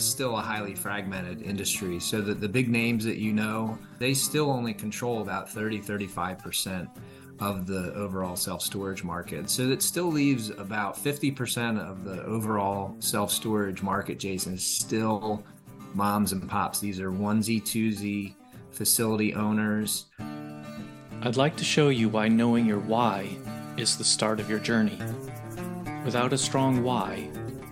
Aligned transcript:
is 0.00 0.08
still 0.08 0.38
a 0.38 0.40
highly 0.40 0.74
fragmented 0.74 1.42
industry. 1.42 2.00
So 2.00 2.20
that 2.22 2.40
the 2.40 2.48
big 2.48 2.68
names 2.68 3.04
that 3.04 3.18
you 3.18 3.32
know, 3.32 3.78
they 3.98 4.14
still 4.14 4.50
only 4.50 4.72
control 4.72 5.20
about 5.20 5.50
30, 5.50 5.80
35% 5.80 6.88
of 7.38 7.66
the 7.66 7.92
overall 7.94 8.36
self 8.36 8.62
storage 8.62 9.04
market. 9.04 9.50
So 9.50 9.66
that 9.68 9.82
still 9.82 10.10
leaves 10.10 10.50
about 10.50 10.96
50% 10.96 11.78
of 11.78 12.04
the 12.04 12.22
overall 12.24 12.96
self 12.98 13.30
storage 13.30 13.82
market, 13.82 14.18
Jason, 14.18 14.54
is 14.54 14.64
still 14.64 15.44
moms 15.94 16.32
and 16.32 16.48
pops. 16.48 16.80
These 16.80 17.00
are 17.00 17.10
onesie, 17.10 17.62
twosie 17.62 18.34
facility 18.70 19.34
owners. 19.34 20.06
I'd 21.22 21.36
like 21.36 21.56
to 21.56 21.64
show 21.64 21.90
you 21.90 22.08
why 22.08 22.28
knowing 22.28 22.64
your 22.64 22.78
why 22.78 23.36
is 23.76 23.98
the 23.98 24.04
start 24.04 24.40
of 24.40 24.48
your 24.48 24.58
journey. 24.58 24.98
Without 26.04 26.32
a 26.32 26.38
strong 26.38 26.82
why, 26.82 27.28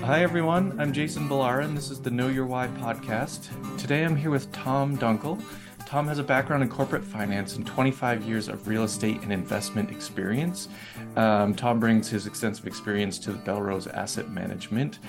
Hi, 0.00 0.22
everyone. 0.22 0.80
I'm 0.80 0.92
Jason 0.92 1.28
Ballara, 1.28 1.64
and 1.64 1.76
this 1.76 1.90
is 1.90 2.00
the 2.00 2.10
Know 2.10 2.28
Your 2.28 2.46
Why 2.46 2.68
podcast. 2.68 3.48
Today 3.76 4.04
I'm 4.04 4.16
here 4.16 4.30
with 4.30 4.50
Tom 4.52 4.96
Dunkel. 4.96 5.42
Tom 5.86 6.06
has 6.06 6.18
a 6.18 6.22
background 6.22 6.62
in 6.62 6.68
corporate 6.68 7.04
finance 7.04 7.56
and 7.56 7.66
25 7.66 8.22
years 8.22 8.48
of 8.48 8.68
real 8.68 8.84
estate 8.84 9.20
and 9.22 9.32
investment 9.32 9.90
experience. 9.90 10.68
Um, 11.16 11.54
Tom 11.54 11.80
brings 11.80 12.08
his 12.08 12.26
extensive 12.26 12.66
experience 12.66 13.18
to 13.18 13.32
the 13.32 13.38
Bellrose 13.38 13.92
Asset 13.92 14.30
Management. 14.30 15.00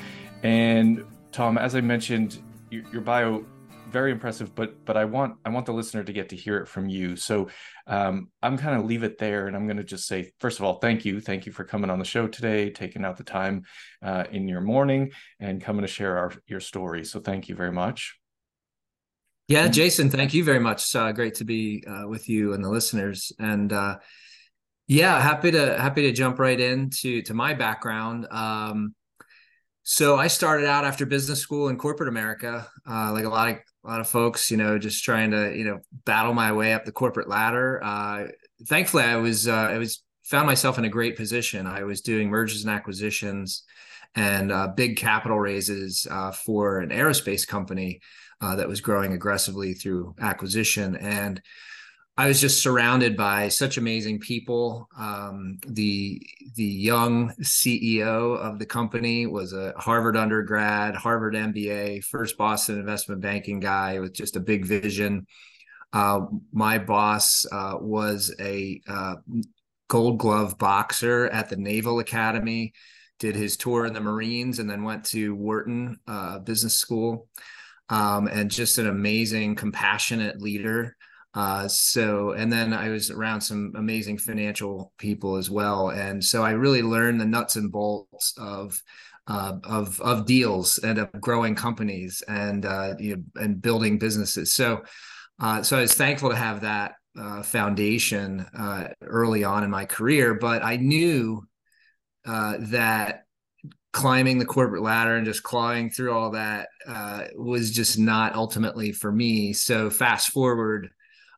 And 0.44 1.06
Tom, 1.32 1.58
as 1.58 1.76
I 1.76 1.82
mentioned, 1.82 2.40
your, 2.70 2.84
your 2.92 3.02
bio 3.02 3.46
very 3.90 4.12
impressive 4.12 4.54
but 4.54 4.86
but 4.86 4.96
i 4.96 5.04
want 5.04 5.36
i 5.46 5.50
want 5.50 5.66
the 5.66 5.74
listener 5.74 6.04
to 6.04 6.14
get 6.14 6.30
to 6.30 6.36
hear 6.36 6.58
it 6.58 6.68
from 6.68 6.88
you 6.88 7.16
so 7.16 7.48
um, 7.90 8.30
i'm 8.42 8.58
kind 8.58 8.80
of 8.80 8.86
leave 8.86 9.04
it 9.04 9.18
there 9.18 9.48
and 9.48 9.56
i'm 9.56 9.68
going 9.68 9.78
to 9.78 9.84
just 9.84 10.08
say 10.08 10.32
first 10.40 10.60
of 10.60 10.66
all 10.66 10.80
thank 10.80 11.04
you 11.04 11.20
thank 11.20 11.46
you 11.46 11.52
for 11.52 11.66
coming 11.66 11.90
on 11.90 12.00
the 12.00 12.06
show 12.06 12.28
today 12.28 12.70
taking 12.70 13.04
out 13.04 13.18
the 13.18 13.24
time 13.24 13.64
uh, 14.02 14.24
in 14.32 14.48
your 14.48 14.62
morning 14.62 15.12
and 15.42 15.62
coming 15.62 15.82
to 15.82 15.88
share 15.88 16.18
our 16.18 16.32
your 16.48 16.62
story 16.62 17.04
so 17.04 17.20
thank 17.20 17.50
you 17.50 17.56
very 17.56 17.72
much 17.72 18.16
yeah, 19.50 19.68
Jason, 19.68 20.12
thank 20.12 20.36
you 20.36 20.44
very 20.44 20.60
much. 20.60 20.96
Uh, 20.96 21.12
great 21.12 21.34
to 21.36 21.44
be 21.44 21.84
uh, 21.88 22.08
with 22.08 22.30
you 22.30 22.54
and 22.54 22.64
the 22.64 22.70
listeners. 22.70 23.32
And 23.40 23.74
uh, 23.74 23.98
yeah, 24.88 25.20
happy 25.20 25.50
to 25.50 25.76
happy 25.76 26.04
to 26.04 26.12
jump 26.12 26.38
right 26.38 26.60
into 26.60 27.24
to 27.24 27.34
my 27.34 27.56
background. 27.56 28.28
Um, 28.30 28.94
so 29.92 30.18
I 30.18 30.28
started 30.28 30.68
out 30.68 30.86
after 30.86 31.04
business 31.08 31.40
school 31.40 31.68
in 31.70 31.76
corporate 31.76 32.10
America, 32.10 32.68
uh, 32.88 33.12
like 33.12 33.26
a 33.26 33.30
lot 33.30 33.50
of 33.50 33.56
a 33.84 33.88
lot 33.88 34.00
of 34.00 34.08
folks, 34.08 34.52
you 34.52 34.58
know, 34.58 34.78
just 34.78 35.04
trying 35.04 35.32
to 35.32 35.52
you 35.58 35.64
know 35.64 35.80
battle 36.06 36.36
my 36.36 36.52
way 36.52 36.74
up 36.74 36.86
the 36.86 36.92
corporate 36.92 37.28
ladder. 37.28 37.84
Uh, 37.84 38.28
thankfully, 38.68 39.02
I 39.02 39.16
was 39.16 39.48
uh, 39.48 39.52
I 39.52 39.80
was 39.80 40.04
found 40.26 40.46
myself 40.46 40.78
in 40.78 40.86
a 40.86 40.90
great 40.90 41.18
position. 41.18 41.66
I 41.66 41.86
was 41.86 42.02
doing 42.02 42.30
mergers 42.30 42.64
and 42.64 42.72
acquisitions 42.72 43.64
and 44.14 44.54
big 44.76 44.96
capital 44.96 45.40
raises 45.40 46.06
for 46.46 46.82
an 46.82 46.90
aerospace 46.90 47.48
company 47.48 48.00
uh, 48.42 48.58
that 48.58 48.68
was 48.68 48.82
growing 48.82 49.14
aggressively 49.14 49.74
through 49.74 50.14
acquisition. 50.20 50.98
And 50.98 51.42
I 52.20 52.28
was 52.28 52.42
just 52.42 52.62
surrounded 52.62 53.16
by 53.16 53.48
such 53.48 53.78
amazing 53.78 54.20
people. 54.20 54.90
Um, 54.98 55.58
the 55.66 56.22
the 56.58 56.66
young 56.66 57.30
CEO 57.42 58.38
of 58.38 58.60
the 58.60 58.66
company 58.66 59.26
was 59.26 59.54
a 59.54 59.74
Harvard 59.78 60.18
undergrad, 60.18 60.98
Harvard 60.98 61.34
MBA, 61.34 62.04
first 62.04 62.38
Boston 62.38 62.78
investment 62.78 63.22
banking 63.22 63.62
guy 63.62 64.02
with 64.02 64.12
just 64.12 64.36
a 64.36 64.42
big 64.42 64.66
vision. 64.66 65.28
Uh, 65.94 66.26
my 66.52 66.78
boss 66.78 67.46
uh, 67.54 67.78
was 67.80 68.36
a 68.38 68.82
uh, 68.86 69.16
Gold 69.88 70.20
Glove 70.20 70.58
boxer 70.58 71.28
at 71.30 71.48
the 71.48 71.56
Naval 71.56 72.00
Academy. 72.00 72.74
Did 73.20 73.38
his 73.38 73.56
tour 73.56 73.86
in 73.86 73.94
the 73.94 74.02
Marines 74.02 74.60
and 74.60 74.70
then 74.70 74.84
went 74.84 75.06
to 75.06 75.34
Wharton 75.36 76.02
uh, 76.06 76.40
Business 76.40 76.76
School 76.76 77.30
um, 77.88 78.28
and 78.28 78.52
just 78.52 78.78
an 78.78 78.88
amazing, 78.88 79.56
compassionate 79.56 80.42
leader. 80.42 80.98
Uh, 81.34 81.68
so, 81.68 82.32
and 82.32 82.52
then 82.52 82.74
I 82.74 82.90
was 82.90 83.12
around 83.12 83.42
some 83.42 83.74
amazing 83.76 84.18
financial 84.18 84.92
people 84.98 85.36
as 85.36 85.50
well, 85.50 85.90
and 85.90 86.24
so 86.24 86.44
I 86.44 86.52
really 86.52 86.82
learned 86.82 87.22
the 87.22 87.26
nuts 87.26 87.56
and 87.56 87.72
bolts 87.72 88.34
of 88.38 88.82
uh, 89.28 89.58
of 89.64 90.02
of 90.02 90.26
deals 90.26 90.80
and 90.80 90.98
of 90.98 91.12
growing 91.22 91.54
companies 91.54 92.24
and 92.28 92.66
uh, 92.66 92.96
you 92.98 93.18
know, 93.18 93.44
and 93.44 93.62
building 93.62 94.00
businesses. 94.00 94.54
So, 94.54 94.82
uh, 95.40 95.62
so 95.62 95.78
I 95.78 95.82
was 95.82 95.94
thankful 95.94 96.32
to 96.32 96.36
have 96.36 96.62
that 96.62 96.94
uh, 97.20 97.44
foundation 97.44 98.40
uh, 98.58 98.88
early 99.04 99.44
on 99.44 99.64
in 99.64 99.70
my 99.70 99.86
career, 99.86 100.34
but 100.34 100.64
I 100.64 100.78
knew 100.78 101.44
that 102.26 103.24
climbing 103.92 104.38
the 104.38 104.46
corporate 104.46 104.84
ladder 104.84 105.16
and 105.16 105.26
just 105.26 105.44
clawing 105.44 105.90
through 105.90 106.14
all 106.14 106.32
that 106.32 106.68
uh, 106.88 107.24
was 107.36 107.72
just 107.72 107.98
not 107.98 108.36
ultimately 108.36 108.92
for 108.92 109.12
me. 109.12 109.54
So 109.54 109.90
fast 109.90 110.30
forward 110.30 110.90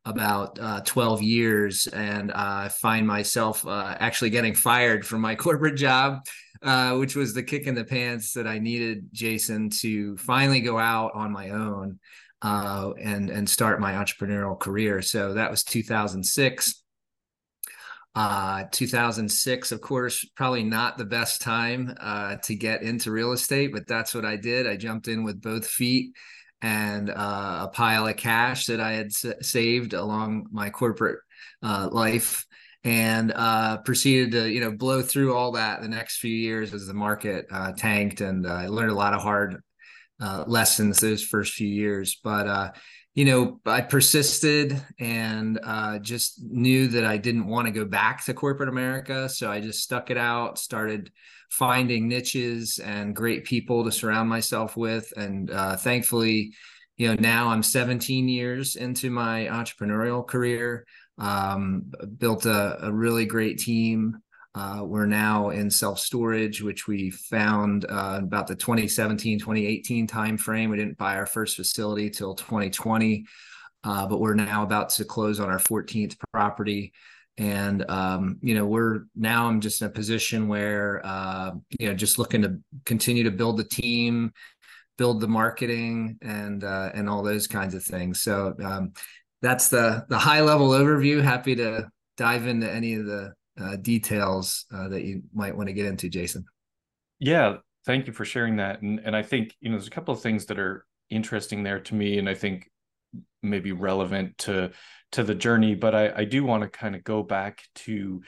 about 0.05 0.57
uh, 0.59 0.81
12 0.81 1.21
years 1.21 1.87
and 1.87 2.31
I 2.31 2.69
find 2.69 3.05
myself 3.05 3.65
uh, 3.65 3.95
actually 3.99 4.31
getting 4.31 4.55
fired 4.55 5.05
from 5.05 5.21
my 5.21 5.35
corporate 5.45 5.75
job, 5.75 6.25
uh, 6.63 6.95
which 6.95 7.15
was 7.15 7.33
the 7.33 7.43
kick 7.43 7.67
in 7.67 7.75
the 7.75 7.83
pants 7.83 8.33
that 8.33 8.47
I 8.47 8.59
needed, 8.59 9.09
Jason, 9.11 9.69
to 9.81 10.17
finally 10.17 10.61
go 10.61 10.79
out 10.79 11.11
on 11.13 11.31
my 11.31 11.49
own 11.49 11.99
uh, 12.41 12.91
and 12.99 13.29
and 13.29 13.47
start 13.47 13.79
my 13.79 13.93
entrepreneurial 13.93 14.59
career. 14.59 15.01
So 15.01 15.33
that 15.33 15.51
was 15.51 15.63
2006 15.63 16.83
uh, 18.13 18.65
2006, 18.71 19.71
of 19.71 19.79
course, 19.79 20.27
probably 20.35 20.63
not 20.63 20.97
the 20.97 21.05
best 21.05 21.41
time 21.41 21.95
to 22.43 22.55
get 22.55 22.81
into 22.81 23.09
real 23.09 23.31
estate, 23.31 23.71
but 23.71 23.87
that's 23.87 24.13
what 24.13 24.25
I 24.25 24.35
did. 24.35 24.67
I 24.67 24.75
jumped 24.75 25.07
in 25.07 25.23
with 25.23 25.41
both 25.41 25.65
feet 25.65 26.13
and 26.61 27.09
uh, 27.09 27.67
a 27.67 27.69
pile 27.73 28.07
of 28.07 28.17
cash 28.17 28.67
that 28.67 28.79
I 28.79 28.93
had 28.93 29.07
s- 29.07 29.25
saved 29.41 29.93
along 29.93 30.47
my 30.51 30.69
corporate 30.69 31.19
uh, 31.63 31.89
life 31.91 32.45
and 32.83 33.31
uh, 33.35 33.77
proceeded 33.79 34.31
to 34.31 34.51
you 34.51 34.59
know 34.59 34.71
blow 34.71 35.01
through 35.01 35.35
all 35.35 35.53
that 35.53 35.81
the 35.81 35.87
next 35.87 36.17
few 36.17 36.35
years 36.35 36.73
as 36.73 36.87
the 36.87 36.93
market 36.93 37.45
uh, 37.51 37.71
tanked 37.73 38.21
and 38.21 38.47
I 38.47 38.67
learned 38.67 38.91
a 38.91 38.95
lot 38.95 39.13
of 39.13 39.21
hard 39.21 39.61
lessons 40.45 40.99
those 40.99 41.23
first 41.23 41.53
few 41.53 41.67
years 41.67 42.19
but 42.23 42.75
you 43.13 43.25
know, 43.25 43.59
I 43.65 43.81
persisted 43.81 44.81
and 44.97 45.59
uh, 45.61 45.99
just 45.99 46.41
knew 46.41 46.87
that 46.89 47.03
I 47.03 47.17
didn't 47.17 47.47
want 47.47 47.67
to 47.67 47.71
go 47.71 47.83
back 47.83 48.23
to 48.25 48.33
corporate 48.33 48.69
America. 48.69 49.27
So 49.27 49.51
I 49.51 49.59
just 49.59 49.83
stuck 49.83 50.09
it 50.11 50.17
out, 50.17 50.57
started 50.57 51.11
finding 51.51 52.07
niches 52.07 52.79
and 52.79 53.15
great 53.15 53.45
people 53.45 53.83
to 53.83 53.91
surround 53.91 54.27
myself 54.27 54.75
with. 54.75 55.13
And 55.15 55.51
uh, 55.51 55.75
thankfully, 55.75 56.53
you 56.97 57.07
know, 57.07 57.15
now 57.19 57.49
I'm 57.49 57.63
17 57.63 58.27
years 58.27 58.75
into 58.75 59.09
my 59.09 59.45
entrepreneurial 59.45 60.25
career. 60.25 60.85
Um, 61.17 61.91
built 62.17 62.45
a, 62.45 62.87
a 62.87 62.91
really 62.91 63.25
great 63.25 63.59
team 63.59 64.21
uh, 64.53 64.81
we're 64.83 65.05
now 65.05 65.49
in 65.49 65.69
self 65.69 65.99
storage, 65.99 66.61
which 66.61 66.87
we 66.87 67.09
found 67.09 67.85
uh, 67.85 68.19
about 68.21 68.47
the 68.47 68.55
2017 68.55 69.39
2018 69.39 70.07
timeframe. 70.07 70.69
We 70.69 70.77
didn't 70.77 70.97
buy 70.97 71.15
our 71.15 71.25
first 71.25 71.55
facility 71.55 72.09
till 72.09 72.35
2020, 72.35 73.25
uh, 73.85 74.07
but 74.07 74.19
we're 74.19 74.33
now 74.33 74.63
about 74.63 74.89
to 74.91 75.05
close 75.05 75.39
on 75.39 75.49
our 75.49 75.59
14th 75.59 76.17
property. 76.33 76.91
And 77.37 77.89
um, 77.89 78.37
you 78.41 78.55
know, 78.55 78.65
we're 78.65 79.01
now 79.15 79.47
I'm 79.47 79.61
just 79.61 79.81
in 79.81 79.87
a 79.87 79.91
position 79.91 80.47
where 80.47 81.01
uh, 81.03 81.51
you 81.79 81.87
know, 81.87 81.93
just 81.93 82.19
looking 82.19 82.41
to 82.43 82.59
continue 82.85 83.23
to 83.23 83.31
build 83.31 83.57
the 83.57 83.63
team, 83.63 84.33
build 84.97 85.21
the 85.21 85.27
marketing, 85.27 86.17
and 86.21 86.63
uh, 86.63 86.91
and 86.93 87.09
all 87.09 87.23
those 87.23 87.47
kinds 87.47 87.73
of 87.73 87.83
things. 87.83 88.21
So 88.21 88.55
um, 88.63 88.93
that's 89.41 89.69
the 89.69 90.05
the 90.09 90.19
high 90.19 90.41
level 90.41 90.69
overview. 90.69 91.21
Happy 91.21 91.55
to 91.55 91.89
dive 92.17 92.47
into 92.47 92.71
any 92.71 92.95
of 92.95 93.05
the 93.05 93.33
uh, 93.59 93.75
details 93.77 94.65
uh, 94.73 94.89
that 94.89 95.03
you 95.03 95.23
might 95.33 95.55
want 95.55 95.67
to 95.67 95.73
get 95.73 95.85
into, 95.85 96.09
Jason. 96.09 96.45
Yeah, 97.19 97.57
thank 97.85 98.07
you 98.07 98.13
for 98.13 98.25
sharing 98.25 98.57
that. 98.57 98.81
And 98.81 98.99
and 99.03 99.15
I 99.15 99.23
think 99.23 99.55
you 99.61 99.69
know 99.69 99.77
there's 99.77 99.87
a 99.87 99.91
couple 99.91 100.13
of 100.13 100.21
things 100.21 100.45
that 100.47 100.59
are 100.59 100.85
interesting 101.09 101.63
there 101.63 101.79
to 101.79 101.95
me, 101.95 102.17
and 102.17 102.29
I 102.29 102.33
think 102.33 102.70
maybe 103.41 103.71
relevant 103.71 104.37
to 104.39 104.71
to 105.13 105.23
the 105.23 105.35
journey. 105.35 105.75
But 105.75 105.95
I 105.95 106.13
I 106.17 106.25
do 106.25 106.43
want 106.43 106.63
to 106.63 106.69
kind 106.69 106.95
of 106.95 107.03
go 107.03 107.23
back 107.23 107.61
to 107.75 108.21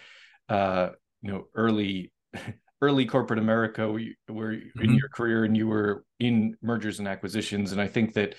uh, 0.50 0.90
you 1.22 1.32
know 1.32 1.46
early. 1.56 2.12
early 2.82 3.06
corporate 3.06 3.40
America, 3.40 3.90
where, 3.90 4.04
where 4.28 4.52
mm-hmm. 4.52 4.84
in 4.84 4.94
your 4.96 5.08
career 5.08 5.46
and 5.46 5.56
you 5.56 5.70
were 5.70 6.04
in 6.20 6.54
mergers 6.62 7.00
and 7.00 7.08
acquisitions, 7.08 7.72
and 7.72 7.80
I 7.80 7.88
think 7.88 8.16
that 8.16 8.36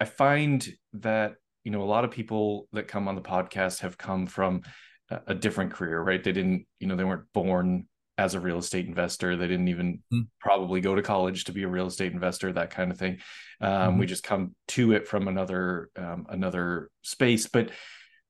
I 0.00 0.04
find 0.04 0.68
that 0.94 1.34
you 1.62 1.70
know 1.70 1.82
a 1.82 1.84
lot 1.84 2.04
of 2.04 2.10
people 2.10 2.66
that 2.72 2.88
come 2.88 3.06
on 3.06 3.14
the 3.14 3.20
podcast 3.20 3.82
have 3.82 3.98
come 3.98 4.26
from 4.26 4.62
a 5.10 5.34
different 5.34 5.72
career, 5.72 6.00
right? 6.00 6.22
They 6.22 6.32
didn't, 6.32 6.66
you 6.80 6.86
know, 6.86 6.96
they 6.96 7.04
weren't 7.04 7.32
born 7.32 7.86
as 8.18 8.34
a 8.34 8.40
real 8.40 8.58
estate 8.58 8.86
investor. 8.86 9.36
They 9.36 9.46
didn't 9.46 9.68
even 9.68 10.02
mm-hmm. 10.12 10.22
probably 10.40 10.80
go 10.80 10.96
to 10.96 11.02
college 11.02 11.44
to 11.44 11.52
be 11.52 11.62
a 11.62 11.68
real 11.68 11.86
estate 11.86 12.12
investor, 12.12 12.52
that 12.52 12.70
kind 12.70 12.90
of 12.90 12.98
thing. 12.98 13.18
Um, 13.60 13.70
mm-hmm. 13.70 13.98
We 14.00 14.06
just 14.06 14.24
come 14.24 14.56
to 14.68 14.92
it 14.92 15.06
from 15.06 15.28
another 15.28 15.88
um, 15.96 16.26
another 16.28 16.90
space. 17.02 17.46
But 17.46 17.70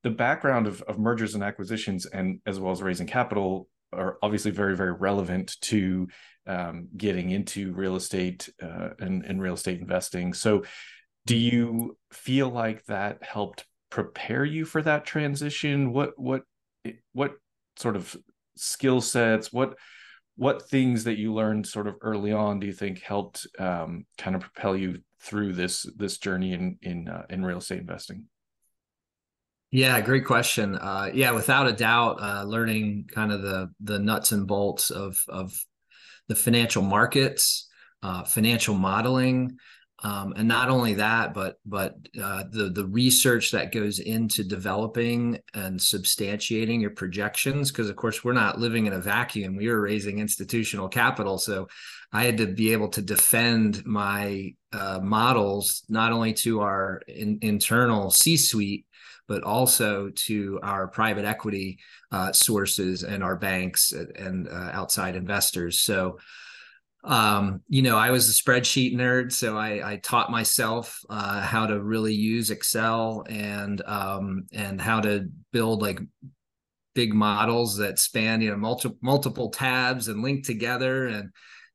the 0.02 0.10
background 0.10 0.66
of, 0.66 0.82
of 0.82 0.98
mergers 0.98 1.34
and 1.34 1.42
acquisitions, 1.42 2.06
and 2.06 2.40
as 2.46 2.60
well 2.60 2.70
as 2.70 2.82
raising 2.82 3.06
capital, 3.06 3.68
are 3.92 4.18
obviously 4.22 4.50
very 4.50 4.76
very 4.76 4.92
relevant 4.92 5.56
to 5.62 6.06
um, 6.46 6.88
getting 6.96 7.30
into 7.30 7.72
real 7.72 7.96
estate 7.96 8.48
uh, 8.62 8.90
and, 8.98 9.24
and 9.24 9.40
real 9.40 9.54
estate 9.54 9.80
investing. 9.80 10.34
So, 10.34 10.64
do 11.26 11.36
you 11.36 11.96
feel 12.12 12.50
like 12.50 12.84
that 12.86 13.22
helped 13.22 13.64
prepare 13.90 14.44
you 14.44 14.66
for 14.66 14.82
that 14.82 15.06
transition? 15.06 15.94
What 15.94 16.18
what 16.18 16.42
what 17.12 17.32
sort 17.76 17.96
of 17.96 18.16
skill 18.58 19.00
sets? 19.00 19.52
What 19.52 19.76
what 20.36 20.68
things 20.68 21.04
that 21.04 21.18
you 21.18 21.34
learned 21.34 21.66
sort 21.66 21.88
of 21.88 21.96
early 22.00 22.32
on 22.32 22.60
do 22.60 22.66
you 22.66 22.72
think 22.72 23.00
helped 23.00 23.46
um, 23.58 24.06
kind 24.16 24.36
of 24.36 24.42
propel 24.42 24.76
you 24.76 25.00
through 25.20 25.52
this 25.52 25.84
this 25.96 26.18
journey 26.18 26.52
in 26.52 26.78
in 26.82 27.08
uh, 27.08 27.24
in 27.28 27.44
real 27.44 27.58
estate 27.58 27.80
investing? 27.80 28.26
Yeah, 29.70 30.00
great 30.00 30.24
question. 30.24 30.76
Uh, 30.76 31.10
yeah, 31.12 31.32
without 31.32 31.66
a 31.66 31.72
doubt, 31.72 32.22
uh, 32.22 32.44
learning 32.44 33.08
kind 33.12 33.32
of 33.32 33.42
the 33.42 33.70
the 33.80 33.98
nuts 33.98 34.32
and 34.32 34.46
bolts 34.46 34.90
of 34.90 35.22
of 35.28 35.52
the 36.28 36.34
financial 36.34 36.82
markets, 36.82 37.68
uh, 38.02 38.22
financial 38.24 38.74
modeling, 38.74 39.58
um, 40.04 40.32
and 40.36 40.46
not 40.46 40.68
only 40.68 40.94
that, 40.94 41.34
but 41.34 41.58
but 41.66 41.96
uh, 42.22 42.44
the 42.50 42.70
the 42.70 42.86
research 42.86 43.50
that 43.50 43.72
goes 43.72 43.98
into 43.98 44.44
developing 44.44 45.40
and 45.54 45.80
substantiating 45.80 46.80
your 46.80 46.90
projections. 46.90 47.70
Because 47.70 47.90
of 47.90 47.96
course, 47.96 48.22
we're 48.22 48.32
not 48.32 48.60
living 48.60 48.86
in 48.86 48.92
a 48.92 49.00
vacuum. 49.00 49.56
We 49.56 49.68
are 49.68 49.80
raising 49.80 50.20
institutional 50.20 50.88
capital, 50.88 51.36
so 51.38 51.68
I 52.12 52.24
had 52.24 52.38
to 52.38 52.46
be 52.46 52.72
able 52.72 52.88
to 52.90 53.02
defend 53.02 53.84
my 53.84 54.54
uh, 54.72 55.00
models 55.02 55.82
not 55.88 56.12
only 56.12 56.32
to 56.34 56.60
our 56.60 57.02
in, 57.08 57.38
internal 57.42 58.10
C-suite, 58.10 58.86
but 59.26 59.42
also 59.42 60.10
to 60.10 60.60
our 60.62 60.86
private 60.86 61.24
equity 61.24 61.80
uh, 62.12 62.32
sources 62.32 63.02
and 63.02 63.24
our 63.24 63.36
banks 63.36 63.92
and 63.92 64.48
uh, 64.48 64.70
outside 64.72 65.16
investors. 65.16 65.80
So 65.80 66.18
um, 67.08 67.62
you 67.68 67.80
know, 67.80 67.96
I 67.96 68.10
was 68.10 68.28
a 68.28 68.32
spreadsheet 68.32 68.94
nerd, 68.94 69.32
so 69.32 69.56
I, 69.56 69.92
I 69.92 69.96
taught 69.96 70.30
myself 70.30 71.00
uh, 71.08 71.40
how 71.40 71.66
to 71.66 71.82
really 71.82 72.12
use 72.12 72.50
Excel 72.50 73.24
and 73.30 73.80
um, 73.86 74.46
and 74.52 74.78
how 74.78 75.00
to 75.00 75.26
build 75.50 75.80
like 75.80 76.00
big 76.94 77.14
models 77.14 77.78
that 77.78 77.98
span 77.98 78.42
you 78.42 78.50
know 78.50 78.56
multiple 78.56 78.98
multiple 79.00 79.50
tabs 79.50 80.08
and 80.08 80.20
link 80.20 80.44
together 80.44 81.06
and 81.06 81.30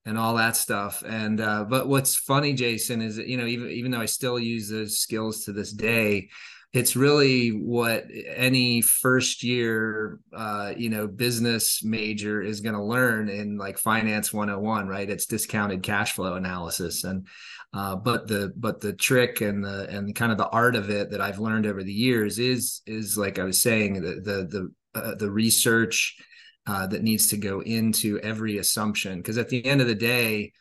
and 0.06 0.20
all 0.20 0.36
that 0.36 0.56
stuff. 0.56 1.02
And 1.04 1.42
uh, 1.42 1.64
but 1.64 1.88
what's 1.88 2.16
funny, 2.16 2.54
Jason, 2.54 3.02
is 3.02 3.16
that, 3.16 3.28
you 3.28 3.38
know 3.38 3.48
even 3.48 3.70
even 3.72 3.90
though 3.90 4.02
I 4.02 4.06
still 4.06 4.38
use 4.38 4.70
those 4.70 5.00
skills 5.00 5.46
to 5.46 5.52
this 5.52 5.74
day, 5.74 6.30
it's 6.74 6.96
really 6.96 7.50
what 7.50 8.06
any 8.36 8.82
first 8.82 9.44
year 9.44 10.20
uh, 10.36 10.74
you 10.76 10.90
know 10.90 11.08
business 11.08 11.84
major 11.84 12.42
is 12.42 12.62
going 12.62 12.76
to 12.76 12.84
learn 12.84 13.30
in 13.30 13.58
like 13.58 13.78
finance 13.78 14.34
101 14.34 14.88
right? 14.88 15.10
It's 15.10 15.26
discounted 15.26 15.84
cash 15.84 16.14
flow 16.14 16.36
analysis. 16.36 17.04
And 17.04 17.28
uh, 17.74 17.96
but 17.96 18.28
the 18.28 18.54
but 18.56 18.82
the 18.82 18.94
trick 18.94 19.42
and 19.42 19.64
the 19.64 19.88
and 19.90 20.14
kind 20.14 20.32
of 20.32 20.38
the 20.38 20.50
art 20.50 20.76
of 20.76 20.92
it 20.92 21.10
that 21.10 21.22
i've 21.22 21.40
learned 21.40 21.66
over 21.66 21.82
the 21.82 21.92
years 21.92 22.38
is 22.38 22.82
is 22.86 23.18
like 23.18 23.40
i 23.40 23.44
was 23.44 23.60
saying 23.60 23.96
the 23.96 24.22
the 24.22 24.72
the, 24.94 25.00
uh, 25.00 25.16
the 25.16 25.32
research 25.32 26.16
uh, 26.66 26.88
that 26.88 27.04
needs 27.04 27.28
to 27.28 27.38
go 27.38 27.62
into 27.62 28.20
every 28.20 28.58
assumption. 28.58 29.18
Because 29.18 29.38
at 29.38 29.50
the 29.50 29.66
end 29.66 29.82
of 29.82 29.88
the 29.88 29.96
day 29.96 30.54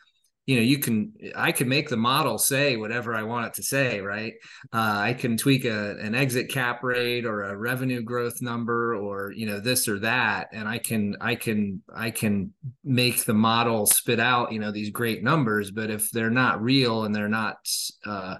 you 0.46 0.56
know 0.56 0.62
you 0.62 0.78
can 0.78 1.12
i 1.36 1.52
can 1.52 1.68
make 1.68 1.88
the 1.88 1.96
model 1.96 2.36
say 2.36 2.76
whatever 2.76 3.14
i 3.14 3.22
want 3.22 3.46
it 3.46 3.54
to 3.54 3.62
say 3.62 4.00
right? 4.00 4.34
Uh, 4.72 4.98
i 4.98 5.14
can 5.14 5.36
tweak 5.36 5.64
a, 5.64 5.96
an 6.00 6.14
exit 6.14 6.48
cap 6.48 6.82
rate 6.82 7.24
or 7.24 7.44
a 7.44 7.56
revenue 7.56 8.02
growth 8.02 8.42
number 8.42 8.96
or 8.96 9.32
you 9.32 9.46
know 9.46 9.60
this 9.60 9.86
or 9.86 9.98
that 9.98 10.48
and 10.52 10.68
i 10.68 10.78
can 10.78 11.16
i 11.20 11.34
can 11.34 11.80
i 11.94 12.10
can 12.10 12.52
make 12.84 13.24
the 13.24 13.34
model 13.34 13.86
spit 13.86 14.18
out 14.18 14.52
you 14.52 14.58
know 14.58 14.72
these 14.72 14.90
great 14.90 15.22
numbers 15.22 15.70
but 15.70 15.90
if 15.90 16.10
they're 16.10 16.30
not 16.30 16.62
real 16.62 17.04
and 17.04 17.14
they're 17.14 17.28
not 17.28 17.56
uh, 18.04 18.36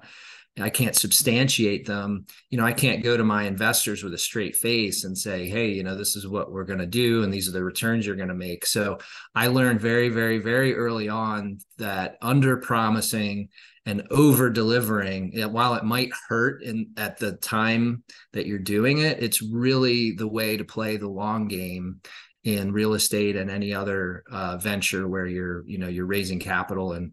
I 0.60 0.69
can't 0.69 0.94
substantiate 0.94 1.87
them, 1.87 2.26
you 2.50 2.58
know, 2.58 2.66
I 2.66 2.75
can't 2.75 3.02
go 3.02 3.16
to 3.16 3.25
my 3.25 3.44
investors 3.44 4.04
with 4.04 4.12
a 4.12 4.19
straight 4.19 4.54
face 4.54 5.04
and 5.04 5.16
say, 5.16 5.49
hey, 5.49 5.69
you 5.69 5.82
know, 5.82 5.96
this 5.96 6.14
is 6.14 6.28
what 6.28 6.52
we're 6.52 6.64
going 6.64 6.78
to 6.78 6.87
do 6.87 7.22
and 7.22 7.32
these 7.32 7.49
are 7.49 7.52
the 7.52 7.64
returns 7.64 8.06
you're 8.06 8.16
going 8.16 8.28
to 8.28 8.34
make. 8.34 8.66
So 8.66 8.99
I 9.34 9.46
learned 9.46 9.81
very, 9.81 10.10
very, 10.10 10.38
very 10.38 10.75
early 10.75 11.08
on 11.08 11.58
that 11.78 12.16
under 12.20 12.58
promising 12.58 13.49
and 13.87 14.06
over 14.10 14.50
delivering, 14.50 15.32
while 15.50 15.75
it 15.75 15.84
might 15.84 16.12
hurt 16.28 16.62
in 16.62 16.90
at 16.98 17.19
the 17.19 17.32
time 17.32 18.05
that 18.32 18.46
you're 18.46 18.58
doing 18.58 18.98
it, 18.98 19.22
it's 19.22 19.43
really 19.43 20.12
the 20.12 20.28
way 20.28 20.56
to 20.58 20.64
play 20.64 20.98
the 20.98 21.08
long 21.08 21.48
game 21.48 22.00
in 22.44 22.72
real 22.72 22.94
estate 22.94 23.37
and 23.37 23.50
any 23.50 23.72
other 23.72 24.22
uh, 24.31 24.58
venture 24.58 25.08
where 25.08 25.26
you're, 25.26 25.64
you 25.66 25.78
know, 25.78 25.88
you're 25.88 26.06
raising 26.06 26.38
capital 26.38 26.93
and 26.93 27.12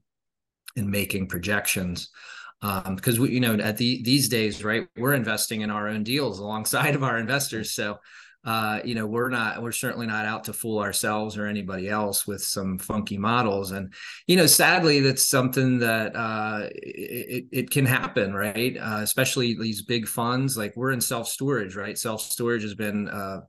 and 0.75 0.89
making 0.89 1.27
projections 1.27 2.09
um, 2.61 2.95
because 2.95 3.19
we 3.19 3.31
you 3.31 3.39
know 3.39 3.56
at 3.56 3.77
the 3.77 4.01
these 4.03 4.27
days 4.27 4.63
right 4.63 4.88
we're 4.97 5.13
investing 5.13 5.61
in 5.61 5.69
our 5.69 5.88
own 5.88 6.03
deals 6.03 6.39
alongside 6.39 6.95
of 6.95 7.03
our 7.03 7.17
investors. 7.17 7.71
So 7.71 8.00
uh, 8.45 8.79
you 8.85 8.95
know 8.95 9.06
we're 9.06 9.29
not 9.29 9.61
we're 9.61 9.71
certainly 9.71 10.07
not 10.07 10.25
out 10.25 10.45
to 10.45 10.53
fool 10.53 10.79
ourselves 10.79 11.38
or 11.38 11.45
anybody 11.45 11.89
else 11.89 12.25
with 12.25 12.41
some 12.41 12.77
funky 12.77 13.17
models. 13.17 13.71
And 13.71 13.94
you 14.27 14.38
know 14.38 14.45
sadly 14.45 15.00
that's 15.01 15.27
something 15.27 15.79
that 15.79 16.15
uh, 16.15 16.67
it, 16.71 17.45
it 17.51 17.69
can 17.69 17.85
happen 17.85 18.33
right? 18.33 18.77
Uh, 18.77 19.00
especially 19.01 19.56
these 19.56 19.81
big 19.81 20.07
funds 20.07 20.57
like 20.57 20.75
we're 20.75 20.91
in 20.91 21.01
self 21.01 21.27
storage 21.27 21.75
right? 21.75 21.97
Self 21.97 22.21
storage 22.21 22.63
has 22.63 22.75
been 22.75 23.09
uh, 23.09 23.41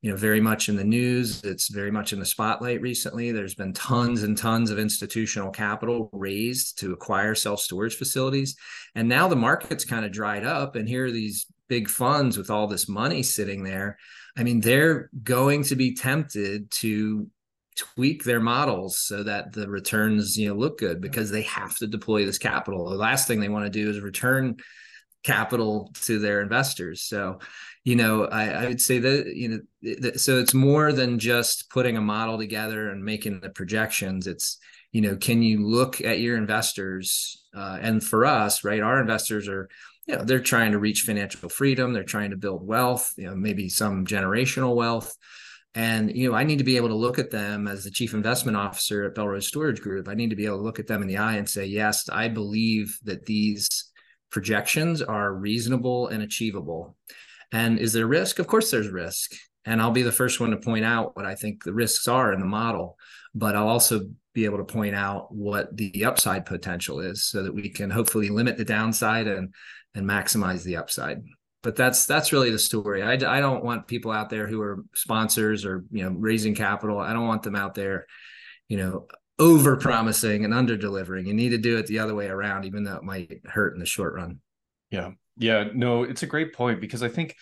you 0.00 0.10
know 0.10 0.16
very 0.16 0.40
much 0.40 0.68
in 0.68 0.76
the 0.76 0.84
news. 0.84 1.42
It's 1.42 1.68
very 1.68 1.90
much 1.90 2.12
in 2.12 2.20
the 2.20 2.26
spotlight 2.26 2.80
recently. 2.80 3.32
There's 3.32 3.54
been 3.54 3.72
tons 3.72 4.22
and 4.22 4.38
tons 4.38 4.70
of 4.70 4.78
institutional 4.78 5.50
capital 5.50 6.08
raised 6.12 6.78
to 6.80 6.92
acquire 6.92 7.34
self-storage 7.34 7.96
facilities. 7.96 8.56
And 8.94 9.08
now 9.08 9.26
the 9.26 9.36
market's 9.36 9.84
kind 9.84 10.04
of 10.04 10.12
dried 10.12 10.44
up 10.44 10.76
and 10.76 10.88
here 10.88 11.06
are 11.06 11.10
these 11.10 11.46
big 11.68 11.88
funds 11.88 12.38
with 12.38 12.48
all 12.50 12.66
this 12.66 12.88
money 12.88 13.22
sitting 13.22 13.64
there. 13.64 13.98
I 14.36 14.44
mean 14.44 14.60
they're 14.60 15.10
going 15.22 15.64
to 15.64 15.74
be 15.74 15.94
tempted 15.94 16.70
to 16.72 17.28
tweak 17.76 18.24
their 18.24 18.40
models 18.40 18.98
so 18.98 19.22
that 19.22 19.52
the 19.52 19.68
returns 19.68 20.36
you 20.36 20.48
know 20.48 20.54
look 20.54 20.78
good 20.78 21.00
because 21.00 21.30
they 21.30 21.42
have 21.42 21.76
to 21.78 21.88
deploy 21.88 22.24
this 22.24 22.38
capital. 22.38 22.88
The 22.88 22.96
last 22.96 23.26
thing 23.26 23.40
they 23.40 23.48
want 23.48 23.64
to 23.64 23.70
do 23.70 23.90
is 23.90 24.00
return 24.00 24.58
capital 25.24 25.90
to 26.02 26.18
their 26.18 26.40
investors. 26.40 27.02
So 27.02 27.38
you 27.84 27.96
know 27.96 28.24
I, 28.26 28.48
I, 28.48 28.66
would 28.66 28.80
say 28.80 28.98
that 28.98 29.34
you 29.34 29.48
know 29.82 30.10
so 30.16 30.38
it's 30.38 30.54
more 30.54 30.92
than 30.92 31.18
just 31.18 31.70
putting 31.70 31.96
a 31.96 32.02
model 32.02 32.38
together 32.38 32.90
and 32.90 33.04
making 33.04 33.40
the 33.40 33.50
projections. 33.50 34.26
It's 34.26 34.58
you 34.92 35.00
know 35.00 35.16
can 35.16 35.42
you 35.42 35.66
look 35.66 36.00
at 36.00 36.20
your 36.20 36.36
investors 36.36 37.44
uh, 37.54 37.78
and 37.80 38.02
for 38.02 38.24
us 38.24 38.64
right 38.64 38.80
our 38.80 39.00
investors 39.00 39.48
are 39.48 39.68
you 40.06 40.16
know 40.16 40.24
they're 40.24 40.40
trying 40.40 40.72
to 40.72 40.78
reach 40.78 41.02
financial 41.02 41.48
freedom. 41.48 41.92
They're 41.92 42.04
trying 42.04 42.30
to 42.30 42.36
build 42.36 42.66
wealth 42.66 43.12
you 43.16 43.26
know 43.26 43.34
maybe 43.34 43.68
some 43.68 44.06
generational 44.06 44.74
wealth. 44.74 45.14
And 45.74 46.14
you 46.16 46.30
know 46.30 46.36
i 46.36 46.44
need 46.44 46.58
to 46.58 46.64
be 46.64 46.76
able 46.76 46.88
to 46.88 46.94
look 46.94 47.18
at 47.18 47.30
them 47.30 47.68
as 47.68 47.84
the 47.84 47.90
chief 47.90 48.14
investment 48.14 48.56
officer 48.56 49.04
at 49.04 49.14
Bellrose 49.14 49.44
storage 49.44 49.80
group. 49.80 50.08
I 50.08 50.14
need 50.14 50.30
to 50.30 50.36
be 50.36 50.46
able 50.46 50.58
to 50.58 50.64
look 50.64 50.78
at 50.78 50.86
them 50.86 51.02
in 51.02 51.08
the 51.08 51.18
eye 51.18 51.36
and 51.36 51.48
say 51.48 51.66
yes 51.66 52.08
i 52.08 52.28
believe 52.28 52.98
that 53.04 53.26
these 53.26 53.88
projections 54.30 55.02
are 55.02 55.32
reasonable 55.34 56.08
and 56.08 56.22
achievable 56.22 56.96
and 57.52 57.78
is 57.78 57.92
there 57.92 58.06
risk? 58.06 58.38
Of 58.38 58.46
course, 58.46 58.70
there's 58.70 58.88
risk. 58.88 59.32
And 59.64 59.82
I'll 59.82 59.90
be 59.90 60.02
the 60.02 60.12
first 60.12 60.40
one 60.40 60.50
to 60.50 60.56
point 60.56 60.84
out 60.84 61.16
what 61.16 61.26
I 61.26 61.34
think 61.34 61.64
the 61.64 61.74
risks 61.74 62.08
are 62.08 62.32
in 62.32 62.40
the 62.40 62.46
model, 62.46 62.96
but 63.34 63.54
I'll 63.54 63.68
also 63.68 64.08
be 64.32 64.44
able 64.44 64.58
to 64.58 64.64
point 64.64 64.94
out 64.94 65.34
what 65.34 65.76
the 65.76 66.04
upside 66.04 66.46
potential 66.46 67.00
is 67.00 67.24
so 67.24 67.42
that 67.42 67.54
we 67.54 67.68
can 67.68 67.90
hopefully 67.90 68.28
limit 68.28 68.56
the 68.56 68.64
downside 68.64 69.26
and 69.26 69.52
and 69.94 70.06
maximize 70.06 70.62
the 70.62 70.76
upside 70.76 71.24
but 71.62 71.74
that's 71.74 72.06
that's 72.06 72.32
really 72.32 72.50
the 72.50 72.58
story 72.58 73.02
I, 73.02 73.14
I 73.14 73.40
don't 73.40 73.64
want 73.64 73.88
people 73.88 74.12
out 74.12 74.30
there 74.30 74.46
who 74.46 74.60
are 74.60 74.84
sponsors 74.94 75.64
or 75.64 75.84
you 75.90 76.04
know 76.04 76.10
raising 76.10 76.54
capital 76.54 77.00
i 77.00 77.12
don't 77.12 77.26
want 77.26 77.42
them 77.42 77.56
out 77.56 77.74
there 77.74 78.06
you 78.68 78.76
know 78.76 79.08
over 79.38 79.76
promising 79.76 80.44
and 80.44 80.52
under 80.52 80.76
delivering 80.76 81.26
you 81.26 81.34
need 81.34 81.50
to 81.50 81.58
do 81.58 81.78
it 81.78 81.86
the 81.86 81.98
other 81.98 82.14
way 82.14 82.26
around 82.26 82.64
even 82.64 82.82
though 82.82 82.96
it 82.96 83.04
might 83.04 83.40
hurt 83.46 83.74
in 83.74 83.80
the 83.80 83.86
short 83.86 84.14
run. 84.14 84.40
Yeah. 84.90 85.10
Yeah, 85.40 85.68
no, 85.72 86.02
it's 86.02 86.24
a 86.24 86.26
great 86.26 86.52
point 86.52 86.80
because 86.80 87.02
I 87.02 87.08
think 87.08 87.36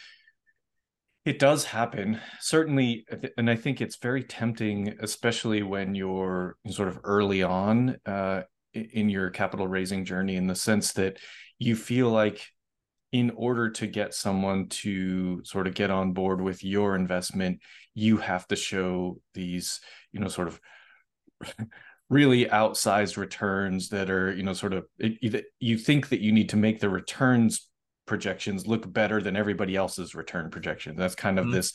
it 1.25 1.39
does 1.39 1.65
happen. 1.65 2.21
Certainly 2.41 3.07
and 3.37 3.51
i 3.51 3.57
think 3.57 3.81
it's 3.81 3.97
very 3.97 4.23
tempting 4.23 4.95
especially 5.01 5.63
when 5.63 5.95
you're 5.95 6.57
sort 6.71 6.89
of 6.89 7.01
early 7.05 7.43
on 7.43 7.97
uh, 8.07 8.43
in 8.73 9.09
your 9.09 9.31
capital 9.31 9.67
raising 9.67 10.05
journey 10.05 10.37
in 10.37 10.47
the 10.47 10.55
sense 10.55 10.93
that 10.95 11.19
you 11.59 11.75
feel 11.75 12.11
like 12.11 12.47
in 13.13 13.31
order 13.31 13.71
to 13.71 13.87
get 13.87 14.13
someone 14.13 14.69
to 14.69 15.43
sort 15.45 15.67
of 15.67 15.75
get 15.75 15.91
on 15.91 16.13
board 16.13 16.41
with 16.41 16.63
your 16.63 16.95
investment 16.95 17.61
you 17.95 18.19
have 18.19 18.47
to 18.47 18.57
show 18.57 19.19
these 19.35 19.81
you 20.13 20.21
know 20.21 20.29
sort 20.29 20.49
of 20.49 20.61
really 22.09 22.47
outsized 22.47 23.17
returns 23.17 23.89
that 23.89 24.11
are 24.11 24.33
you 24.33 24.43
know 24.43 24.53
sort 24.53 24.73
of 24.73 24.87
it, 24.99 25.45
you 25.59 25.77
think 25.77 26.09
that 26.09 26.21
you 26.21 26.33
need 26.33 26.49
to 26.49 26.57
make 26.57 26.81
the 26.81 26.89
returns 26.89 27.69
projections 28.07 28.69
look 28.69 28.91
better 28.93 29.21
than 29.21 29.37
everybody 29.37 29.75
else's 29.75 30.15
return 30.15 30.49
projection 30.49 30.95
that's 30.97 31.17
kind 31.17 31.39
of 31.39 31.47
mm-hmm. 31.47 31.55
this 31.55 31.73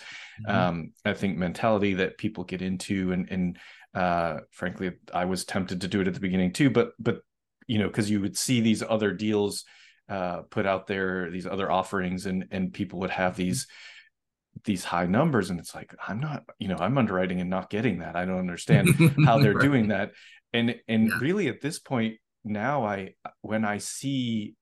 mm-hmm. 0.47 0.55
um 0.55 0.93
i 1.03 1.13
think 1.13 1.37
mentality 1.37 1.93
that 1.95 2.17
people 2.17 2.45
get 2.45 2.61
into 2.61 3.11
and 3.11 3.29
and 3.29 3.59
uh 3.93 4.37
frankly 4.51 4.91
i 5.13 5.25
was 5.25 5.43
tempted 5.43 5.81
to 5.81 5.87
do 5.89 5.99
it 5.99 6.07
at 6.07 6.13
the 6.13 6.19
beginning 6.21 6.53
too 6.53 6.69
but 6.69 6.91
but 6.97 7.19
you 7.67 7.77
know 7.77 7.87
because 7.87 8.09
you 8.09 8.21
would 8.21 8.37
see 8.37 8.61
these 8.61 8.81
other 8.81 9.11
deals 9.11 9.65
uh 10.07 10.43
put 10.49 10.65
out 10.65 10.87
there 10.87 11.29
these 11.29 11.45
other 11.45 11.69
offerings 11.69 12.25
and 12.25 12.45
and 12.51 12.73
people 12.73 12.99
would 12.99 13.09
have 13.09 13.33
mm-hmm. 13.33 13.43
these 13.43 13.67
these 14.63 14.83
high 14.83 15.05
numbers 15.05 15.49
and 15.49 15.59
it's 15.59 15.73
like 15.73 15.95
i'm 16.07 16.19
not 16.19 16.43
you 16.59 16.67
know 16.67 16.77
i'm 16.79 16.97
underwriting 16.97 17.39
and 17.39 17.49
not 17.49 17.69
getting 17.69 17.99
that 17.99 18.15
i 18.15 18.25
don't 18.25 18.39
understand 18.39 18.89
how 19.25 19.39
they're 19.39 19.53
right. 19.53 19.63
doing 19.63 19.87
that 19.87 20.11
and 20.53 20.75
and 20.87 21.07
yeah. 21.07 21.17
really 21.19 21.47
at 21.47 21.61
this 21.61 21.79
point 21.79 22.17
now 22.43 22.85
i 22.85 23.13
when 23.41 23.65
i 23.65 23.77
see 23.77 24.55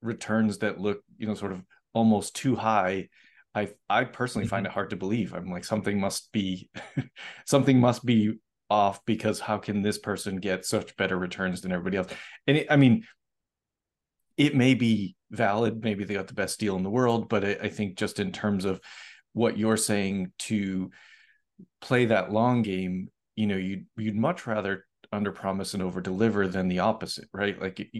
returns 0.00 0.58
that 0.58 0.80
look 0.80 1.00
you 1.16 1.26
know 1.26 1.34
sort 1.34 1.52
of 1.52 1.62
almost 1.92 2.36
too 2.36 2.54
high 2.54 3.08
i 3.54 3.68
i 3.90 4.04
personally 4.04 4.46
mm-hmm. 4.46 4.50
find 4.50 4.66
it 4.66 4.72
hard 4.72 4.90
to 4.90 4.96
believe 4.96 5.34
i'm 5.34 5.50
like 5.50 5.64
something 5.64 5.98
must 6.00 6.30
be 6.32 6.70
something 7.46 7.80
must 7.80 8.04
be 8.06 8.34
off 8.70 9.04
because 9.06 9.40
how 9.40 9.58
can 9.58 9.82
this 9.82 9.98
person 9.98 10.36
get 10.36 10.64
such 10.64 10.96
better 10.96 11.18
returns 11.18 11.62
than 11.62 11.72
everybody 11.72 11.96
else 11.96 12.08
and 12.46 12.58
it, 12.58 12.66
i 12.70 12.76
mean 12.76 13.02
it 14.36 14.54
may 14.54 14.74
be 14.74 15.16
valid. 15.30 15.82
Maybe 15.82 16.04
they 16.04 16.14
got 16.14 16.26
the 16.26 16.34
best 16.34 16.58
deal 16.58 16.76
in 16.76 16.82
the 16.82 16.90
world 16.90 17.28
but 17.28 17.44
I, 17.44 17.58
I 17.62 17.68
think 17.68 17.96
just 17.96 18.20
in 18.20 18.32
terms 18.32 18.64
of 18.64 18.80
what 19.32 19.58
you're 19.58 19.76
saying 19.76 20.32
to 20.38 20.90
play 21.80 22.06
that 22.06 22.32
long 22.32 22.62
game 22.62 23.08
you 23.36 23.46
know 23.46 23.56
you'd 23.56 23.86
you'd 23.96 24.16
much 24.16 24.46
rather 24.46 24.84
under 25.12 25.32
promise 25.32 25.74
and 25.74 25.82
over 25.82 26.00
deliver 26.00 26.48
than 26.48 26.68
the 26.68 26.80
opposite 26.80 27.28
right? 27.32 27.60
Like 27.60 27.90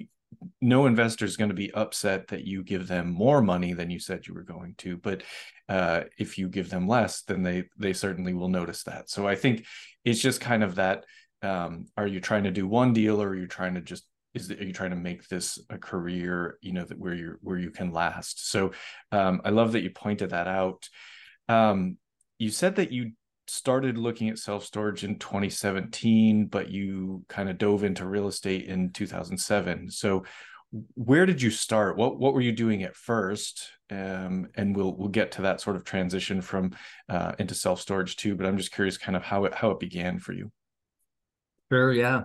no 0.61 0.87
investor 0.87 1.25
is 1.25 1.37
going 1.37 1.49
to 1.49 1.54
be 1.54 1.73
upset 1.73 2.28
that 2.28 2.44
you 2.44 2.62
give 2.62 2.87
them 2.87 3.11
more 3.11 3.40
money 3.40 3.73
than 3.73 3.90
you 3.90 3.99
said 3.99 4.26
you 4.26 4.35
were 4.35 4.42
going 4.42 4.75
to 4.78 4.97
but 4.97 5.23
uh, 5.68 6.02
if 6.18 6.38
you 6.38 6.49
give 6.49 6.70
them 6.70 6.88
less 6.88 7.23
then 7.23 7.42
they 7.42 7.64
they 7.78 7.92
certainly 7.92 8.35
will 8.35 8.49
notice 8.49 8.85
that. 8.85 9.11
So 9.11 9.26
i 9.26 9.35
think 9.35 9.66
it's 10.04 10.20
just 10.20 10.40
kind 10.40 10.62
of 10.62 10.76
that 10.76 11.04
um, 11.42 11.87
are 11.97 12.06
you 12.06 12.20
trying 12.20 12.44
to 12.44 12.50
do 12.50 12.66
one 12.66 12.92
deal 12.92 13.23
or 13.23 13.28
are 13.28 13.37
you 13.37 13.47
trying 13.47 13.75
to 13.75 13.80
just 13.80 14.04
is 14.40 14.49
that 14.49 14.61
are 14.61 14.64
you 14.64 14.73
trying 14.73 14.90
to 14.90 14.97
make 14.97 15.26
this 15.28 15.59
a 15.71 15.78
career 15.78 16.59
you 16.61 16.73
know 16.73 16.85
that 16.85 16.99
where 16.99 17.14
you're 17.14 17.38
where 17.42 17.59
you 17.59 17.71
can 17.71 17.92
last 17.92 18.50
so 18.50 18.73
um, 19.12 19.40
i 19.45 19.50
love 19.50 19.73
that 19.73 19.83
you 19.83 19.90
pointed 19.90 20.30
that 20.30 20.49
out 20.49 20.88
um, 21.49 21.97
you 22.38 22.50
said 22.50 22.76
that 22.76 22.92
you 22.92 23.12
started 23.49 23.99
looking 23.99 24.28
at 24.28 24.38
self 24.38 24.64
storage 24.64 25.04
in 25.04 25.18
2017, 25.18 26.47
but 26.47 26.71
you 26.71 27.25
kind 27.28 27.49
of 27.49 27.59
dove 27.59 27.85
into 27.85 28.07
real 28.07 28.28
estate 28.28 28.66
in 28.66 28.92
2007. 28.92 29.90
So, 29.90 30.25
where 30.95 31.25
did 31.25 31.40
you 31.40 31.50
start? 31.50 31.97
What 31.97 32.18
what 32.18 32.35
were 32.35 32.40
you 32.40 32.52
doing 32.52 32.83
at 32.83 32.95
first? 32.97 33.71
Um, 33.90 34.49
and 34.54 34.76
we'll 34.76 34.95
we'll 34.95 35.09
get 35.09 35.33
to 35.33 35.42
that 35.42 35.61
sort 35.61 35.76
of 35.76 35.85
transition 35.85 36.42
from 36.42 36.73
uh, 37.09 37.33
into 37.38 37.54
self 37.54 37.80
storage 37.80 38.16
too. 38.16 38.37
But 38.37 38.47
I'm 38.47 38.59
just 38.59 38.73
curious, 38.73 38.99
kind 38.99 39.16
of 39.16 39.23
how 39.23 39.45
it 39.47 39.54
how 39.54 39.71
it 39.71 39.80
began 39.80 40.18
for 40.18 40.33
you. 40.33 40.52
Sure. 41.73 41.92
Yeah. 41.92 42.25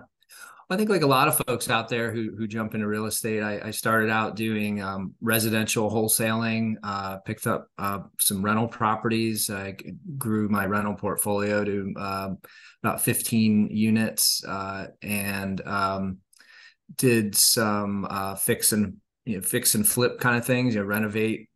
I 0.70 0.76
think 0.76 0.88
like 0.88 1.02
a 1.02 1.06
lot 1.06 1.28
of 1.28 1.36
folks 1.46 1.68
out 1.68 1.88
there 1.88 2.10
who 2.10 2.34
who 2.36 2.46
jump 2.46 2.74
into 2.74 2.86
real 2.86 3.06
estate, 3.06 3.42
I, 3.42 3.68
I 3.68 3.70
started 3.70 4.10
out 4.10 4.34
doing 4.34 4.80
um, 4.80 5.14
residential 5.20 5.90
wholesaling. 5.90 6.76
Uh, 6.82 7.18
picked 7.18 7.46
up 7.46 7.68
uh, 7.78 8.00
some 8.18 8.42
rental 8.42 8.68
properties. 8.68 9.50
I 9.50 9.76
grew 10.16 10.48
my 10.48 10.64
rental 10.64 10.94
portfolio 10.94 11.64
to 11.64 11.94
uh, 11.98 12.28
about 12.82 13.02
15 13.02 13.68
units, 13.70 14.42
uh, 14.44 14.86
and 15.02 15.60
um, 15.66 16.18
did 16.96 17.34
some 17.34 18.06
uh, 18.08 18.34
fix 18.34 18.72
and 18.72 18.96
you 19.26 19.36
know, 19.36 19.42
fix 19.42 19.74
and 19.74 19.86
flip 19.86 20.18
kind 20.18 20.36
of 20.36 20.46
things. 20.46 20.74
You 20.74 20.80
know, 20.80 20.86
renovate 20.86 21.50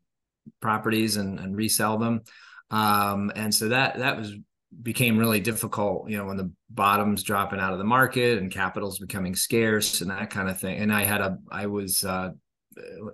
properties 0.60 1.16
and, 1.16 1.38
and 1.38 1.56
resell 1.56 1.98
them. 1.98 2.22
Um, 2.70 3.32
and 3.34 3.54
so 3.54 3.68
that 3.68 3.98
that 3.98 4.18
was 4.18 4.34
became 4.82 5.18
really 5.18 5.40
difficult, 5.40 6.08
you 6.08 6.16
know, 6.16 6.26
when 6.26 6.36
the 6.36 6.50
bottom's 6.70 7.22
dropping 7.22 7.60
out 7.60 7.72
of 7.72 7.78
the 7.78 7.84
market 7.84 8.38
and 8.38 8.50
capital's 8.50 8.98
becoming 8.98 9.34
scarce 9.34 10.00
and 10.00 10.10
that 10.10 10.30
kind 10.30 10.48
of 10.48 10.60
thing. 10.60 10.78
And 10.78 10.92
I 10.92 11.04
had 11.04 11.20
a, 11.20 11.38
I 11.50 11.66
was, 11.66 12.04
uh, 12.04 12.30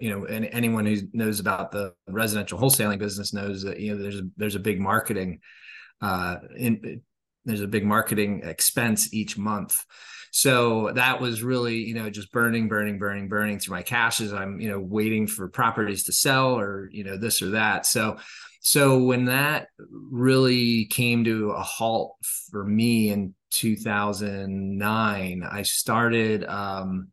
you 0.01 0.11
know, 0.11 0.27
and 0.27 0.47
anyone 0.53 0.85
who 0.85 0.97
knows 1.13 1.41
about 1.41 1.71
the 1.71 1.95
residential 2.09 2.59
wholesaling 2.59 2.99
business 2.99 3.33
knows 3.33 3.63
that 3.63 3.81
you 3.81 3.95
know 3.95 4.03
there's 4.03 4.19
a, 4.19 4.25
there's 4.37 4.57
a 4.57 4.61
big 4.61 4.81
marketing, 4.81 5.41
uh, 6.03 6.37
in 6.57 7.03
there's 7.45 7.61
a 7.61 7.69
big 7.69 7.85
marketing 7.85 8.43
expense 8.45 9.13
each 9.15 9.39
month. 9.39 9.85
So 10.33 10.91
that 10.95 11.21
was 11.21 11.45
really, 11.45 11.77
you 11.77 11.95
know, 11.95 12.11
just 12.11 12.33
burning, 12.33 12.67
burning, 12.67 12.99
burning, 12.99 13.29
burning 13.29 13.61
through 13.61 13.77
my 13.77 13.83
cash 13.83 14.21
as 14.21 14.33
I'm, 14.33 14.61
you 14.61 14.69
know, 14.69 14.81
waiting 14.81 15.29
for 15.29 15.49
properties 15.49 16.05
to 16.05 16.13
sell 16.13 16.59
or, 16.59 16.89
you 16.91 17.05
know, 17.05 17.17
this 17.17 17.41
or 17.41 17.51
that. 17.51 17.87
So 17.87 18.17
so 18.67 18.99
when 18.99 19.27
that 19.27 19.69
really 20.11 20.87
came 20.87 21.25
to 21.25 21.51
a 21.51 21.61
halt 21.61 22.17
for 22.51 22.65
me 22.65 23.11
in 23.11 23.35
2009, 23.51 25.43
I 25.49 25.63
started. 25.63 26.47
Um, 26.47 27.09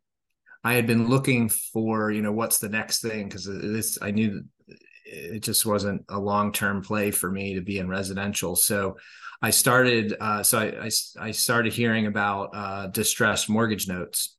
I 0.64 0.72
had 0.72 0.86
been 0.86 1.08
looking 1.08 1.50
for, 1.50 2.10
you 2.10 2.22
know, 2.22 2.32
what's 2.32 2.58
the 2.58 2.70
next 2.70 3.02
thing 3.02 3.28
because 3.28 3.44
this 3.44 3.98
I 4.00 4.12
knew 4.12 4.44
it 5.04 5.42
just 5.42 5.66
wasn't 5.66 6.06
a 6.08 6.18
long 6.18 6.52
term 6.52 6.80
play 6.80 7.10
for 7.10 7.30
me 7.30 7.56
to 7.56 7.60
be 7.60 7.78
in 7.78 7.86
residential. 7.86 8.56
So 8.56 8.96
I 9.42 9.50
started. 9.50 10.16
Uh, 10.18 10.42
so 10.42 10.58
I, 10.58 10.86
I, 10.86 10.90
I 11.20 11.30
started 11.32 11.74
hearing 11.74 12.06
about 12.06 12.50
uh, 12.54 12.86
distressed 12.86 13.50
mortgage 13.50 13.88
notes. 13.88 14.38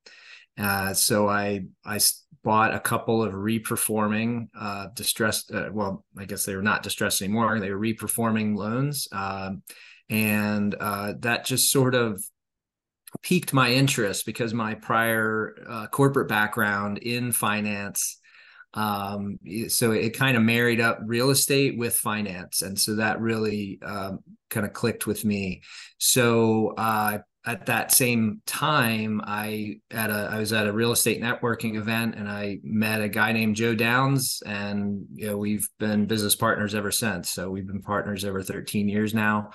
Uh, 0.58 0.96
so 0.96 1.30
I 1.30 1.66
I 1.86 2.00
bought 2.44 2.74
a 2.74 2.80
couple 2.80 3.24
of 3.24 3.34
reperforming 3.34 4.48
uh, 4.60 4.88
distressed. 4.94 5.52
Uh, 5.52 5.70
well, 5.72 6.06
I 6.18 6.26
guess 6.26 6.46
they 6.46 6.56
were 6.56 6.62
not 6.62 6.84
distressed 6.84 7.22
anymore. 7.22 7.60
They 7.60 7.72
were 7.72 7.80
reperforming 7.80 8.56
loans, 8.56 9.08
um, 9.12 9.64
and 10.10 10.76
uh, 10.80 11.14
that 11.20 11.46
just 11.46 11.72
sort 11.72 11.96
of 11.96 12.22
piqued 13.22 13.54
my 13.54 13.72
interest 13.72 14.26
because 14.26 14.54
my 14.54 14.74
prior 14.74 15.56
uh, 15.70 15.88
corporate 15.88 16.28
background 16.28 16.98
in 16.98 17.32
finance. 17.32 18.20
Um, 18.74 19.38
so 19.68 19.92
it 19.92 20.18
kind 20.18 20.36
of 20.36 20.42
married 20.42 20.82
up 20.82 21.00
real 21.06 21.30
estate 21.30 21.78
with 21.78 21.96
finance, 21.96 22.62
and 22.62 22.80
so 22.80 22.96
that 22.96 23.22
really 23.22 23.80
um, 23.84 24.20
kind 24.50 24.66
of 24.66 24.74
clicked 24.74 25.06
with 25.08 25.24
me. 25.24 25.62
So 26.00 26.74
I 26.78 27.20
at 27.46 27.66
that 27.66 27.92
same 27.92 28.42
time 28.46 29.22
i 29.26 29.76
at 29.92 30.10
a 30.10 30.30
i 30.32 30.40
was 30.40 30.54
at 30.54 30.68
a 30.68 30.72
real 30.72 30.92
estate 30.92 31.22
networking 31.22 31.76
event 31.76 32.16
and 32.16 32.30
i 32.30 32.58
met 32.64 33.02
a 33.02 33.10
guy 33.10 33.32
named 33.32 33.56
joe 33.56 33.76
downs 33.76 34.42
and 34.46 35.06
you 35.14 35.28
know 35.28 35.38
we've 35.38 35.68
been 35.80 36.06
business 36.06 36.36
partners 36.36 36.76
ever 36.76 36.92
since. 36.92 37.32
So 37.32 37.50
we've 37.50 37.68
been 37.68 37.82
partners 37.82 38.24
over 38.26 38.42
13 38.42 38.88
years 38.88 39.14
now. 39.14 39.52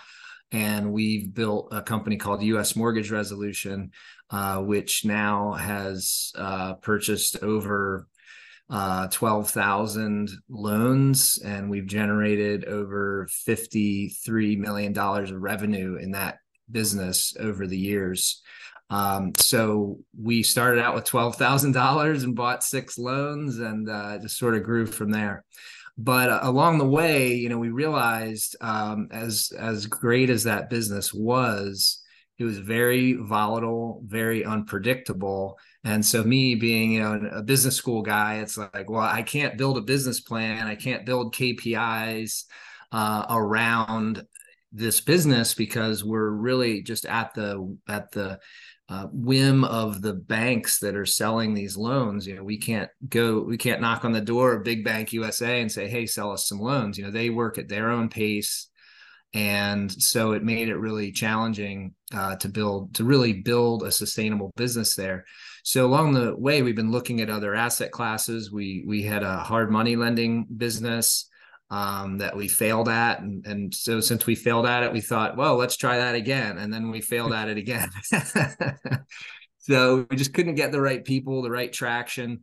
And 0.51 0.93
we've 0.93 1.33
built 1.33 1.69
a 1.73 1.83
company 1.83 2.17
called 2.17 2.43
us 2.43 2.75
mortgage 2.75 3.11
resolution 3.11 3.91
uh, 4.31 4.59
which 4.59 5.05
now 5.05 5.53
has 5.53 6.33
uh, 6.37 6.75
purchased 6.75 7.43
over 7.43 8.09
uh, 8.71 9.09
12,000 9.09 10.31
loans 10.51 11.39
and 11.43 11.71
we've 11.71 11.87
generated 11.87 12.67
over 12.67 13.29
$53 13.47 14.59
million 14.59 14.99
of 14.99 15.33
revenue 15.33 15.97
in 15.97 16.11
that 16.13 16.39
business 16.71 17.37
over 17.39 17.67
the 17.67 17.79
years. 17.79 18.43
Um, 18.91 19.33
so 19.37 19.99
we 20.19 20.43
started 20.43 20.83
out 20.83 20.95
with 20.95 21.05
twelve 21.05 21.37
thousand 21.37 21.73
dollars 21.73 22.23
and 22.23 22.35
bought 22.35 22.65
six 22.65 22.99
loans, 22.99 23.59
and 23.59 23.89
uh, 23.89 24.19
just 24.19 24.39
sort 24.39 24.55
of 24.55 24.63
grew 24.63 24.87
from 24.87 25.11
there. 25.11 25.45
But 25.99 26.31
uh, 26.31 26.41
along 26.43 26.79
the 26.79 26.89
way, 26.89 27.35
you 27.35 27.49
know, 27.49 27.59
we 27.59 27.71
realized 27.71 28.57
um, 28.61 29.09
as 29.11 29.53
as 29.59 29.87
great 29.87 30.31
as 30.31 30.45
that 30.45 30.71
business 30.71 31.13
was, 31.13 32.03
it 32.39 32.45
was 32.45 32.59
very 32.59 33.15
volatile, 33.15 34.01
very 34.07 34.45
unpredictable. 34.45 35.59
And 35.85 36.05
so, 36.05 36.23
me 36.23 36.55
being 36.55 36.93
you 36.93 37.03
know 37.03 37.29
a 37.33 37.43
business 37.43 37.77
school 37.77 38.03
guy, 38.03 38.37
it's 38.37 38.57
like, 38.57 38.89
well, 38.89 39.03
I 39.03 39.23
can't 39.23 39.59
build 39.59 39.77
a 39.77 39.83
business 39.83 40.21
plan, 40.21 40.67
I 40.67 40.77
can't 40.77 41.05
build 41.05 41.35
KPIs 41.35 42.45
uh, 42.93 43.27
around 43.29 44.25
this 44.79 45.01
business 45.01 45.55
because 45.55 46.05
we're 46.05 46.31
really 46.31 46.83
just 46.83 47.05
at 47.05 47.35
the 47.35 47.77
at 47.89 48.11
the 48.13 48.39
uh, 48.89 49.07
whim 49.13 49.65
of 49.65 50.01
the 50.01 50.15
banks 50.15 50.79
that 50.79 50.97
are 50.97 51.05
selling 51.05 51.53
these 51.53 51.77
loans. 51.77 52.27
You 52.27 52.37
know, 52.37 52.45
we 52.45 52.57
can't 52.57 52.91
go, 53.09 53.41
we 53.41 53.59
can't 53.59 53.83
knock 53.83 54.05
on 54.05 54.13
the 54.13 54.21
door 54.21 54.55
of 54.55 54.65
Big 54.65 54.85
Bank 54.85 55.13
USA 55.13 55.61
and 55.61 55.71
say, 55.71 55.89
"Hey, 55.89 56.07
sell 56.07 56.33
us 56.33 56.49
some 56.49 56.61
loans." 56.61 56.97
You 56.97 57.05
know, 57.05 57.11
they 57.11 57.29
work 57.29 57.59
at 57.59 57.69
their 57.69 57.91
own 57.91 58.09
pace, 58.09 58.69
and 59.35 59.91
so 59.91 60.33
it 60.33 60.43
made 60.43 60.69
it 60.69 60.77
really 60.77 61.13
challenging 61.13 61.95
uh, 62.15 62.37
to 62.37 62.49
build 62.49 62.95
to 62.95 63.05
really 63.05 63.35
build 63.35 63.83
a 63.83 63.93
sustainable 63.93 64.53
business 64.57 64.95
there. 64.95 65.27
So 65.65 65.85
along 65.85 66.15
the 66.15 66.35
way, 66.35 66.63
we've 66.63 66.75
been 66.75 66.93
looking 66.93 67.21
at 67.21 67.29
other 67.29 67.55
asset 67.55 67.91
classes. 67.91 68.51
We 68.51 68.85
we 68.87 69.03
had 69.03 69.23
a 69.23 69.39
hard 69.39 69.71
money 69.71 69.97
lending 69.97 70.47
business 70.57 71.28
um, 71.71 72.19
that 72.19 72.37
we 72.37 72.49
failed 72.49 72.89
at, 72.89 73.21
and 73.21 73.47
and 73.47 73.75
so 73.75 74.01
since 74.01 74.27
we 74.27 74.35
failed 74.35 74.67
at 74.67 74.83
it, 74.83 74.93
we 74.93 75.01
thought, 75.01 75.37
well, 75.37 75.57
let's 75.57 75.77
try 75.77 75.99
that 75.99 76.15
again, 76.15 76.59
and 76.59 76.73
then 76.73 76.91
we 76.91 77.01
failed 77.01 77.33
at 77.33 77.49
it 77.49 77.59
again. 77.59 77.91
so 79.59 80.07
we 80.11 80.17
just 80.17 80.35
couldn't 80.35 80.55
get 80.55 80.73
the 80.73 80.81
right 80.81 81.05
people, 81.05 81.43
the 81.43 81.51
right 81.51 81.73
traction. 81.73 82.41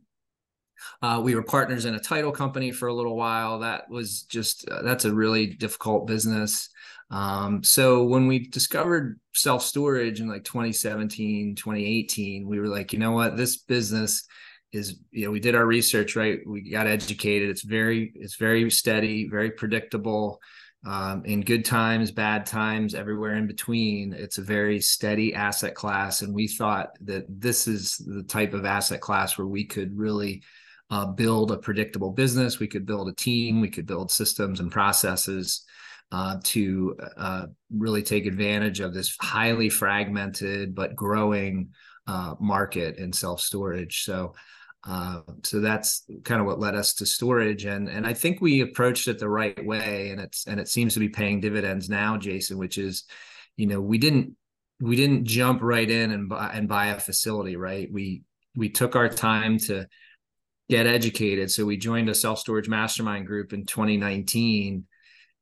Uh, 1.02 1.20
we 1.22 1.34
were 1.34 1.42
partners 1.42 1.86
in 1.86 1.94
a 1.94 2.00
title 2.00 2.32
company 2.32 2.70
for 2.70 2.88
a 2.88 2.94
little 2.94 3.16
while. 3.16 3.60
That 3.60 3.88
was 3.88 4.22
just 4.22 4.68
uh, 4.68 4.82
that's 4.82 5.04
a 5.04 5.14
really 5.14 5.46
difficult 5.46 6.06
business. 6.06 6.68
Um, 7.10 7.62
so 7.62 8.04
when 8.04 8.26
we 8.26 8.48
discovered 8.48 9.20
self 9.34 9.62
storage 9.62 10.20
in 10.20 10.28
like 10.28 10.44
2017, 10.44 11.54
2018, 11.54 12.46
we 12.46 12.58
were 12.58 12.68
like, 12.68 12.92
you 12.92 12.98
know 12.98 13.12
what, 13.12 13.36
this 13.36 13.56
business 13.56 14.26
is, 14.72 14.98
you 15.10 15.24
know, 15.24 15.30
we 15.30 15.40
did 15.40 15.54
our 15.54 15.66
research, 15.66 16.16
right? 16.16 16.40
We 16.46 16.70
got 16.70 16.86
educated. 16.86 17.50
It's 17.50 17.62
very, 17.62 18.12
it's 18.14 18.36
very 18.36 18.70
steady, 18.70 19.28
very 19.28 19.50
predictable. 19.50 20.40
Um, 20.84 21.24
in 21.24 21.40
good 21.40 21.64
times, 21.64 22.12
bad 22.12 22.46
times, 22.46 22.94
everywhere 22.94 23.34
in 23.34 23.48
between. 23.48 24.12
It's 24.12 24.38
a 24.38 24.42
very 24.42 24.80
steady 24.80 25.34
asset 25.34 25.74
class. 25.74 26.22
And 26.22 26.32
we 26.32 26.46
thought 26.46 26.90
that 27.00 27.24
this 27.28 27.66
is 27.66 27.96
the 27.96 28.22
type 28.22 28.54
of 28.54 28.64
asset 28.64 29.00
class 29.00 29.36
where 29.36 29.48
we 29.48 29.64
could 29.64 29.98
really 29.98 30.44
uh, 30.90 31.06
build 31.06 31.50
a 31.50 31.56
predictable 31.56 32.12
business. 32.12 32.60
We 32.60 32.68
could 32.68 32.86
build 32.86 33.08
a 33.08 33.14
team, 33.14 33.60
we 33.60 33.70
could 33.70 33.86
build 33.86 34.12
systems 34.12 34.60
and 34.60 34.70
processes 34.70 35.64
uh, 36.12 36.36
to 36.44 36.96
uh, 37.16 37.46
really 37.74 38.02
take 38.02 38.26
advantage 38.26 38.80
of 38.80 38.94
this 38.94 39.16
highly 39.20 39.68
fragmented 39.68 40.74
but 40.74 40.94
growing 40.94 41.70
uh, 42.06 42.34
market 42.40 42.96
in 42.96 43.12
self 43.12 43.40
storage. 43.40 44.04
So, 44.04 44.34
uh, 44.86 45.20
so 45.42 45.60
that's 45.60 46.04
kind 46.24 46.40
of 46.40 46.46
what 46.46 46.60
led 46.60 46.74
us 46.74 46.94
to 46.94 47.06
storage, 47.06 47.64
and 47.64 47.88
and 47.88 48.06
I 48.06 48.14
think 48.14 48.40
we 48.40 48.60
approached 48.60 49.08
it 49.08 49.18
the 49.18 49.28
right 49.28 49.64
way, 49.64 50.10
and 50.10 50.20
it's 50.20 50.46
and 50.46 50.60
it 50.60 50.68
seems 50.68 50.94
to 50.94 51.00
be 51.00 51.08
paying 51.08 51.40
dividends 51.40 51.88
now, 51.88 52.16
Jason. 52.16 52.58
Which 52.58 52.78
is, 52.78 53.04
you 53.56 53.66
know, 53.66 53.80
we 53.80 53.98
didn't 53.98 54.36
we 54.80 54.96
didn't 54.96 55.24
jump 55.24 55.62
right 55.62 55.90
in 55.90 56.12
and 56.12 56.28
buy 56.28 56.50
and 56.52 56.68
buy 56.68 56.86
a 56.88 57.00
facility, 57.00 57.56
right? 57.56 57.88
We 57.92 58.22
we 58.54 58.68
took 58.68 58.96
our 58.96 59.08
time 59.08 59.58
to 59.60 59.86
get 60.68 60.86
educated. 60.86 61.50
So 61.50 61.64
we 61.64 61.76
joined 61.76 62.08
a 62.08 62.14
self 62.14 62.38
storage 62.38 62.68
mastermind 62.68 63.26
group 63.26 63.52
in 63.52 63.66
2019 63.66 64.86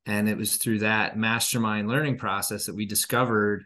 and 0.06 0.28
it 0.28 0.36
was 0.36 0.56
through 0.56 0.80
that 0.80 1.16
mastermind 1.16 1.88
learning 1.88 2.18
process 2.18 2.66
that 2.66 2.74
we 2.74 2.86
discovered 2.86 3.64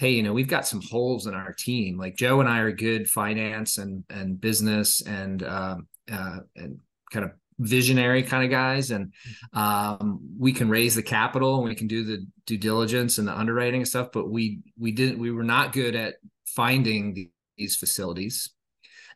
hey 0.00 0.12
you 0.12 0.22
know 0.22 0.32
we've 0.32 0.48
got 0.48 0.66
some 0.66 0.80
holes 0.80 1.26
in 1.26 1.34
our 1.34 1.52
team. 1.52 1.98
Like 1.98 2.16
joe 2.16 2.40
and 2.40 2.48
i 2.48 2.60
are 2.60 2.72
good 2.72 3.08
finance 3.08 3.76
and 3.76 4.02
and 4.08 4.40
business 4.40 5.02
and 5.02 5.42
um, 5.42 5.88
uh, 6.10 6.38
and 6.56 6.80
kind 7.12 7.26
of 7.26 7.32
visionary 7.58 8.22
kind 8.22 8.42
of 8.42 8.50
guys. 8.50 8.90
And 8.90 9.12
um, 9.52 10.20
we 10.38 10.52
can 10.52 10.70
raise 10.70 10.94
the 10.94 11.02
capital 11.02 11.56
and 11.56 11.68
we 11.68 11.74
can 11.74 11.86
do 11.86 12.02
the 12.04 12.26
due 12.46 12.56
diligence 12.56 13.18
and 13.18 13.28
the 13.28 13.38
underwriting 13.38 13.82
and 13.82 13.88
stuff 13.88 14.08
but 14.12 14.30
we 14.30 14.60
we 14.78 14.92
didn't 14.92 15.18
we 15.18 15.30
were 15.30 15.44
not 15.44 15.74
good 15.74 15.94
at 15.94 16.14
finding 16.46 17.30
these 17.58 17.76
facilities. 17.76 18.50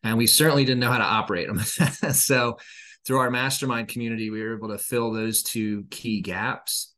And 0.03 0.19
we 0.19 0.27
certainly 0.27 0.67
didn't 0.67 0.81
know 0.81 0.93
how 0.93 0.99
to 0.99 1.05
operate 1.05 1.49
them. 1.49 1.63
So 2.13 2.59
through 3.07 3.19
our 3.19 3.31
mastermind 3.31 3.89
community, 3.89 4.31
we 4.31 4.43
were 4.43 4.57
able 4.57 4.69
to 4.69 4.79
fill 4.79 5.13
those 5.13 5.43
two 5.43 5.85
key 5.91 6.21
gaps. 6.21 6.94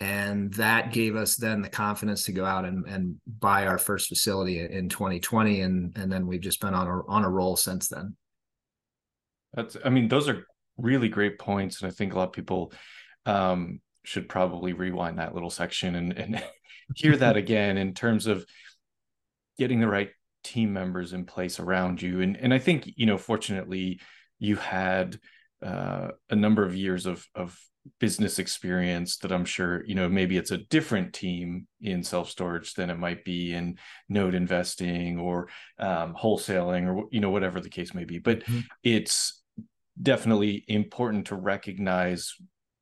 And 0.00 0.52
that 0.54 0.92
gave 0.92 1.14
us 1.14 1.36
then 1.36 1.62
the 1.62 1.68
confidence 1.68 2.24
to 2.24 2.32
go 2.32 2.44
out 2.44 2.64
and, 2.64 2.84
and 2.86 3.16
buy 3.26 3.66
our 3.66 3.78
first 3.78 4.08
facility 4.08 4.58
in 4.58 4.88
2020. 4.88 5.60
And, 5.60 5.96
and 5.96 6.10
then 6.10 6.26
we've 6.26 6.40
just 6.40 6.60
been 6.60 6.74
on 6.74 6.86
a, 6.86 7.06
on 7.06 7.24
a 7.24 7.30
roll 7.30 7.56
since 7.56 7.88
then. 7.88 8.16
That's, 9.52 9.76
I 9.84 9.90
mean, 9.90 10.08
those 10.08 10.28
are 10.28 10.46
really 10.76 11.08
great 11.08 11.38
points. 11.38 11.80
And 11.80 11.90
I 11.90 11.94
think 11.94 12.12
a 12.12 12.18
lot 12.18 12.28
of 12.28 12.32
people 12.32 12.72
um, 13.24 13.80
should 14.02 14.28
probably 14.28 14.72
rewind 14.72 15.18
that 15.18 15.32
little 15.32 15.50
section 15.50 15.94
and, 15.94 16.12
and 16.18 16.42
hear 16.96 17.16
that 17.16 17.36
again 17.38 17.78
in 17.78 17.94
terms 17.94 18.26
of 18.26 18.44
getting 19.58 19.78
the 19.78 19.88
right 19.88 20.10
team 20.42 20.72
members 20.72 21.12
in 21.12 21.24
place 21.24 21.60
around 21.60 22.02
you. 22.02 22.20
And, 22.20 22.36
and 22.36 22.52
I 22.52 22.58
think, 22.58 22.90
you 22.96 23.06
know, 23.06 23.16
fortunately, 23.16 24.00
you 24.40 24.56
had 24.56 25.18
uh, 25.64 26.08
a 26.28 26.36
number 26.36 26.64
of 26.64 26.74
years 26.76 27.06
of 27.06 27.26
of 27.34 27.58
business 28.00 28.38
experience 28.38 29.18
that 29.18 29.32
I'm 29.32 29.44
sure 29.44 29.84
you 29.86 29.94
know 29.94 30.08
maybe 30.08 30.36
it's 30.36 30.50
a 30.50 30.58
different 30.58 31.12
team 31.12 31.66
in 31.80 32.02
self 32.02 32.30
storage 32.30 32.74
than 32.74 32.90
it 32.90 32.98
might 32.98 33.24
be 33.24 33.52
in 33.52 33.78
note 34.08 34.34
investing 34.34 35.18
or 35.18 35.48
um, 35.78 36.14
wholesaling 36.14 36.86
or 36.86 37.06
you 37.10 37.20
know 37.20 37.30
whatever 37.30 37.60
the 37.60 37.68
case 37.68 37.94
may 37.94 38.04
be. 38.04 38.18
But 38.18 38.40
mm-hmm. 38.40 38.60
it's 38.82 39.42
definitely 40.00 40.64
important 40.66 41.26
to 41.26 41.36
recognize 41.36 42.34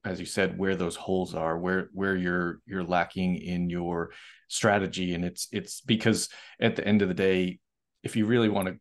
as 0.04 0.18
you 0.18 0.26
said 0.26 0.58
where 0.58 0.76
those 0.76 0.96
holes 0.96 1.34
are 1.34 1.58
where 1.58 1.88
where 1.92 2.16
you're 2.16 2.60
you're 2.66 2.82
lacking 2.82 3.36
in 3.36 3.70
your 3.70 4.10
strategy 4.48 5.14
and 5.14 5.24
it's 5.24 5.46
it's 5.52 5.80
because 5.82 6.28
at 6.60 6.76
the 6.76 6.86
end 6.86 7.02
of 7.02 7.08
the 7.08 7.14
day 7.14 7.58
if 8.02 8.16
you 8.16 8.26
really 8.26 8.48
want 8.48 8.66
to 8.66 8.76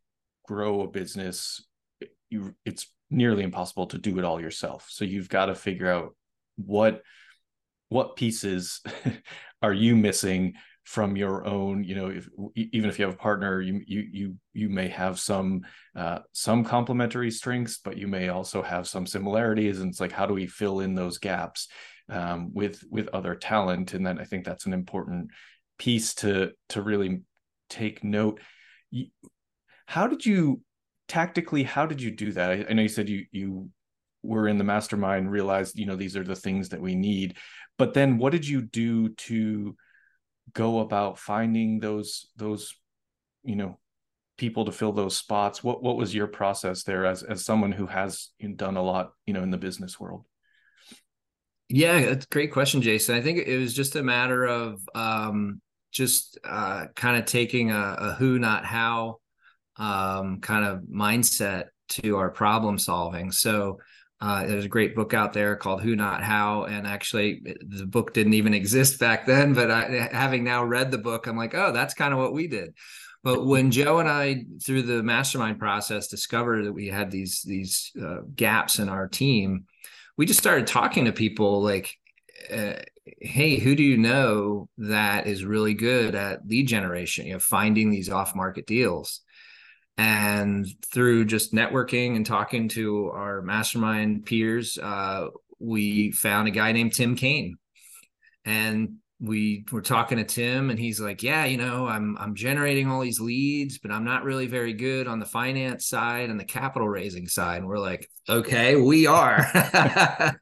grow 0.48 0.82
a 0.82 0.88
business 0.88 1.66
you 2.30 2.56
it's 2.66 2.88
nearly 3.12 3.44
impossible 3.44 3.88
to 3.88 3.98
do 3.98 4.18
it 4.18 4.26
all 4.26 4.42
yourself. 4.42 4.88
So 4.90 5.06
you've 5.06 5.30
got 5.30 5.48
to 5.48 5.56
figure 5.56 5.92
out 5.92 6.16
what 6.56 7.02
what 7.90 8.16
pieces 8.16 8.82
are 9.62 9.74
you 9.74 9.96
missing 9.96 10.54
from 10.84 11.16
your 11.16 11.46
own 11.46 11.84
you 11.84 11.94
know 11.94 12.08
if 12.08 12.28
even 12.56 12.90
if 12.90 12.98
you 12.98 13.06
have 13.06 13.14
a 13.14 13.18
partner 13.18 13.62
you 13.62 13.82
you 13.86 14.04
you 14.12 14.36
you 14.54 14.68
may 14.68 14.88
have 14.88 15.20
some 15.20 15.62
uh, 15.96 16.20
some 16.32 16.64
complementary 16.64 17.30
strengths 17.30 17.78
but 17.78 17.98
you 17.98 18.08
may 18.08 18.30
also 18.30 18.62
have 18.62 18.88
some 18.88 19.06
similarities. 19.06 19.80
And 19.80 19.92
it's 19.92 20.00
like 20.00 20.12
how 20.12 20.26
do 20.26 20.34
we 20.34 20.48
fill 20.48 20.80
in 20.80 20.96
those 20.96 21.18
gaps 21.18 21.68
um, 22.10 22.52
with 22.54 22.84
with 22.90 23.10
other 23.10 23.36
talent? 23.36 23.94
And 23.94 24.06
then 24.06 24.20
i 24.20 24.24
think 24.24 24.46
that's 24.46 24.66
an 24.66 24.74
important 24.74 25.30
piece 25.78 26.14
to 26.16 26.52
to 26.70 26.82
really 26.82 27.22
take 27.70 28.04
note. 28.04 28.40
How 29.88 30.08
did 30.08 30.26
you 30.26 30.62
tactically 31.12 31.64
how 31.64 31.86
did 31.86 32.02
you 32.02 32.10
do 32.10 32.32
that? 32.32 32.50
I, 32.50 32.66
I, 32.70 32.74
know 32.74 32.84
you 32.84 32.88
said 32.88 33.10
you 33.10 33.26
you 33.32 33.70
were 34.24 34.48
in 34.48 34.58
the 34.58 34.64
mastermind 34.64 35.30
realized 35.30 35.78
you 35.78 35.86
know 35.86 35.98
these 35.98 36.16
are 36.16 36.24
the 36.24 36.36
things 36.36 36.70
that 36.70 36.80
we 36.80 36.96
need 36.96 37.36
but 37.78 37.94
then 37.94 38.18
what 38.18 38.32
did 38.32 38.48
you 38.48 38.62
do 38.62 39.10
to 39.10 39.76
go 40.54 40.80
about 40.80 41.20
finding 41.20 41.80
those 41.80 42.28
those 42.38 42.74
you 43.44 43.56
know 43.56 43.78
people 44.38 44.66
to 44.66 44.72
fill 44.72 44.92
those 44.92 45.18
spots? 45.18 45.64
What 45.64 45.84
what 45.84 45.98
was 45.98 46.16
your 46.16 46.28
process 46.28 46.84
there 46.84 47.06
as 47.06 47.24
as 47.24 47.44
someone 47.44 47.72
who 47.72 47.88
has 47.88 48.30
done 48.56 48.78
a 48.78 48.82
lot 48.82 49.12
you 49.26 49.34
know 49.34 49.44
in 49.44 49.52
the 49.52 49.58
business 49.58 50.00
world? 50.00 50.26
Yeah 51.68 51.98
it's 51.98 52.26
a 52.26 52.34
great 52.34 52.52
question 52.52 52.82
jason. 52.82 53.16
I 53.16 53.22
think 53.22 53.40
it 53.40 53.58
was 53.58 53.74
just 53.74 53.96
a 53.96 54.04
matter 54.04 54.46
of 54.46 54.80
um 54.96 55.62
just 55.92 56.38
uh 56.44 56.86
kind 56.96 57.18
of 57.18 57.26
taking 57.26 57.72
a, 57.72 57.96
a 58.00 58.14
who 58.14 58.40
not 58.40 58.66
how 58.66 59.21
um, 59.82 60.40
kind 60.42 60.64
of 60.64 60.82
mindset 60.84 61.70
to 61.90 62.16
our 62.18 62.30
problem 62.30 62.78
solving. 62.78 63.32
So 63.32 63.80
uh, 64.22 64.46
there's 64.46 64.66
a 64.66 64.70
great 64.70 64.96
book 64.96 65.16
out 65.16 65.34
there 65.34 65.56
called 65.56 65.82
Who 65.82 65.96
Not 65.96 66.24
How, 66.24 66.66
and 66.66 66.86
actually 66.86 67.42
the 67.68 67.88
book 67.88 68.14
didn't 68.14 68.36
even 68.36 68.54
exist 68.54 69.00
back 69.00 69.26
then. 69.26 69.54
But 69.54 69.72
I, 69.72 70.10
having 70.12 70.44
now 70.44 70.64
read 70.64 70.92
the 70.92 71.00
book, 71.00 71.26
I'm 71.26 71.36
like, 71.36 71.56
oh, 71.56 71.72
that's 71.72 71.96
kind 71.96 72.14
of 72.14 72.20
what 72.20 72.32
we 72.32 72.48
did. 72.48 72.76
But 73.24 73.48
when 73.48 73.72
Joe 73.72 73.98
and 73.98 74.08
I, 74.08 74.46
through 74.64 74.84
the 74.84 75.02
mastermind 75.02 75.58
process, 75.58 76.08
discovered 76.08 76.66
that 76.66 76.74
we 76.74 76.88
had 76.88 77.10
these 77.10 77.42
these 77.42 77.92
uh, 78.02 78.20
gaps 78.36 78.78
in 78.78 78.88
our 78.88 79.08
team, 79.08 79.66
we 80.16 80.28
just 80.28 80.40
started 80.40 80.68
talking 80.68 81.06
to 81.06 81.12
people 81.12 81.64
like, 81.64 81.98
uh, 82.52 82.74
"Hey, 83.20 83.58
who 83.58 83.76
do 83.76 83.84
you 83.84 83.98
know 83.98 84.70
that 84.78 85.26
is 85.26 85.44
really 85.44 85.74
good 85.74 86.14
at 86.14 86.48
lead 86.48 86.68
generation? 86.68 87.26
You 87.26 87.34
know, 87.34 87.40
finding 87.40 87.90
these 87.90 88.10
off 88.10 88.36
market 88.36 88.68
deals." 88.68 89.22
And 89.98 90.66
through 90.92 91.26
just 91.26 91.54
networking 91.54 92.16
and 92.16 92.26
talking 92.26 92.70
to 92.70 93.12
our 93.12 93.42
mastermind 93.42 94.26
peers, 94.26 94.78
uh, 94.78 95.28
we 95.60 96.12
found 96.12 96.48
a 96.48 96.52
guy 96.52 96.72
named 96.72 96.94
Tim 96.94 97.16
Kane. 97.16 97.58
And 98.46 98.98
we 99.22 99.64
were 99.72 99.84
talking 99.84 100.18
to 100.18 100.24
Tim 100.24 100.72
and 100.72 100.80
he's 100.80 101.00
like, 101.00 101.22
"Yeah, 101.22 101.46
you 101.46 101.58
know, 101.58 101.88
I'm 101.88 102.18
I'm 102.18 102.34
generating 102.34 102.90
all 102.90 103.02
these 103.02 103.20
leads, 103.20 103.78
but 103.78 103.92
I'm 103.92 104.04
not 104.04 104.24
really 104.24 104.48
very 104.48 104.74
good 104.74 105.08
on 105.08 105.20
the 105.20 105.26
finance 105.28 105.88
side 105.88 106.32
and 106.32 106.40
the 106.40 106.44
capital 106.44 106.90
raising 106.90 107.28
side." 107.28 107.60
And 107.60 107.68
we're 107.68 107.78
like, 107.78 108.10
"Okay, 108.28 108.76
we 108.76 109.06
are." 109.06 109.46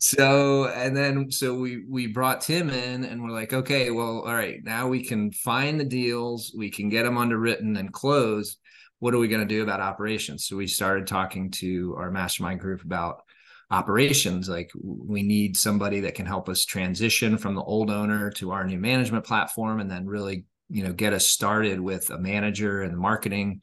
so, 0.00 0.66
and 0.68 0.96
then 0.96 1.30
so 1.30 1.54
we 1.54 1.84
we 1.86 2.06
brought 2.06 2.40
Tim 2.40 2.70
in 2.70 3.04
and 3.04 3.22
we're 3.22 3.30
like, 3.30 3.52
"Okay, 3.52 3.90
well, 3.90 4.20
all 4.20 4.34
right, 4.34 4.60
now 4.64 4.88
we 4.88 5.04
can 5.04 5.30
find 5.32 5.78
the 5.78 5.84
deals, 5.84 6.54
we 6.56 6.70
can 6.70 6.88
get 6.88 7.02
them 7.02 7.18
underwritten 7.18 7.76
and 7.76 7.92
closed, 7.92 8.58
what 9.02 9.14
are 9.14 9.18
we 9.18 9.26
going 9.26 9.40
to 9.40 9.54
do 9.54 9.64
about 9.64 9.80
operations? 9.80 10.46
So 10.46 10.54
we 10.54 10.68
started 10.68 11.08
talking 11.08 11.50
to 11.62 11.96
our 11.98 12.08
mastermind 12.08 12.60
group 12.60 12.84
about 12.84 13.22
operations. 13.68 14.48
Like 14.48 14.70
we 14.80 15.24
need 15.24 15.56
somebody 15.56 15.98
that 16.02 16.14
can 16.14 16.24
help 16.24 16.48
us 16.48 16.64
transition 16.64 17.36
from 17.36 17.56
the 17.56 17.64
old 17.64 17.90
owner 17.90 18.30
to 18.36 18.52
our 18.52 18.64
new 18.64 18.78
management 18.78 19.24
platform 19.24 19.80
and 19.80 19.90
then 19.90 20.06
really 20.06 20.44
you 20.70 20.84
know 20.84 20.92
get 20.92 21.12
us 21.12 21.26
started 21.26 21.80
with 21.80 22.10
a 22.10 22.18
manager 22.18 22.82
and 22.82 22.96
marketing 22.96 23.60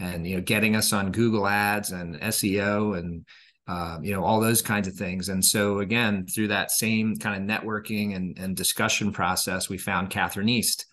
and 0.00 0.26
you 0.26 0.34
know 0.34 0.42
getting 0.42 0.74
us 0.74 0.92
on 0.92 1.12
google 1.12 1.46
ads 1.46 1.92
and 1.92 2.20
seo 2.20 2.98
and 2.98 3.24
um, 3.68 4.04
you 4.04 4.12
know 4.12 4.24
all 4.24 4.40
those 4.40 4.60
kinds 4.60 4.88
of 4.88 4.94
things 4.94 5.28
and 5.28 5.42
so 5.42 5.78
again 5.78 6.26
through 6.26 6.48
that 6.48 6.70
same 6.70 7.16
kind 7.16 7.40
of 7.40 7.48
networking 7.48 8.16
and, 8.16 8.36
and 8.38 8.56
discussion 8.56 9.12
process 9.12 9.68
we 9.68 9.78
found 9.78 10.10
catherine 10.10 10.48
east 10.48 10.84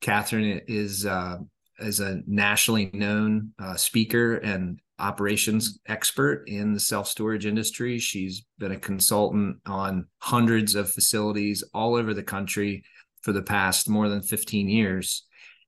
catherine 0.00 0.62
is 0.66 1.06
uh, 1.06 1.36
is 1.80 2.00
a 2.00 2.20
nationally 2.26 2.90
known 2.92 3.52
uh, 3.58 3.76
speaker 3.76 4.36
and 4.36 4.80
operations 4.98 5.78
expert 5.88 6.44
in 6.46 6.74
the 6.74 6.80
self 6.80 7.08
storage 7.08 7.46
industry. 7.46 7.98
She's 7.98 8.44
been 8.58 8.72
a 8.72 8.78
consultant 8.78 9.58
on 9.66 10.06
hundreds 10.18 10.74
of 10.74 10.92
facilities 10.92 11.64
all 11.74 11.96
over 11.96 12.14
the 12.14 12.22
country 12.22 12.84
for 13.22 13.32
the 13.32 13.42
past 13.42 13.88
more 13.88 14.08
than 14.08 14.22
15 14.22 14.68
years. 14.68 15.26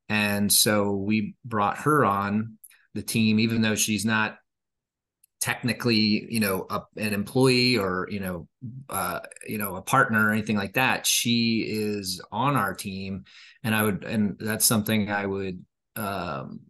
And 0.08 0.52
so 0.52 0.92
we 0.92 1.34
brought 1.44 1.78
her 1.78 2.04
on 2.04 2.58
the 2.94 3.02
team, 3.02 3.40
even 3.40 3.62
though 3.62 3.74
she's 3.74 4.04
not 4.04 4.36
technically, 5.40 6.26
you 6.30 6.38
know, 6.38 6.66
a, 6.70 6.82
an 6.96 7.12
employee 7.12 7.76
or, 7.76 8.06
you 8.10 8.20
know, 8.20 8.46
uh, 8.88 9.20
you 9.46 9.58
know, 9.58 9.74
a 9.74 9.82
partner 9.82 10.28
or 10.28 10.32
anything 10.32 10.56
like 10.56 10.74
that. 10.74 11.06
She 11.06 11.66
is 11.66 12.20
on 12.30 12.56
our 12.56 12.74
team. 12.74 13.24
And 13.64 13.74
I 13.74 13.82
would, 13.82 14.04
and 14.04 14.36
that's 14.38 14.64
something 14.64 15.10
I 15.10 15.26
would 15.26 15.64
um, 15.96 16.60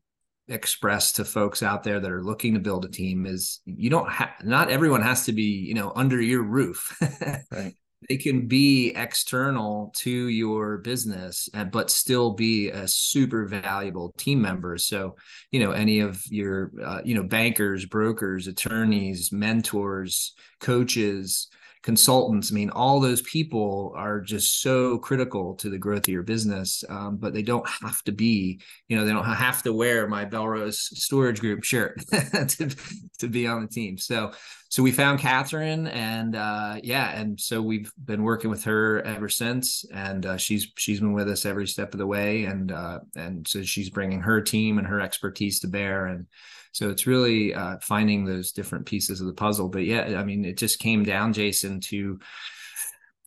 express 0.48 1.12
to 1.12 1.24
folks 1.24 1.62
out 1.62 1.82
there 1.82 2.00
that 2.00 2.10
are 2.10 2.22
looking 2.22 2.54
to 2.54 2.60
build 2.60 2.84
a 2.84 2.88
team 2.88 3.26
is 3.26 3.60
you 3.64 3.90
don't 3.90 4.10
have 4.10 4.30
not 4.42 4.70
everyone 4.70 5.02
has 5.02 5.24
to 5.24 5.32
be 5.32 5.42
you 5.42 5.74
know 5.74 5.92
under 5.94 6.20
your 6.20 6.42
roof. 6.42 6.98
Right. 7.50 7.74
They 8.08 8.16
can 8.16 8.48
be 8.48 8.90
external 8.96 9.92
to 9.98 10.10
your 10.10 10.78
business 10.78 11.48
and 11.54 11.70
but 11.70 11.88
still 11.88 12.32
be 12.32 12.70
a 12.70 12.88
super 12.88 13.46
valuable 13.46 14.12
team 14.18 14.42
member. 14.42 14.76
So 14.76 15.14
you 15.52 15.60
know 15.60 15.70
any 15.70 16.00
of 16.00 16.20
your 16.28 16.72
uh, 16.84 17.00
you 17.04 17.14
know 17.14 17.22
bankers 17.22 17.86
brokers 17.86 18.48
attorneys 18.48 19.30
mentors 19.30 20.34
coaches 20.60 21.48
consultants. 21.82 22.52
I 22.52 22.54
mean, 22.54 22.70
all 22.70 23.00
those 23.00 23.22
people 23.22 23.92
are 23.96 24.20
just 24.20 24.62
so 24.62 24.98
critical 24.98 25.54
to 25.56 25.68
the 25.68 25.78
growth 25.78 26.06
of 26.06 26.12
your 26.12 26.22
business, 26.22 26.84
um, 26.88 27.16
but 27.16 27.34
they 27.34 27.42
don't 27.42 27.68
have 27.68 28.02
to 28.04 28.12
be, 28.12 28.60
you 28.88 28.96
know, 28.96 29.04
they 29.04 29.12
don't 29.12 29.24
have 29.24 29.62
to 29.64 29.72
wear 29.72 30.06
my 30.06 30.24
Bellrose 30.24 30.76
Storage 30.76 31.40
Group 31.40 31.64
shirt 31.64 32.00
to, 32.10 32.74
to 33.18 33.28
be 33.28 33.46
on 33.46 33.62
the 33.62 33.68
team. 33.68 33.98
So, 33.98 34.32
so 34.68 34.82
we 34.82 34.92
found 34.92 35.18
Catherine, 35.18 35.86
and 35.88 36.34
uh, 36.34 36.76
yeah, 36.82 37.10
and 37.10 37.38
so 37.38 37.60
we've 37.60 37.92
been 38.02 38.22
working 38.22 38.48
with 38.48 38.64
her 38.64 39.02
ever 39.02 39.28
since, 39.28 39.84
and 39.92 40.24
uh, 40.24 40.36
she's 40.38 40.72
she's 40.78 41.00
been 41.00 41.12
with 41.12 41.28
us 41.28 41.44
every 41.44 41.66
step 41.66 41.92
of 41.92 41.98
the 41.98 42.06
way, 42.06 42.44
and 42.44 42.72
uh, 42.72 43.00
and 43.14 43.46
so 43.46 43.62
she's 43.64 43.90
bringing 43.90 44.22
her 44.22 44.40
team 44.40 44.78
and 44.78 44.86
her 44.86 44.98
expertise 44.98 45.60
to 45.60 45.68
bear, 45.68 46.06
and 46.06 46.26
so 46.72 46.88
it's 46.88 47.06
really 47.06 47.54
uh, 47.54 47.76
finding 47.80 48.24
those 48.24 48.52
different 48.52 48.86
pieces 48.86 49.20
of 49.20 49.26
the 49.26 49.34
puzzle. 49.34 49.68
But 49.68 49.84
yeah, 49.84 50.18
I 50.18 50.24
mean, 50.24 50.44
it 50.44 50.56
just 50.56 50.78
came 50.78 51.04
down, 51.04 51.32
Jason, 51.32 51.80
to 51.80 52.18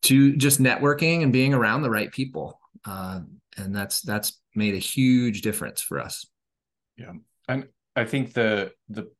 to 0.04 0.36
just 0.36 0.62
networking 0.62 1.24
and 1.24 1.32
being 1.32 1.54
around 1.54 1.82
the 1.82 1.90
right 1.90 2.12
people, 2.12 2.60
uh, 2.86 3.22
and 3.58 3.76
that's 3.76 4.02
that's 4.02 4.40
made 4.56 4.74
a 4.74 4.80
huge 4.80 5.42
difference 5.42 5.82
for 5.82 6.00
us. 6.00 6.26
Yeah, 6.98 7.14
and 7.48 7.68
I 7.96 8.06
think 8.06 8.34
the 8.34 8.74
the 8.90 9.12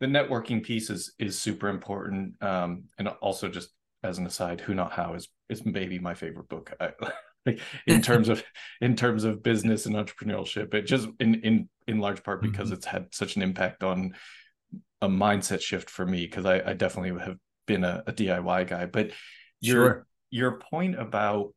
the 0.00 0.06
networking 0.06 0.62
piece 0.62 0.90
is 0.90 1.14
is 1.18 1.38
super 1.38 1.68
important, 1.68 2.42
um, 2.42 2.84
and 2.98 3.08
also 3.08 3.48
just 3.48 3.70
as 4.02 4.18
an 4.18 4.26
aside, 4.26 4.60
Who 4.60 4.74
Not 4.74 4.92
How 4.92 5.14
is 5.14 5.28
is 5.48 5.64
maybe 5.64 5.98
my 5.98 6.14
favorite 6.14 6.48
book. 6.48 6.72
I, 6.78 6.92
in 7.86 8.02
terms 8.02 8.28
of 8.28 8.42
in 8.80 8.96
terms 8.96 9.24
of 9.24 9.42
business 9.42 9.86
and 9.86 9.94
entrepreneurship 9.94 10.72
it 10.74 10.82
just 10.82 11.08
in 11.20 11.34
in 11.36 11.68
in 11.86 11.98
large 11.98 12.22
part 12.22 12.40
because 12.40 12.68
mm-hmm. 12.68 12.74
it's 12.74 12.86
had 12.86 13.06
such 13.12 13.36
an 13.36 13.42
impact 13.42 13.82
on 13.82 14.14
a 15.02 15.08
mindset 15.08 15.60
shift 15.60 15.90
for 15.90 16.06
me 16.06 16.24
because 16.24 16.46
I, 16.46 16.70
I, 16.70 16.72
definitely 16.72 17.20
have 17.22 17.36
been 17.66 17.84
a, 17.84 18.02
a 18.06 18.12
diy 18.12 18.66
guy 18.66 18.86
but 18.86 19.10
your 19.60 19.86
sure. 19.86 20.06
your 20.30 20.58
point 20.58 20.98
about 20.98 21.54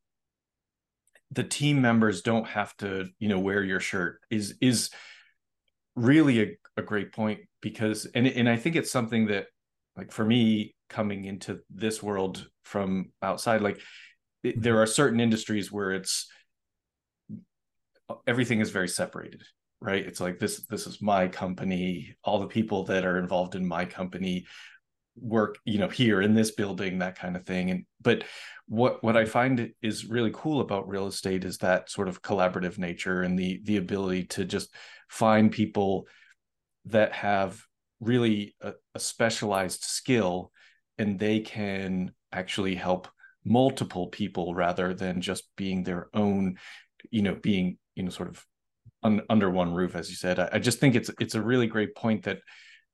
the 1.31 1.43
team 1.43 1.81
members 1.81 2.21
don't 2.21 2.47
have 2.47 2.75
to 2.77 3.07
you 3.19 3.29
know 3.29 3.39
wear 3.39 3.63
your 3.63 3.79
shirt 3.79 4.19
is 4.29 4.55
is 4.61 4.89
really 5.95 6.41
a, 6.41 6.57
a 6.77 6.81
great 6.81 7.13
point 7.13 7.41
because 7.61 8.05
and 8.13 8.27
and 8.27 8.49
i 8.49 8.55
think 8.55 8.75
it's 8.75 8.91
something 8.91 9.27
that 9.27 9.47
like 9.95 10.11
for 10.11 10.23
me 10.23 10.75
coming 10.89 11.25
into 11.25 11.59
this 11.69 12.01
world 12.01 12.47
from 12.63 13.11
outside 13.21 13.61
like 13.61 13.79
there 14.55 14.81
are 14.81 14.85
certain 14.85 15.19
industries 15.19 15.71
where 15.71 15.91
it's 15.91 16.27
everything 18.25 18.61
is 18.61 18.71
very 18.71 18.87
separated 18.87 19.43
right? 19.79 20.05
It's 20.05 20.19
like 20.19 20.39
this 20.39 20.65
this 20.69 20.87
is 20.87 21.01
my 21.01 21.27
company. 21.27 22.15
All 22.23 22.39
the 22.39 22.47
people 22.47 22.83
that 22.85 23.05
are 23.05 23.19
involved 23.19 23.53
in 23.53 23.67
my 23.67 23.85
company 23.85 24.45
work 25.19 25.57
you 25.65 25.79
know 25.79 25.87
here 25.87 26.21
in 26.21 26.33
this 26.35 26.51
building 26.51 26.99
that 26.99 27.17
kind 27.17 27.35
of 27.35 27.45
thing. 27.45 27.71
And 27.71 27.85
but 28.01 28.23
what 28.67 29.01
what 29.01 29.15
i 29.15 29.23
find 29.23 29.71
is 29.81 30.05
really 30.05 30.31
cool 30.33 30.59
about 30.59 30.89
real 30.89 31.07
estate 31.07 31.45
is 31.45 31.57
that 31.59 31.89
sort 31.89 32.09
of 32.09 32.21
collaborative 32.21 32.77
nature 32.77 33.21
and 33.21 33.39
the 33.39 33.61
the 33.63 33.77
ability 33.77 34.25
to 34.25 34.43
just 34.43 34.69
find 35.07 35.51
people 35.51 36.05
that 36.85 37.13
have 37.13 37.61
really 38.01 38.55
a, 38.61 38.73
a 38.93 38.99
specialized 38.99 39.83
skill 39.83 40.51
and 40.97 41.17
they 41.17 41.39
can 41.39 42.11
actually 42.33 42.75
help 42.75 43.07
multiple 43.47 44.07
people 44.07 44.53
rather 44.53 44.93
than 44.93 45.21
just 45.21 45.43
being 45.55 45.83
their 45.83 46.09
own 46.13 46.57
you 47.09 47.21
know 47.21 47.35
being 47.35 47.77
you 47.95 48.03
know 48.03 48.09
sort 48.09 48.29
of 48.29 48.45
un, 49.03 49.21
under 49.29 49.49
one 49.49 49.73
roof 49.73 49.95
as 49.95 50.09
you 50.09 50.15
said 50.15 50.39
I, 50.39 50.49
I, 50.53 50.59
just 50.59 50.79
think 50.79 50.95
it's 50.95 51.11
it's 51.19 51.35
a 51.35 51.41
really 51.41 51.67
great 51.67 51.95
point 51.95 52.23
that 52.23 52.39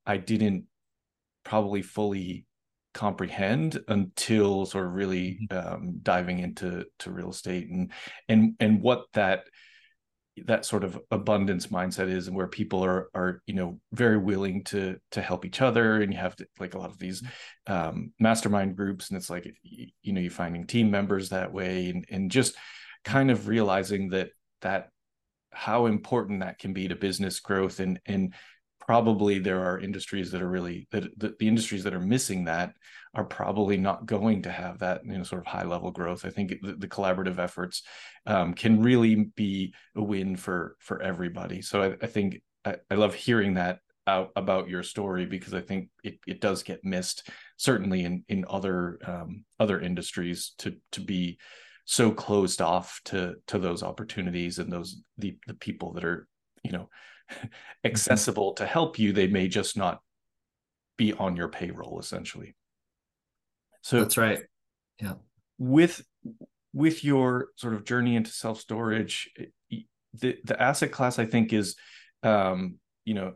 i 0.06 0.18
didn't 0.18 0.66
probably 1.44 1.82
fully 1.82 2.46
comprehend 2.94 3.80
until 3.88 4.66
sort 4.66 4.86
of 4.86 4.94
really 4.94 5.48
mm-hmm. 5.50 5.74
um, 5.74 6.00
diving 6.02 6.40
into 6.40 6.86
to 7.00 7.12
real 7.12 7.32
estate 7.32 7.68
and 7.70 7.92
and 8.30 8.56
and 8.60 8.82
what 8.82 9.06
that 9.14 9.46
that 10.46 10.66
sort 10.66 10.84
of 10.84 11.00
abundance 11.12 11.68
mindset 11.68 12.10
is 12.10 12.28
and 12.28 12.36
where 12.36 12.48
people 12.48 12.84
are 12.84 13.10
are 13.14 13.42
you 13.46 13.54
know 13.54 13.80
very 13.92 14.18
willing 14.18 14.64
to 14.64 14.98
to 15.12 15.22
help 15.22 15.46
each 15.46 15.62
other 15.62 16.02
and 16.02 16.12
you 16.12 16.18
have 16.18 16.36
to, 16.36 16.46
like 16.60 16.74
a 16.74 16.80
lot 16.80 16.90
of 16.90 16.98
these 16.98 17.22
mm-hmm. 17.22 17.74
um, 17.74 18.14
mastermind 18.20 18.76
groups 18.76 19.10
and 19.10 19.18
it's 19.18 19.30
like 19.30 19.46
you, 19.62 19.88
you 20.02 20.14
know 20.14 20.22
you're 20.22 20.32
finding 20.32 20.66
team 20.66 20.90
members 20.90 21.30
that 21.30 21.54
way 21.54 21.90
and 21.90 22.06
and 22.10 22.32
just 22.32 22.56
kind 23.04 23.30
of 23.30 23.48
realizing 23.48 24.10
that 24.10 24.30
that 24.62 24.90
how 25.52 25.86
important 25.86 26.40
that 26.40 26.58
can 26.58 26.74
be 26.74 26.88
to 26.88 26.96
business 26.96 27.40
growth 27.40 27.80
and 27.80 28.00
and 28.06 28.34
probably 28.86 29.40
there 29.40 29.64
are 29.64 29.80
industries 29.80 30.32
that 30.32 30.42
are 30.42 30.50
really 30.50 30.88
that 30.92 31.04
the, 31.18 31.34
industries 31.40 31.84
that 31.84 31.94
are 31.94 32.00
missing 32.00 32.46
that 32.46 32.74
are 33.14 33.24
probably 33.24 33.78
not 33.78 34.06
going 34.06 34.42
to 34.42 34.52
have 34.52 34.80
that 34.80 35.02
you 35.06 35.18
know 35.18 35.24
sort 35.24 35.42
of 35.42 35.48
high 35.48 35.64
level 35.64 35.92
growth. 35.92 36.26
I 36.26 36.30
think 36.30 36.54
the, 36.62 36.74
the 36.74 36.88
collaborative 36.88 37.40
efforts 37.40 37.84
um, 38.26 38.54
can 38.54 38.82
really 38.82 39.16
be 39.36 39.74
a 39.96 40.04
win 40.04 40.36
for 40.36 40.76
for 40.80 41.02
everybody. 41.02 41.62
So 41.62 41.82
I, 41.82 41.96
I 42.02 42.08
think 42.08 42.42
I, 42.66 42.78
I, 42.90 42.96
love 42.96 43.14
hearing 43.14 43.54
that 43.56 43.80
out 44.06 44.32
about 44.36 44.68
your 44.68 44.84
story 44.84 45.26
because 45.26 45.54
I 45.54 45.62
think 45.62 45.90
it, 46.04 46.20
it 46.28 46.42
does 46.42 46.64
get 46.64 46.84
missed 46.84 47.30
certainly 47.58 48.04
in 48.04 48.26
in 48.28 48.46
other 48.50 49.00
um, 49.06 49.46
other 49.60 49.80
industries 49.80 50.54
to 50.60 50.76
to 50.92 51.02
be 51.02 51.38
so 51.86 52.12
closed 52.12 52.62
off 52.62 53.00
to 53.06 53.36
to 53.48 53.60
those 53.60 53.84
opportunities 53.84 54.60
and 54.60 54.72
those 54.72 55.02
the 55.18 55.38
the 55.48 55.54
people 55.54 55.94
that 55.94 56.04
are 56.04 56.28
you 56.64 56.72
know. 56.72 56.90
accessible 57.84 58.54
to 58.54 58.66
help 58.66 59.00
you 59.00 59.14
they 59.14 59.28
may 59.28 59.48
just 59.48 59.78
not 59.78 60.00
be 60.98 61.14
on 61.14 61.36
your 61.36 61.50
payroll 61.50 62.00
essentially 62.00 62.56
so 63.84 64.00
that's 64.00 64.18
right. 64.18 64.40
Yeah. 65.00 65.16
With 65.60 66.04
with 66.74 67.04
your 67.04 67.50
sort 67.58 67.76
of 67.76 67.84
journey 67.84 68.16
into 68.16 68.32
self 68.32 68.60
storage, 68.60 69.30
the 69.70 70.38
the 70.44 70.62
asset 70.62 70.92
class 70.92 71.20
I 71.20 71.26
think 71.26 71.54
is, 71.54 71.76
um, 72.24 72.76
you 73.06 73.14
know, 73.14 73.34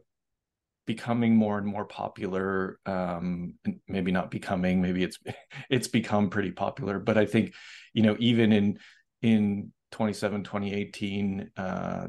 becoming 0.85 1.35
more 1.35 1.57
and 1.57 1.67
more 1.67 1.85
popular. 1.85 2.79
Um, 2.85 3.55
maybe 3.87 4.11
not 4.11 4.31
becoming, 4.31 4.81
maybe 4.81 5.03
it's 5.03 5.19
it's 5.69 5.89
become 5.89 6.29
pretty 6.29 6.51
popular. 6.51 6.97
But 6.97 7.17
I 7.17 7.25
think, 7.25 7.53
you 7.93 8.03
know, 8.03 8.15
even 8.17 8.53
in 8.53 8.79
in 9.21 9.73
27, 9.91 10.43
2018, 10.45 11.51
uh, 11.57 12.07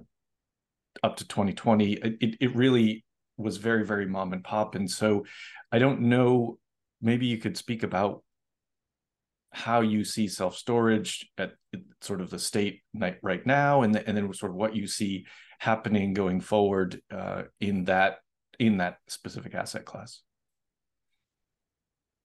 up 1.02 1.16
to 1.16 1.26
2020, 1.26 1.92
it 1.94 2.37
it 2.40 2.56
really 2.56 3.04
was 3.37 3.56
very 3.56 3.84
very 3.84 4.06
mom 4.06 4.32
and 4.32 4.44
pop, 4.44 4.74
and 4.74 4.90
so 4.90 5.24
I 5.72 5.78
don't 5.78 6.02
know. 6.02 6.58
Maybe 7.00 7.26
you 7.26 7.38
could 7.38 7.56
speak 7.56 7.82
about 7.84 8.22
how 9.52 9.80
you 9.80 10.04
see 10.04 10.28
self 10.28 10.56
storage 10.56 11.30
at 11.38 11.52
sort 12.00 12.20
of 12.20 12.30
the 12.30 12.38
state 12.38 12.82
right 13.22 13.46
now, 13.46 13.82
and, 13.82 13.94
the, 13.94 14.06
and 14.06 14.16
then 14.16 14.32
sort 14.32 14.50
of 14.50 14.56
what 14.56 14.76
you 14.76 14.87
see 14.87 15.26
happening 15.58 16.14
going 16.14 16.40
forward 16.40 17.00
uh, 17.11 17.42
in 17.61 17.84
that 17.84 18.18
in 18.58 18.78
that 18.78 18.98
specific 19.08 19.54
asset 19.54 19.84
class. 19.84 20.22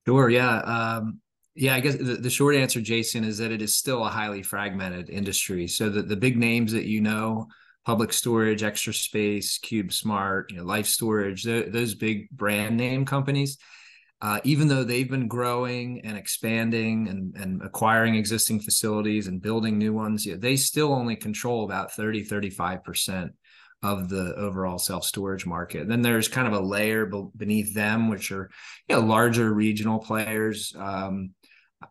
Sure. 0.05 0.29
Yeah. 0.29 0.57
Um, 0.57 1.21
Yeah, 1.55 1.75
I 1.75 1.79
guess 1.79 1.95
the, 1.95 2.15
the, 2.15 2.29
short 2.29 2.55
answer, 2.55 2.81
Jason, 2.81 3.23
is 3.23 3.37
that 3.37 3.51
it 3.51 3.61
is 3.61 3.75
still 3.75 4.03
a 4.03 4.09
highly 4.09 4.41
fragmented 4.41 5.09
industry. 5.09 5.67
So 5.67 5.89
the, 5.89 6.01
the 6.01 6.15
big 6.15 6.37
names 6.37 6.71
that 6.71 6.85
you 6.85 6.99
know, 6.99 7.47
Public 7.85 8.13
Storage, 8.13 8.63
Extra 8.63 8.93
Space, 8.93 9.59
CubeSmart, 9.59 10.51
you 10.51 10.57
know, 10.57 10.63
Life 10.63 10.87
Storage, 10.87 11.43
the, 11.43 11.67
those 11.67 11.95
big 11.95 12.29
brand 12.29 12.77
name 12.77 13.05
companies, 13.05 13.57
uh, 14.21 14.39
even 14.45 14.69
though 14.69 14.85
they've 14.85 15.09
been 15.09 15.27
growing 15.27 15.99
and 16.05 16.17
expanding 16.17 17.09
and, 17.09 17.35
and 17.35 17.61
acquiring 17.61 18.15
existing 18.15 18.61
facilities 18.61 19.27
and 19.27 19.41
building 19.41 19.77
new 19.77 19.93
ones, 19.93 20.25
yeah, 20.25 20.35
they 20.37 20.55
still 20.55 20.93
only 20.93 21.15
control 21.15 21.65
about 21.65 21.91
30, 21.91 22.25
35% 22.25 23.31
of 23.83 24.07
the 24.07 24.33
overall 24.35 24.79
self 24.79 25.03
storage 25.03 25.45
market. 25.45 25.89
Then 25.89 26.01
there's 26.01 26.29
kind 26.29 26.47
of 26.47 26.53
a 26.53 26.65
layer 26.65 27.05
beneath 27.35 27.73
them, 27.75 28.09
which 28.09 28.31
are 28.31 28.49
you 28.87 28.95
know 28.95 29.01
larger 29.01 29.53
regional 29.53 29.99
players. 29.99 30.73
Um, 30.77 31.31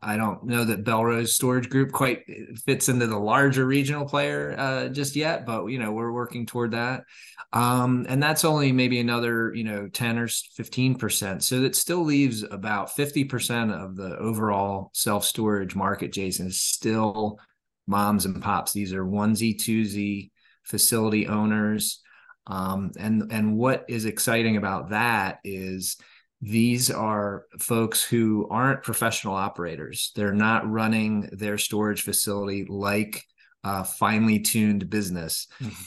I 0.03 0.17
don't 0.17 0.45
know 0.45 0.65
that 0.65 0.85
Bellrose 0.85 1.29
Storage 1.29 1.69
Group 1.69 1.93
quite 1.93 2.25
fits 2.65 2.89
into 2.89 3.07
the 3.07 3.19
larger 3.19 3.67
regional 3.67 4.07
player 4.07 4.55
uh, 4.59 4.89
just 4.89 5.17
yet, 5.17 5.45
but 5.45 5.67
you 5.67 5.79
know 5.79 5.93
we're 5.93 6.13
working 6.13 6.47
toward 6.47 6.73
that, 6.73 7.05
um, 7.53 8.07
and 8.09 8.23
that's 8.23 8.45
only 8.45 8.73
maybe 8.73 9.01
another 9.01 9.53
you 9.55 9.65
know 9.65 9.89
ten 9.89 10.19
or 10.19 10.29
fifteen 10.29 10.95
percent. 10.95 11.43
So 11.43 11.61
that 11.61 11.77
still 11.77 12.03
leaves 12.03 12.43
about 12.43 12.95
fifty 12.95 13.25
percent 13.25 13.73
of 13.73 13.97
the 13.97 14.17
overall 14.17 14.91
self 14.95 15.25
storage 15.25 15.75
market. 15.75 16.13
Jason 16.13 16.47
is 16.47 16.61
still 16.61 17.39
moms 17.87 18.25
and 18.25 18.43
pops. 18.43 18.73
These 18.73 18.93
are 18.93 19.05
onesie 19.05 19.57
twosie 19.57 20.31
facility 20.63 21.27
owners. 21.27 22.01
Um, 22.47 22.93
and 22.99 23.31
and 23.31 23.57
what 23.57 23.85
is 23.89 24.05
exciting 24.05 24.57
about 24.57 24.91
that 24.91 25.39
is 25.45 25.97
these 26.43 26.91
are 26.91 27.47
folks 27.59 28.03
who 28.03 28.49
aren't 28.51 28.83
professional 28.83 29.35
operators. 29.35 30.11
They're 30.17 30.35
not 30.35 30.69
running 30.69 31.31
their 31.33 31.57
storage 31.57 32.03
facility 32.03 32.67
like 32.69 33.25
a 33.63 33.85
finely 33.85 34.41
tuned 34.41 34.91
business. 34.91 35.47
Mm-hmm 35.61 35.83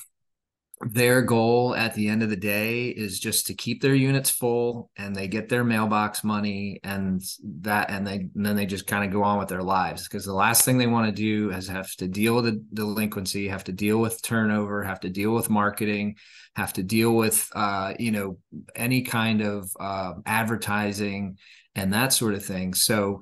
their 0.82 1.22
goal 1.22 1.74
at 1.76 1.96
the 1.96 2.10
end 2.10 2.22
of 2.22 2.30
the 2.30 2.36
day 2.36 2.90
is 2.90 3.20
just 3.20 3.48
to 3.48 3.54
keep 3.54 3.82
their 3.82 3.96
units 3.96 4.30
full 4.30 4.92
and 4.98 5.16
they 5.16 5.28
get 5.28 5.48
their 5.48 5.64
mailbox 5.64 6.24
money 6.24 6.82
and 6.84 7.22
that 7.62 7.90
and 7.90 8.06
they 8.06 8.28
and 8.36 8.46
then 8.46 8.58
they 8.58 8.66
just 8.66 8.86
kind 8.86 9.06
of 9.06 9.12
go 9.12 9.24
on 9.24 9.40
with 9.40 9.48
their 9.48 9.64
lives. 9.64 10.04
Because 10.04 10.26
the 10.26 10.34
last 10.34 10.66
thing 10.66 10.78
they 10.78 10.88
want 10.88 11.08
to 11.08 11.12
do 11.14 11.50
is 11.52 11.68
have 11.70 11.92
to 11.96 12.08
deal 12.08 12.36
with 12.36 12.46
the 12.46 12.64
delinquency 12.74 13.48
have 13.48 13.64
to 13.66 13.72
deal 13.72 14.00
with 14.00 14.22
turnover 14.22 14.84
have 14.84 15.00
to 15.00 15.10
deal 15.10 15.34
with 15.34 15.50
marketing 15.50 16.16
have 16.56 16.74
to 16.74 16.84
deal 16.84 17.16
with 17.16 17.50
uh, 17.56 17.94
you 17.98 18.12
know 18.12 18.38
any 18.76 19.02
kind 19.02 19.42
of 19.42 19.70
uh, 19.80 20.14
advertising 20.26 21.38
and 21.76 21.94
that 21.94 22.12
sort 22.14 22.34
of 22.34 22.44
thing. 22.44 22.74
So 22.74 23.22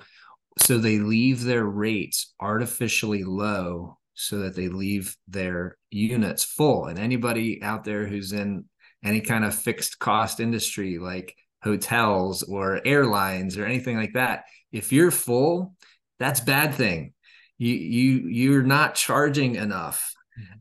so 0.60 0.78
they 0.78 1.00
leave 1.00 1.44
their 1.44 1.66
rates 1.66 2.34
artificially 2.39 3.24
low 3.24 3.98
so 4.13 4.39
that 4.39 4.56
they 4.56 4.67
leave 4.67 5.15
their 5.28 5.78
units 5.89 6.43
full. 6.43 6.86
And 6.86 6.99
anybody 6.99 7.62
out 7.62 7.84
there 7.84 8.06
who's 8.06 8.32
in 8.32 8.65
any 9.04 9.21
kind 9.21 9.43
of 9.43 9.56
fixed 9.56 9.99
cost 9.99 10.39
industry 10.39 10.99
like 10.99 11.36
hotels 11.63 12.43
or 12.43 12.82
airlines 12.86 13.58
or 13.58 13.65
anything 13.65 13.97
like 13.97 14.13
that, 14.13 14.45
if 14.71 14.91
you're 14.91 15.12
full, 15.12 15.76
that's 16.19 16.39
bad 16.39 16.76
thing. 16.76 17.13
You 17.58 17.73
you 17.73 18.28
you're 18.28 18.63
not 18.63 18.95
charging 18.95 19.56
enough 19.56 20.12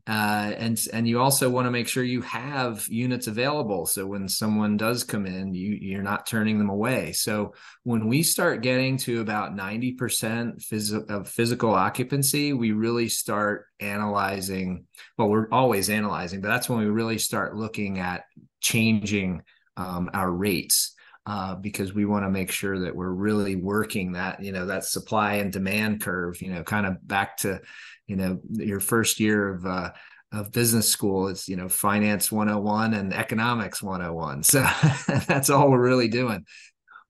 uh, 0.07 0.53
and 0.57 0.79
and 0.93 1.07
you 1.07 1.19
also 1.19 1.49
want 1.49 1.65
to 1.65 1.71
make 1.71 1.87
sure 1.87 2.03
you 2.03 2.21
have 2.21 2.85
units 2.87 3.27
available. 3.27 3.85
So 3.85 4.05
when 4.05 4.27
someone 4.27 4.77
does 4.77 5.03
come 5.03 5.25
in 5.25 5.53
you 5.53 5.77
you're 5.79 6.03
not 6.03 6.25
turning 6.25 6.57
them 6.57 6.69
away. 6.69 7.11
So 7.13 7.53
when 7.83 8.07
we 8.07 8.23
start 8.23 8.61
getting 8.61 8.97
to 8.97 9.21
about 9.21 9.55
90% 9.55 9.97
phys- 9.97 11.09
of 11.09 11.27
physical 11.27 11.73
occupancy 11.73 12.53
we 12.53 12.71
really 12.71 13.09
start 13.09 13.65
analyzing 13.79 14.85
well 15.17 15.29
we're 15.29 15.49
always 15.51 15.89
analyzing 15.89 16.41
but 16.41 16.47
that's 16.47 16.69
when 16.69 16.79
we 16.79 16.85
really 16.85 17.17
start 17.17 17.55
looking 17.55 17.99
at 17.99 18.23
changing 18.61 19.41
um, 19.77 20.09
our 20.13 20.31
rates 20.31 20.95
uh, 21.25 21.55
because 21.55 21.93
we 21.93 22.05
want 22.05 22.25
to 22.25 22.29
make 22.29 22.51
sure 22.51 22.79
that 22.79 22.95
we're 22.95 23.09
really 23.09 23.55
working 23.55 24.13
that 24.13 24.43
you 24.43 24.51
know 24.51 24.65
that 24.65 24.83
supply 24.83 25.35
and 25.35 25.53
demand 25.53 26.01
curve 26.01 26.41
you 26.41 26.51
know 26.51 26.63
kind 26.63 26.85
of 26.85 27.05
back 27.07 27.37
to 27.37 27.61
you 28.07 28.15
know 28.15 28.39
your 28.51 28.79
first 28.79 29.19
year 29.19 29.53
of 29.53 29.65
uh, 29.65 29.91
of 30.31 30.51
business 30.51 30.89
school 30.89 31.27
it's 31.27 31.47
you 31.47 31.55
know 31.55 31.69
finance 31.69 32.31
101 32.31 32.93
and 32.95 33.13
economics 33.13 33.83
101 33.83 34.43
so 34.43 34.65
that's 35.27 35.49
all 35.49 35.69
we're 35.69 35.81
really 35.81 36.07
doing. 36.07 36.45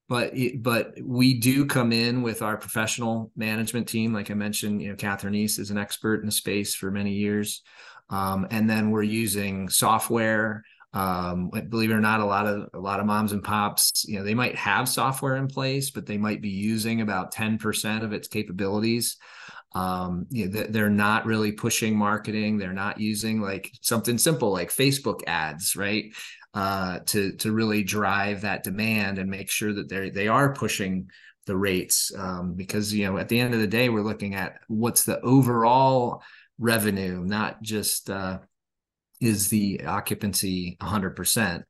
But 0.09 0.33
but 0.59 0.93
we 1.01 1.39
do 1.39 1.65
come 1.65 1.93
in 1.93 2.21
with 2.21 2.41
our 2.41 2.57
professional 2.57 3.31
management 3.35 3.87
team. 3.87 4.13
Like 4.13 4.29
i 4.29 4.33
mentioned 4.33 4.81
you 4.81 4.89
know 4.89 4.95
catherine 4.95 5.33
east 5.33 5.59
is 5.59 5.71
an 5.71 5.77
expert 5.77 6.19
in 6.19 6.25
the 6.25 6.31
space 6.31 6.75
for 6.75 6.91
many 6.91 7.13
years. 7.13 7.61
Um, 8.09 8.45
and 8.51 8.69
then 8.69 8.91
we're 8.91 9.03
using 9.03 9.69
software. 9.69 10.63
Um, 10.93 11.49
believe 11.49 11.89
it 11.89 11.95
or 11.95 12.01
not 12.01 12.19
a 12.19 12.25
lot 12.25 12.45
of 12.45 12.69
a 12.75 12.79
lot 12.79 12.99
of 12.99 13.07
moms 13.07 13.31
and 13.31 13.43
pops 13.43 14.05
you 14.07 14.19
know 14.19 14.23
they 14.23 14.35
might 14.35 14.55
have 14.55 14.87
software 14.87 15.37
in 15.37 15.47
place 15.47 15.89
but 15.89 16.05
they 16.05 16.19
might 16.19 16.39
be 16.39 16.51
using 16.51 17.01
about 17.01 17.33
10% 17.33 18.03
of 18.03 18.13
its 18.13 18.27
capabilities 18.27 19.17
um, 19.75 20.27
you 20.29 20.49
know, 20.49 20.63
they're 20.69 20.89
not 20.89 21.25
really 21.25 21.51
pushing 21.51 21.97
marketing. 21.97 22.57
They're 22.57 22.73
not 22.73 22.99
using 22.99 23.41
like 23.41 23.71
something 23.81 24.17
simple 24.17 24.51
like 24.51 24.69
Facebook 24.69 25.21
ads, 25.27 25.75
right? 25.75 26.13
Uh, 26.53 26.99
to 27.07 27.31
to 27.37 27.51
really 27.51 27.83
drive 27.83 28.41
that 28.41 28.63
demand 28.63 29.17
and 29.17 29.29
make 29.29 29.49
sure 29.49 29.73
that 29.73 29.89
they 29.89 30.11
they 30.11 30.27
are 30.27 30.53
pushing 30.53 31.09
the 31.45 31.57
rates 31.57 32.11
um, 32.15 32.53
because 32.53 32.93
you 32.93 33.05
know 33.05 33.17
at 33.17 33.27
the 33.27 33.39
end 33.39 33.53
of 33.53 33.59
the 33.59 33.67
day 33.67 33.89
we're 33.89 34.03
looking 34.03 34.35
at 34.35 34.59
what's 34.67 35.03
the 35.03 35.19
overall 35.21 36.21
revenue, 36.59 37.23
not 37.23 37.61
just 37.63 38.09
uh, 38.11 38.39
is 39.19 39.49
the 39.49 39.83
occupancy 39.85 40.77
100 40.79 41.15
percent. 41.15 41.65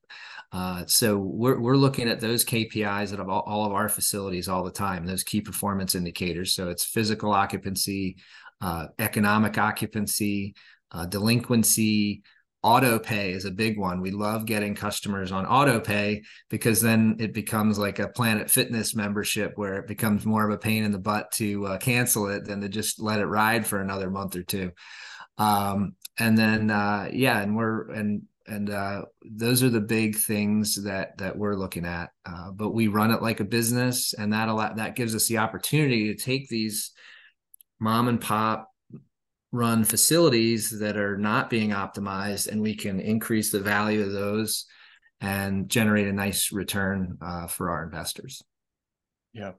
Uh, 0.53 0.85
so 0.85 1.17
we're 1.17 1.59
we're 1.59 1.75
looking 1.75 2.07
at 2.07 2.21
those 2.21 2.45
KPIs 2.45 3.11
at 3.11 3.19
all, 3.19 3.41
all, 3.41 3.65
of 3.65 3.73
our 3.73 3.89
facilities 3.89 4.47
all 4.47 4.63
the 4.63 4.71
time. 4.71 5.03
Those 5.03 5.23
key 5.23 5.41
performance 5.41 5.95
indicators. 5.95 6.53
So 6.53 6.69
it's 6.69 6.85
physical 6.85 7.33
occupancy, 7.33 8.17
uh, 8.61 8.87
economic 8.99 9.57
occupancy, 9.57 10.53
uh, 10.91 11.07
delinquency. 11.07 12.21
Auto 12.61 12.97
pay 12.97 13.33
is 13.33 13.43
a 13.43 13.51
big 13.51 13.77
one. 13.77 13.99
We 13.99 14.11
love 14.11 14.45
getting 14.45 14.73
customers 14.73 15.33
on 15.33 15.45
auto 15.45 15.81
pay 15.81 16.23
because 16.49 16.79
then 16.79 17.17
it 17.19 17.33
becomes 17.33 17.77
like 17.77 17.99
a 17.99 18.07
Planet 18.07 18.49
Fitness 18.49 18.95
membership 18.95 19.51
where 19.55 19.79
it 19.79 19.87
becomes 19.87 20.25
more 20.25 20.47
of 20.47 20.53
a 20.53 20.57
pain 20.57 20.85
in 20.85 20.93
the 20.93 20.99
butt 20.99 21.29
to 21.33 21.65
uh, 21.65 21.77
cancel 21.77 22.27
it 22.29 22.45
than 22.45 22.61
to 22.61 22.69
just 22.69 23.01
let 23.01 23.19
it 23.19 23.25
ride 23.25 23.67
for 23.67 23.81
another 23.81 24.09
month 24.09 24.37
or 24.37 24.43
two. 24.43 24.71
Um, 25.37 25.95
and 26.17 26.37
then 26.37 26.69
uh, 26.69 27.09
yeah, 27.11 27.41
and 27.41 27.57
we're 27.57 27.89
and 27.91 28.21
and 28.47 28.69
uh, 28.69 29.03
those 29.25 29.63
are 29.63 29.69
the 29.69 29.82
big 29.82 30.15
things 30.15 30.84
that 30.84 31.17
that 31.17 31.38
we're 31.38 31.56
looking 31.56 31.86
at. 31.86 32.10
Uh, 32.25 32.51
but 32.51 32.71
we 32.71 32.88
run 32.88 33.12
it 33.12 33.21
like 33.21 33.39
a 33.39 33.45
business, 33.45 34.13
and 34.13 34.34
that 34.34 34.49
lot 34.49 34.77
that 34.77 34.95
gives 34.95 35.15
us 35.15 35.27
the 35.27 35.38
opportunity 35.38 36.13
to 36.13 36.21
take 36.21 36.49
these 36.49 36.91
mom 37.79 38.08
and 38.08 38.19
pop 38.21 38.69
run 39.51 39.84
facilities 39.84 40.79
that 40.79 40.97
are 40.97 41.17
not 41.17 41.49
being 41.49 41.69
optimized, 41.69 42.47
and 42.47 42.62
we 42.62 42.75
can 42.75 42.99
increase 42.99 43.51
the 43.51 43.60
value 43.60 44.01
of 44.01 44.12
those 44.12 44.65
and 45.21 45.69
generate 45.69 46.08
a 46.08 46.13
nice 46.13 46.51
return 46.51 47.17
uh, 47.21 47.47
for 47.47 47.69
our 47.69 47.84
investors. 47.84 48.41
Yeah, 49.32 49.53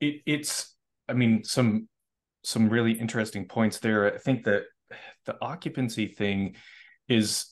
it, 0.00 0.22
it's. 0.26 0.74
I 1.08 1.14
mean, 1.14 1.44
some 1.44 1.88
some 2.44 2.68
really 2.68 2.92
interesting 2.92 3.46
points 3.46 3.78
there. 3.78 4.12
I 4.12 4.18
think 4.18 4.44
that 4.44 4.62
the 5.26 5.36
occupancy 5.40 6.08
thing 6.08 6.56
is 7.08 7.46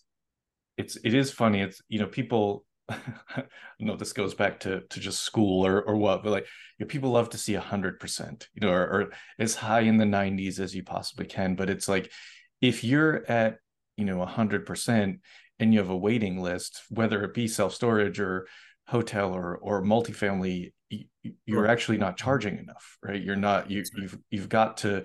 it's 0.81 0.97
it 1.05 1.15
is 1.15 1.31
funny. 1.31 1.61
It's 1.61 1.81
you 1.89 2.01
know 2.01 2.07
people. 2.07 2.65
I 2.89 3.45
know 3.79 3.97
this 3.97 4.13
goes 4.13 4.35
back 4.35 4.61
to 4.61 4.81
to 4.91 5.01
just 5.01 5.21
school 5.23 5.65
or 5.65 5.81
or 5.83 5.97
what, 5.97 6.23
but 6.23 6.31
like 6.31 6.47
you 6.79 6.85
know, 6.85 6.89
people 6.89 7.11
love 7.11 7.31
to 7.31 7.39
see 7.39 7.55
a 7.55 7.61
hundred 7.61 8.01
percent, 8.01 8.49
you 8.55 8.67
know, 8.67 8.73
or, 8.73 8.83
or 8.83 9.13
as 9.39 9.55
high 9.55 9.81
in 9.81 9.99
the 9.99 10.07
nineties 10.07 10.59
as 10.59 10.75
you 10.75 10.83
possibly 10.83 11.27
can. 11.27 11.55
But 11.55 11.71
it's 11.71 11.89
like 11.89 12.11
if 12.61 12.83
you're 12.83 13.25
at 13.31 13.59
you 13.97 14.05
know 14.05 14.23
a 14.23 14.27
hundred 14.27 14.67
percent 14.67 15.21
and 15.59 15.73
you 15.73 15.79
have 15.81 15.91
a 15.91 15.97
waiting 15.97 16.43
list, 16.43 16.83
whether 16.89 17.23
it 17.23 17.35
be 17.35 17.47
self 17.47 17.75
storage 17.75 18.19
or 18.19 18.49
hotel 18.89 19.33
or 19.35 19.57
or 19.59 19.83
multifamily, 19.83 20.73
you're 21.45 21.69
actually 21.69 21.99
not 21.99 22.17
charging 22.17 22.59
enough, 22.59 22.97
right? 23.03 23.23
You're 23.23 23.37
not 23.37 23.71
you 23.71 23.85
you've 23.97 24.19
you've 24.31 24.49
got 24.49 24.79
to 24.79 25.05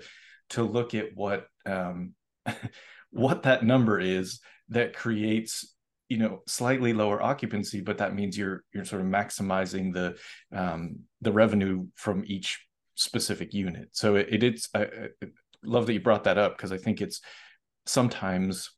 to 0.50 0.62
look 0.62 0.94
at 0.94 1.10
what 1.14 1.46
um 1.66 2.14
what 3.10 3.44
that 3.44 3.64
number 3.64 4.00
is 4.00 4.40
that 4.68 4.94
creates 4.94 5.74
you 6.08 6.18
know 6.18 6.42
slightly 6.46 6.92
lower 6.92 7.20
occupancy 7.20 7.80
but 7.80 7.98
that 7.98 8.14
means 8.14 8.38
you're 8.38 8.62
you're 8.72 8.84
sort 8.84 9.02
of 9.02 9.08
maximizing 9.08 9.92
the 9.92 10.16
um, 10.56 11.00
the 11.20 11.32
revenue 11.32 11.86
from 11.94 12.24
each 12.26 12.60
specific 12.94 13.52
unit. 13.52 13.88
So 13.92 14.16
it, 14.16 14.42
it's 14.42 14.68
I, 14.74 14.82
I 14.82 15.26
love 15.62 15.86
that 15.86 15.92
you 15.92 16.00
brought 16.00 16.24
that 16.24 16.38
up 16.38 16.56
because 16.56 16.72
i 16.72 16.78
think 16.78 17.00
it's 17.00 17.20
sometimes 17.86 18.70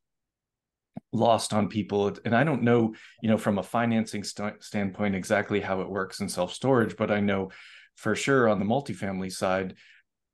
lost 1.13 1.53
on 1.53 1.69
people. 1.69 2.13
And 2.25 2.35
i 2.35 2.45
don't 2.45 2.63
know 2.63 2.95
you 3.23 3.29
know 3.29 3.39
from 3.39 3.59
a 3.59 3.63
financing 3.63 4.25
st- 4.25 4.63
standpoint 4.63 5.15
exactly 5.15 5.61
how 5.61 5.81
it 5.81 5.91
works 5.91 6.21
in 6.21 6.29
self 6.29 6.53
storage 6.53 6.97
but 6.97 7.11
i 7.11 7.21
know 7.21 7.51
for 7.99 8.15
sure 8.15 8.49
on 8.49 8.61
the 8.61 8.65
multifamily 8.65 9.31
side, 9.31 9.75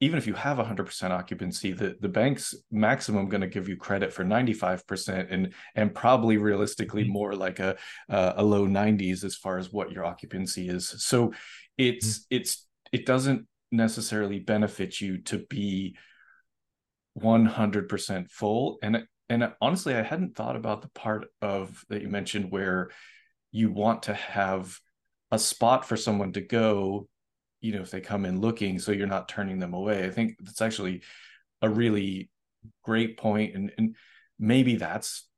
even 0.04 0.18
if 0.18 0.26
you 0.26 0.34
have 0.34 0.58
100% 0.58 1.10
occupancy 1.10 1.72
the, 1.72 1.96
the 2.00 2.08
bank's 2.08 2.54
maximum 2.70 3.28
going 3.28 3.40
to 3.40 3.46
give 3.46 3.68
you 3.68 3.76
credit 3.76 4.12
for 4.12 4.22
95% 4.22 5.26
and 5.30 5.54
and 5.74 5.94
probably 5.94 6.36
realistically 6.36 7.04
mm-hmm. 7.04 7.12
more 7.12 7.34
like 7.34 7.58
a 7.58 7.76
a 8.10 8.44
low 8.44 8.66
90s 8.66 9.24
as 9.24 9.34
far 9.34 9.56
as 9.56 9.72
what 9.72 9.90
your 9.90 10.04
occupancy 10.04 10.68
is 10.68 10.88
so 11.02 11.32
it's 11.78 12.18
mm-hmm. 12.18 12.36
it's 12.36 12.66
it 12.92 13.06
doesn't 13.06 13.46
necessarily 13.72 14.38
benefit 14.38 15.00
you 15.00 15.18
to 15.22 15.38
be 15.48 15.96
100% 17.18 18.30
full 18.30 18.78
and 18.82 19.06
and 19.30 19.52
honestly 19.60 19.94
i 19.94 20.02
hadn't 20.02 20.36
thought 20.36 20.56
about 20.56 20.82
the 20.82 20.90
part 20.90 21.28
of 21.40 21.82
that 21.88 22.02
you 22.02 22.08
mentioned 22.08 22.50
where 22.50 22.90
you 23.52 23.70
want 23.72 24.02
to 24.04 24.14
have 24.14 24.78
a 25.30 25.38
spot 25.38 25.86
for 25.86 25.96
someone 25.96 26.32
to 26.32 26.40
go 26.40 27.08
you 27.64 27.72
know 27.72 27.80
if 27.80 27.90
they 27.90 28.00
come 28.00 28.26
in 28.26 28.40
looking 28.40 28.78
so 28.78 28.92
you're 28.92 29.06
not 29.06 29.28
turning 29.28 29.58
them 29.58 29.72
away 29.72 30.04
i 30.04 30.10
think 30.10 30.36
that's 30.40 30.60
actually 30.60 31.02
a 31.62 31.68
really 31.68 32.28
great 32.82 33.16
point 33.16 33.54
and 33.54 33.72
and 33.78 33.96
maybe 34.38 34.76
that's 34.76 35.28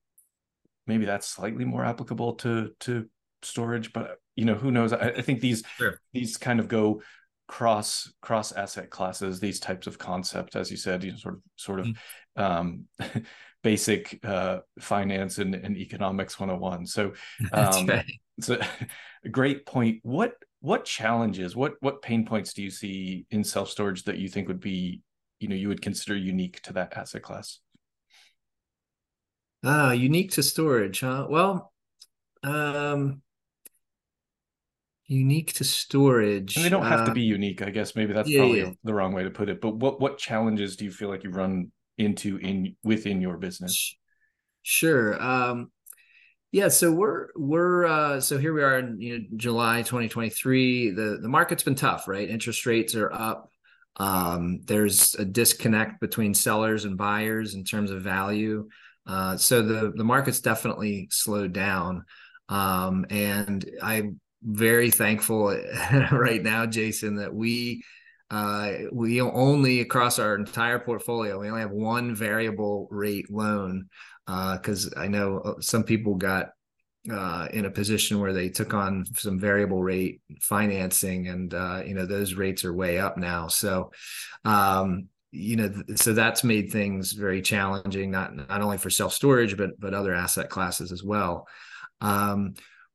maybe 0.86 1.04
that's 1.04 1.28
slightly 1.28 1.64
more 1.64 1.84
applicable 1.84 2.34
to 2.34 2.70
to 2.80 3.06
storage 3.42 3.92
but 3.92 4.16
you 4.34 4.44
know 4.44 4.54
who 4.54 4.72
knows 4.72 4.92
i, 4.92 5.08
I 5.10 5.22
think 5.22 5.40
these 5.40 5.62
sure. 5.76 6.00
these 6.12 6.36
kind 6.36 6.58
of 6.58 6.66
go 6.66 7.00
cross 7.46 8.12
cross 8.20 8.50
asset 8.50 8.90
classes 8.90 9.38
these 9.38 9.60
types 9.60 9.86
of 9.86 9.98
concepts 9.98 10.56
as 10.56 10.68
you 10.70 10.76
said 10.76 11.04
you 11.04 11.12
know 11.12 11.18
sort 11.18 11.34
of 11.34 11.40
sort 11.54 11.80
of 11.80 11.86
mm-hmm. 11.86 12.42
um 12.42 12.84
basic 13.62 14.18
uh 14.24 14.58
finance 14.80 15.38
and, 15.38 15.54
and 15.54 15.76
economics 15.76 16.40
101 16.40 16.86
so 16.86 17.12
um 17.52 17.86
right. 17.86 18.04
it's 18.36 18.48
a 18.50 18.66
great 19.30 19.64
point 19.64 20.00
what 20.02 20.34
what 20.66 20.84
challenges 20.84 21.54
what 21.54 21.74
what 21.78 22.02
pain 22.02 22.26
points 22.26 22.52
do 22.52 22.60
you 22.60 22.70
see 22.70 23.24
in 23.30 23.44
self 23.44 23.70
storage 23.70 24.02
that 24.02 24.18
you 24.18 24.28
think 24.28 24.48
would 24.48 24.58
be 24.58 25.00
you 25.38 25.46
know 25.46 25.54
you 25.54 25.68
would 25.68 25.80
consider 25.80 26.16
unique 26.16 26.60
to 26.62 26.72
that 26.72 26.92
asset 26.96 27.22
class? 27.22 27.60
Uh 29.62 29.94
unique 29.96 30.32
to 30.32 30.42
storage 30.42 31.00
huh? 31.00 31.28
Well 31.30 31.72
um 32.42 33.22
unique 35.06 35.52
to 35.52 35.62
storage 35.62 36.56
and 36.56 36.64
they 36.64 36.68
don't 36.68 36.82
have 36.82 37.02
uh, 37.02 37.04
to 37.04 37.12
be 37.12 37.22
unique 37.22 37.62
i 37.62 37.70
guess. 37.70 37.94
Maybe 37.94 38.12
that's 38.12 38.28
yeah, 38.28 38.40
probably 38.40 38.60
yeah. 38.62 38.70
the 38.82 38.92
wrong 38.92 39.12
way 39.12 39.22
to 39.22 39.30
put 39.30 39.48
it. 39.48 39.60
But 39.60 39.76
what 39.76 40.00
what 40.00 40.18
challenges 40.18 40.74
do 40.74 40.84
you 40.84 40.90
feel 40.90 41.08
like 41.08 41.22
you 41.22 41.30
run 41.30 41.70
into 41.96 42.38
in 42.38 42.74
within 42.82 43.20
your 43.20 43.36
business? 43.36 43.96
Sure 44.62 45.22
um 45.22 45.70
yeah, 46.56 46.68
so 46.68 46.90
we're 46.90 47.28
we're 47.36 47.84
uh, 47.84 48.18
so 48.18 48.38
here 48.38 48.54
we 48.54 48.62
are 48.62 48.78
in 48.78 48.98
you 48.98 49.18
know 49.18 49.24
July 49.36 49.82
2023. 49.82 50.88
The 50.92 51.18
the 51.20 51.28
market's 51.28 51.62
been 51.62 51.74
tough, 51.74 52.08
right? 52.08 52.30
Interest 52.30 52.64
rates 52.64 52.94
are 52.94 53.12
up. 53.12 53.50
Um, 53.96 54.62
there's 54.64 55.14
a 55.16 55.24
disconnect 55.26 56.00
between 56.00 56.32
sellers 56.32 56.86
and 56.86 56.96
buyers 56.96 57.54
in 57.54 57.62
terms 57.62 57.90
of 57.90 58.00
value. 58.00 58.70
Uh, 59.06 59.36
so 59.36 59.60
the 59.60 59.92
the 59.94 60.02
market's 60.02 60.40
definitely 60.40 61.08
slowed 61.10 61.52
down. 61.52 62.06
Um, 62.48 63.04
and 63.10 63.62
I'm 63.82 64.18
very 64.42 64.90
thankful 64.90 65.48
right 66.10 66.42
now, 66.42 66.64
Jason, 66.64 67.16
that 67.16 67.34
we 67.34 67.84
uh, 68.30 68.72
we 68.92 69.20
only 69.20 69.82
across 69.82 70.18
our 70.18 70.34
entire 70.34 70.78
portfolio 70.78 71.38
we 71.38 71.48
only 71.48 71.60
have 71.60 71.70
one 71.70 72.14
variable 72.14 72.88
rate 72.90 73.30
loan 73.30 73.88
because 74.26 74.92
uh, 74.94 75.00
I 75.00 75.08
know 75.08 75.38
uh, 75.38 75.60
some 75.60 75.84
people 75.84 76.14
got 76.14 76.50
uh, 77.10 77.46
in 77.52 77.64
a 77.64 77.70
position 77.70 78.20
where 78.20 78.32
they 78.32 78.48
took 78.48 78.74
on 78.74 79.04
some 79.14 79.38
variable 79.38 79.82
rate 79.82 80.20
financing, 80.40 81.28
and 81.28 81.54
uh, 81.54 81.82
you 81.86 81.94
know 81.94 82.06
those 82.06 82.34
rates 82.34 82.64
are 82.64 82.72
way 82.72 82.98
up 82.98 83.16
now. 83.16 83.48
So, 83.48 83.92
um, 84.44 85.08
you 85.30 85.56
know, 85.56 85.68
th- 85.68 85.98
so 85.98 86.12
that's 86.12 86.42
made 86.42 86.72
things 86.72 87.12
very 87.12 87.42
challenging, 87.42 88.10
not 88.10 88.34
not 88.34 88.60
only 88.60 88.78
for 88.78 88.90
self 88.90 89.12
storage 89.12 89.56
but 89.56 89.78
but 89.78 89.94
other 89.94 90.14
asset 90.14 90.50
classes 90.50 90.92
as 90.92 91.02
well. 91.02 91.46
Um, 92.00 92.54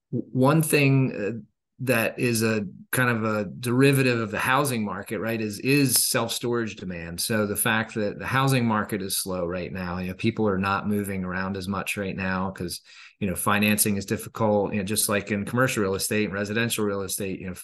one 0.10 0.62
thing 0.62 1.16
uh, 1.16 1.51
that 1.84 2.20
is 2.20 2.44
a 2.44 2.64
kind 2.92 3.10
of 3.10 3.24
a 3.24 3.46
derivative 3.46 4.20
of 4.20 4.30
the 4.30 4.38
housing 4.38 4.86
market, 4.86 5.20
right? 5.20 5.42
Is 5.42 5.60
is 5.60 6.04
self 6.04 6.32
storage 6.32 6.76
demand. 6.76 7.20
So 7.20 7.48
the 7.48 7.56
fact 7.56 7.96
that 7.96 8.20
the 8.20 8.26
housing 8.26 8.68
market 8.68 9.02
is 9.02 9.18
slow 9.18 9.48
right 9.48 9.74
now, 9.74 9.98
you 9.98 10.10
know, 10.10 10.14
people 10.14 10.48
are 10.48 10.60
not 10.60 10.88
moving 10.88 11.24
around 11.24 11.58
as 11.58 11.68
much 11.68 11.98
right 11.98 12.16
now 12.16 12.52
because 12.52 12.82
you 13.20 13.28
know 13.28 13.36
financing 13.36 13.98
is 13.98 14.06
difficult. 14.06 14.74
You 14.74 14.80
know, 14.80 14.86
just 14.86 15.10
like 15.10 15.32
in 15.32 15.44
commercial 15.44 15.82
real 15.82 15.96
estate 15.96 16.26
and 16.26 16.34
residential 16.34 16.86
real 16.86 17.02
estate, 17.02 17.40
you 17.40 17.48
know, 17.48 17.56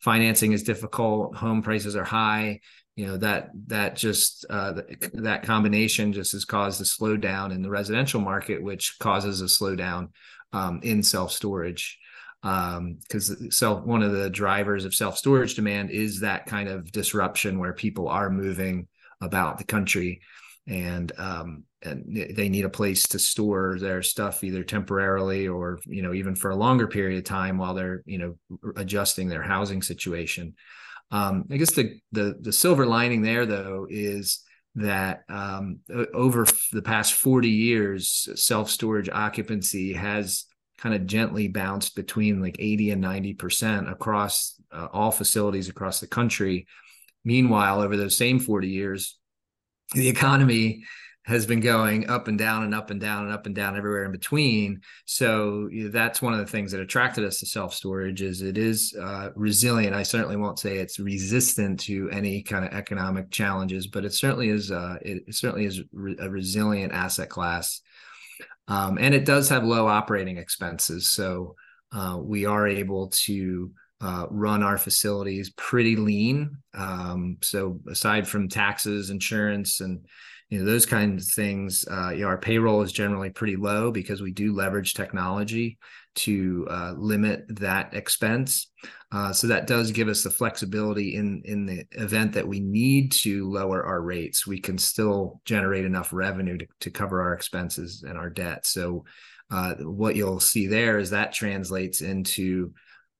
financing 0.00 0.52
is 0.52 0.62
difficult. 0.62 1.36
Home 1.36 1.62
prices 1.62 1.96
are 1.96 2.04
high. 2.04 2.60
You 2.96 3.08
know 3.08 3.18
that 3.18 3.50
that 3.66 3.96
just 3.96 4.46
uh, 4.48 4.80
that 5.12 5.42
combination 5.42 6.14
just 6.14 6.32
has 6.32 6.46
caused 6.46 6.80
a 6.80 6.84
slowdown 6.84 7.54
in 7.54 7.60
the 7.60 7.68
residential 7.68 8.22
market, 8.22 8.62
which 8.62 8.96
causes 9.00 9.42
a 9.42 9.44
slowdown 9.44 10.08
um, 10.54 10.80
in 10.82 11.02
self 11.02 11.30
storage 11.30 11.98
because 12.46 13.30
um, 13.30 13.50
so 13.50 13.74
one 13.76 14.02
of 14.02 14.12
the 14.12 14.30
drivers 14.30 14.84
of 14.84 14.94
self 14.94 15.18
storage 15.18 15.54
demand 15.54 15.90
is 15.90 16.20
that 16.20 16.46
kind 16.46 16.68
of 16.68 16.92
disruption 16.92 17.58
where 17.58 17.72
people 17.72 18.08
are 18.08 18.30
moving 18.30 18.86
about 19.20 19.58
the 19.58 19.64
country 19.64 20.20
and 20.68 21.12
um, 21.18 21.64
and 21.82 22.04
they 22.34 22.48
need 22.48 22.64
a 22.64 22.70
place 22.70 23.04
to 23.08 23.18
store 23.18 23.78
their 23.78 24.02
stuff 24.02 24.44
either 24.44 24.62
temporarily 24.62 25.48
or 25.48 25.80
you 25.86 26.02
know 26.02 26.12
even 26.12 26.36
for 26.36 26.50
a 26.50 26.56
longer 26.56 26.86
period 26.86 27.18
of 27.18 27.24
time 27.24 27.58
while 27.58 27.74
they're 27.74 28.02
you 28.06 28.18
know 28.18 28.36
adjusting 28.76 29.28
their 29.28 29.42
housing 29.42 29.82
situation. 29.82 30.54
Um, 31.10 31.46
I 31.50 31.56
guess 31.56 31.72
the 31.72 31.98
the 32.12 32.36
the 32.40 32.52
silver 32.52 32.86
lining 32.86 33.22
there 33.22 33.46
though 33.46 33.86
is 33.90 34.42
that 34.76 35.22
um, 35.28 35.80
over 36.12 36.46
the 36.70 36.82
past 36.82 37.14
40 37.14 37.48
years 37.48 38.28
self 38.34 38.70
storage 38.70 39.08
occupancy 39.08 39.94
has 39.94 40.44
kind 40.78 40.94
of 40.94 41.06
gently 41.06 41.48
bounced 41.48 41.96
between 41.96 42.40
like 42.40 42.56
80 42.58 42.90
and 42.90 43.04
90% 43.04 43.90
across 43.90 44.60
uh, 44.72 44.88
all 44.92 45.10
facilities 45.10 45.68
across 45.68 46.00
the 46.00 46.06
country. 46.06 46.66
Meanwhile, 47.24 47.80
over 47.80 47.96
those 47.96 48.16
same 48.16 48.38
40 48.38 48.68
years, 48.68 49.18
the 49.94 50.08
economy 50.08 50.84
has 51.26 51.44
been 51.44 51.58
going 51.58 52.08
up 52.08 52.28
and 52.28 52.38
down 52.38 52.62
and 52.62 52.72
up 52.72 52.90
and 52.90 53.00
down 53.00 53.24
and 53.24 53.32
up 53.32 53.46
and 53.46 53.54
down 53.54 53.76
everywhere 53.76 54.04
in 54.04 54.12
between. 54.12 54.80
So 55.06 55.68
you 55.72 55.84
know, 55.84 55.90
that's 55.90 56.22
one 56.22 56.32
of 56.32 56.38
the 56.38 56.46
things 56.46 56.70
that 56.70 56.80
attracted 56.80 57.24
us 57.24 57.40
to 57.40 57.46
self 57.46 57.74
storage 57.74 58.22
is 58.22 58.42
it 58.42 58.56
is 58.56 58.96
uh, 59.00 59.30
resilient. 59.34 59.94
I 59.94 60.04
certainly 60.04 60.36
won't 60.36 60.60
say 60.60 60.78
it's 60.78 61.00
resistant 61.00 61.80
to 61.80 62.08
any 62.10 62.42
kind 62.42 62.64
of 62.64 62.72
economic 62.72 63.32
challenges, 63.32 63.88
but 63.88 64.04
it 64.04 64.14
certainly 64.14 64.50
is. 64.50 64.70
Uh, 64.70 64.98
it, 65.02 65.34
certainly 65.34 65.64
is 65.64 65.82
re- 65.92 66.16
a 66.20 66.30
resilient 66.30 66.92
asset 66.92 67.28
class 67.28 67.80
um, 68.68 68.98
and 69.00 69.14
it 69.14 69.24
does 69.24 69.48
have 69.48 69.64
low 69.64 69.86
operating 69.86 70.38
expenses. 70.38 71.06
So 71.06 71.56
uh, 71.92 72.18
we 72.20 72.44
are 72.46 72.66
able 72.66 73.08
to 73.08 73.70
uh, 74.00 74.26
run 74.30 74.62
our 74.62 74.76
facilities 74.76 75.50
pretty 75.50 75.96
lean. 75.96 76.58
Um, 76.74 77.38
so 77.42 77.80
aside 77.88 78.28
from 78.28 78.48
taxes, 78.48 79.10
insurance, 79.10 79.80
and 79.80 80.04
you 80.50 80.58
know 80.58 80.64
those 80.64 80.86
kinds 80.86 81.26
of 81.26 81.32
things, 81.32 81.84
uh, 81.90 82.10
you 82.10 82.20
know, 82.20 82.28
our 82.28 82.38
payroll 82.38 82.82
is 82.82 82.92
generally 82.92 83.30
pretty 83.30 83.56
low 83.56 83.90
because 83.90 84.20
we 84.20 84.32
do 84.32 84.54
leverage 84.54 84.94
technology 84.94 85.78
to 86.16 86.66
uh, 86.70 86.94
limit 86.96 87.44
that 87.60 87.94
expense. 87.94 88.70
Uh, 89.12 89.32
so 89.32 89.46
that 89.46 89.66
does 89.66 89.92
give 89.92 90.08
us 90.08 90.22
the 90.22 90.30
flexibility 90.30 91.14
in 91.14 91.42
in 91.44 91.64
the 91.64 91.84
event 91.92 92.32
that 92.32 92.46
we 92.46 92.60
need 92.60 93.12
to 93.12 93.48
lower 93.48 93.84
our 93.84 94.02
rates, 94.02 94.46
we 94.46 94.60
can 94.60 94.76
still 94.76 95.40
generate 95.44 95.84
enough 95.84 96.12
revenue 96.12 96.58
to, 96.58 96.66
to 96.80 96.90
cover 96.90 97.22
our 97.22 97.32
expenses 97.32 98.04
and 98.06 98.18
our 98.18 98.30
debt. 98.30 98.66
So 98.66 99.04
uh, 99.50 99.74
what 99.76 100.16
you'll 100.16 100.40
see 100.40 100.66
there 100.66 100.98
is 100.98 101.10
that 101.10 101.32
translates 101.32 102.00
into 102.00 102.72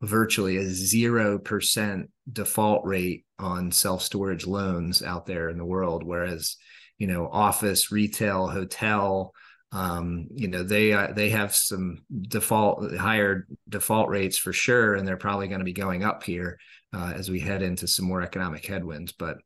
virtually 0.03 0.57
a 0.57 0.65
zero 0.65 1.39
percent 1.39 2.11
default 2.31 2.85
rate 2.85 3.25
on 3.39 3.71
self 3.71 4.03
storage 4.03 4.47
loans 4.47 5.03
out 5.03 5.27
there 5.27 5.49
in 5.49 5.59
the 5.59 5.65
world, 5.65 6.03
whereas 6.03 6.57
you 6.99 7.07
know 7.07 7.29
office, 7.31 7.93
retail, 7.93 8.49
hotel 8.49 9.33
um, 9.77 10.29
you 10.35 10.49
know 10.49 10.63
they 10.63 10.95
uh, 10.95 11.13
they 11.13 11.29
have 11.29 11.55
some 11.55 12.03
default 12.29 12.97
higher 12.97 13.47
default 13.69 14.09
rates 14.09 14.39
for 14.39 14.53
sure, 14.53 14.95
and 14.95 15.07
they're 15.07 15.19
probably 15.19 15.49
going 15.49 15.59
to 15.59 15.67
be 15.67 15.75
going 15.75 16.03
up 16.03 16.25
here 16.25 16.59
uh, 16.95 17.13
as 17.15 17.31
we 17.31 17.41
head 17.41 17.61
into 17.61 17.87
some 17.87 18.07
more 18.07 18.23
economic 18.23 18.65
headwinds. 18.65 19.13
But 19.13 19.37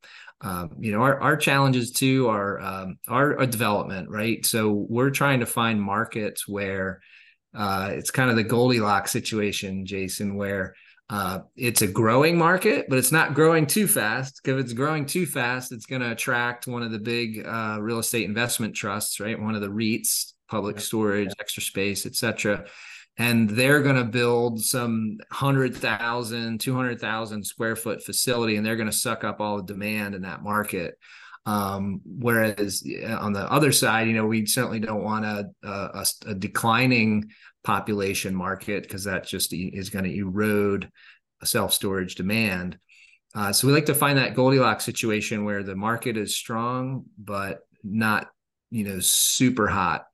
um, 0.40 0.76
you 0.78 0.92
know 0.92 1.02
our 1.02 1.20
our 1.20 1.36
challenges 1.36 1.90
too 1.90 2.28
are 2.28 2.60
um, 2.60 2.98
our, 3.08 3.44
development, 3.44 4.08
right? 4.08 4.46
So 4.46 4.86
we're 4.88 5.10
trying 5.10 5.40
to 5.40 5.46
find 5.46 5.82
markets 5.82 6.46
where 6.46 7.00
uh, 7.52 7.90
it's 7.94 8.12
kind 8.12 8.30
of 8.30 8.36
the 8.36 8.44
Goldilocks 8.44 9.10
situation, 9.10 9.84
Jason, 9.84 10.36
where 10.36 10.76
uh, 11.11 11.40
it's 11.56 11.82
a 11.82 11.88
growing 11.88 12.38
market, 12.38 12.86
but 12.88 12.96
it's 12.96 13.11
not 13.11 13.34
growing 13.34 13.66
too 13.66 13.88
fast. 13.88 14.40
Because 14.42 14.61
if 14.61 14.64
it's 14.64 14.72
growing 14.72 15.06
too 15.06 15.26
fast, 15.26 15.72
it's 15.72 15.84
going 15.86 16.02
to 16.02 16.12
attract 16.12 16.68
one 16.68 16.84
of 16.84 16.92
the 16.92 17.00
big 17.00 17.44
uh, 17.44 17.78
real 17.80 17.98
estate 17.98 18.24
investment 18.24 18.76
trusts, 18.76 19.18
right? 19.18 19.40
One 19.40 19.56
of 19.56 19.61
the 19.61 19.68
REITs, 19.68 20.34
public 20.48 20.78
storage, 20.78 21.32
extra 21.40 21.64
space, 21.64 22.06
etc. 22.06 22.64
and 23.18 23.50
they're 23.50 23.82
going 23.82 23.96
to 23.96 24.04
build 24.04 24.62
some 24.62 25.18
100,000, 25.30 26.61
200,000 26.61 27.44
square 27.44 27.74
foot 27.74 28.04
facility 28.04 28.56
and 28.56 28.64
they're 28.64 28.76
going 28.76 28.90
to 28.90 28.96
suck 28.96 29.24
up 29.24 29.40
all 29.40 29.56
the 29.56 29.64
demand 29.64 30.14
in 30.14 30.22
that 30.22 30.44
market. 30.44 30.96
Um, 31.46 32.02
whereas 32.04 32.84
on 33.06 33.32
the 33.32 33.50
other 33.50 33.72
side, 33.72 34.06
you 34.06 34.14
know, 34.14 34.26
we 34.26 34.46
certainly 34.46 34.78
don't 34.78 35.02
want 35.02 35.24
a, 35.24 35.50
a, 35.62 36.06
a 36.26 36.34
declining 36.34 37.30
population 37.64 38.34
market 38.34 38.82
because 38.82 39.04
that 39.04 39.26
just 39.26 39.52
is 39.52 39.90
going 39.90 40.04
to 40.04 40.16
erode 40.16 40.90
self 41.44 41.72
storage 41.72 42.14
demand. 42.14 42.78
Uh, 43.34 43.52
so 43.52 43.66
we 43.66 43.72
like 43.72 43.86
to 43.86 43.94
find 43.94 44.18
that 44.18 44.34
Goldilocks 44.34 44.84
situation 44.84 45.44
where 45.44 45.62
the 45.62 45.76
market 45.76 46.16
is 46.16 46.36
strong, 46.36 47.04
but 47.16 47.61
not, 47.84 48.28
you 48.70 48.84
know, 48.84 48.98
super 48.98 49.68
hot 49.68 50.04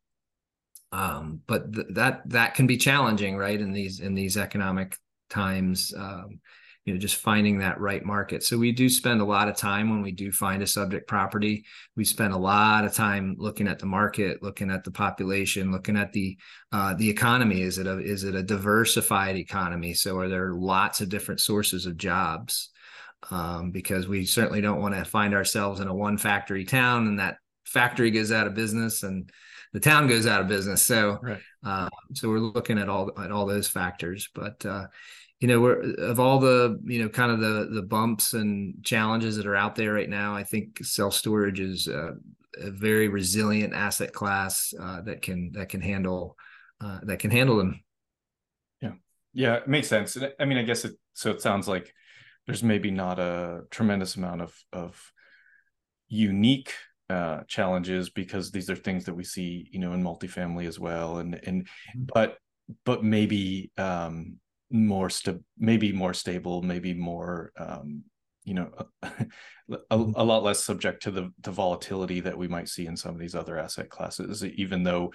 um, 0.93 1.41
but 1.47 1.73
th- 1.73 1.87
that 1.91 2.23
that 2.31 2.55
can 2.55 2.67
be 2.67 2.77
challenging 2.77 3.37
right 3.37 3.61
in 3.61 3.73
these 3.73 4.01
in 4.01 4.15
these 4.15 4.37
economic 4.37 4.97
times 5.29 5.93
um, 5.97 6.41
you 6.87 6.95
know 6.95 6.99
just 6.99 7.17
finding 7.17 7.59
that 7.59 7.79
right 7.81 8.05
market 8.05 8.43
so 8.43 8.57
we 8.57 8.73
do 8.73 8.89
spend 8.89 9.21
a 9.21 9.25
lot 9.25 9.49
of 9.49 9.57
time 9.57 9.91
when 9.91 10.01
we 10.01 10.13
do 10.13 10.33
find 10.33 10.63
a 10.63 10.67
subject 10.67 11.07
property 11.07 11.65
we 11.97 12.05
spend 12.05 12.33
a 12.33 12.39
lot 12.39 12.85
of 12.85 12.95
time 12.95 13.35
looking 13.39 13.69
at 13.69 13.79
the 13.79 13.87
market 13.87 14.43
looking 14.43 14.71
at 14.71 14.85
the 14.85 14.91
population 14.91 15.71
looking 15.71 15.97
at 15.97 16.13
the 16.13 16.39
uh, 16.73 16.95
the 16.95 17.11
economy 17.11 17.61
is 17.61 17.77
it 17.77 17.87
a 17.87 17.99
is 17.99 18.25
it 18.25 18.35
a 18.35 18.43
diversified 18.43 19.37
economy 19.37 19.93
so 19.93 20.17
are 20.19 20.29
there 20.29 20.55
lots 20.55 21.01
of 21.01 21.09
different 21.09 21.41
sources 21.41 21.85
of 21.85 21.97
jobs 21.97 22.71
um, 23.31 23.71
because 23.71 24.07
we 24.07 24.25
certainly 24.25 24.61
don't 24.61 24.81
want 24.81 24.95
to 24.95 25.05
find 25.05 25.35
ourselves 25.35 25.81
in 25.81 25.89
a 25.89 25.95
one 25.95 26.17
factory 26.17 26.65
town 26.65 27.09
and 27.09 27.19
that 27.19 27.39
factory 27.65 28.11
goes 28.11 28.31
out 28.31 28.47
of 28.47 28.55
business 28.55 29.03
and 29.03 29.31
the 29.73 29.81
town 29.81 30.07
goes 30.07 30.27
out 30.27 30.41
of 30.41 30.49
business. 30.49 30.83
So, 30.83 31.19
right. 31.23 31.41
uh, 31.63 31.89
so 32.15 32.29
we're 32.29 32.39
looking 32.39 32.79
at 32.79 32.89
all 32.89 33.11
at 33.21 33.31
all 33.31 33.45
those 33.45 33.69
factors. 33.69 34.29
But 34.35 34.65
uh, 34.65 34.87
you 35.41 35.49
know, 35.49 35.61
we're 35.61 35.95
of 35.99 36.19
all 36.19 36.39
the 36.39 36.81
you 36.85 37.03
know 37.03 37.09
kind 37.09 37.31
of 37.31 37.41
the 37.41 37.69
the 37.71 37.83
bumps 37.83 38.33
and 38.33 38.83
challenges 38.83 39.37
that 39.37 39.47
are 39.47 39.57
out 39.57 39.75
there 39.75 39.93
right 39.93 40.09
now. 40.09 40.35
I 40.35 40.45
think 40.45 40.83
self 40.85 41.15
storage 41.15 41.61
is 41.61 41.89
uh, 41.89 42.13
a 42.59 42.71
very 42.71 43.09
resilient 43.09 43.75
asset 43.75 44.13
class 44.13 44.73
uh, 44.81 45.03
that 45.03 45.21
can 45.21 45.53
that 45.53 45.69
can 45.69 45.83
handle 45.83 46.37
uh, 46.81 47.01
that 47.03 47.19
can 47.19 47.31
handle 47.31 47.57
them. 47.59 47.83
Yeah, 48.81 48.93
yeah, 49.35 49.55
it 49.57 49.69
makes 49.69 49.89
sense. 49.89 50.17
I 50.41 50.45
mean, 50.47 50.59
I 50.59 50.63
guess 50.63 50.85
it. 50.85 50.95
So 51.13 51.31
it 51.31 51.43
sounds 51.43 51.69
like 51.69 51.93
there's 52.47 52.63
maybe 52.63 52.91
not 52.91 53.19
a 53.19 53.63
tremendous 53.71 54.17
amount 54.17 54.41
of 54.41 54.55
of 54.73 55.13
unique 56.09 56.73
uh, 57.11 57.43
challenges 57.47 58.09
because 58.09 58.51
these 58.51 58.71
are 58.71 58.77
things 58.77 59.05
that 59.05 59.15
we 59.15 59.25
see, 59.25 59.69
you 59.71 59.81
know, 59.81 59.93
in 59.93 60.03
multifamily 60.03 60.67
as 60.67 60.79
well, 60.81 61.19
and 61.19 61.35
and 61.47 61.65
mm-hmm. 61.65 62.05
but 62.15 62.39
but 62.85 63.05
maybe 63.05 63.71
um, 63.77 64.39
more 64.71 65.11
st- 65.11 65.43
maybe 65.59 65.93
more 65.93 66.15
stable, 66.15 66.63
maybe 66.63 66.95
more 66.95 67.53
um, 67.59 68.05
you 68.45 68.55
know 68.55 68.71
a, 68.79 68.87
a, 69.03 69.09
mm-hmm. 69.99 70.13
a, 70.15 70.25
lot 70.25 70.43
less 70.43 70.65
subject 70.65 71.03
to 71.03 71.11
the 71.11 71.31
the 71.43 71.51
volatility 71.51 72.21
that 72.21 72.39
we 72.39 72.49
might 72.49 72.69
see 72.69 72.87
in 72.87 72.97
some 72.97 73.15
of 73.15 73.21
these 73.21 73.35
other 73.35 73.59
asset 73.59 73.91
classes 73.91 74.45
even 74.45 74.85
though 74.85 75.13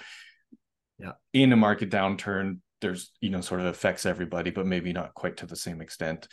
yeah 0.99 1.13
in 1.33 1.53
a 1.53 1.55
market 1.55 1.89
downturn 1.89 2.59
there's 2.81 3.11
you 3.21 3.29
know 3.29 3.41
sort 3.41 3.61
of 3.61 3.67
affects 3.67 4.05
everybody 4.05 4.51
but 4.51 4.67
maybe 4.67 4.91
not 4.91 5.13
quite 5.13 5.37
to 5.37 5.45
the 5.45 5.55
same 5.55 5.81
extent 5.81 6.27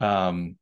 um 0.00 0.56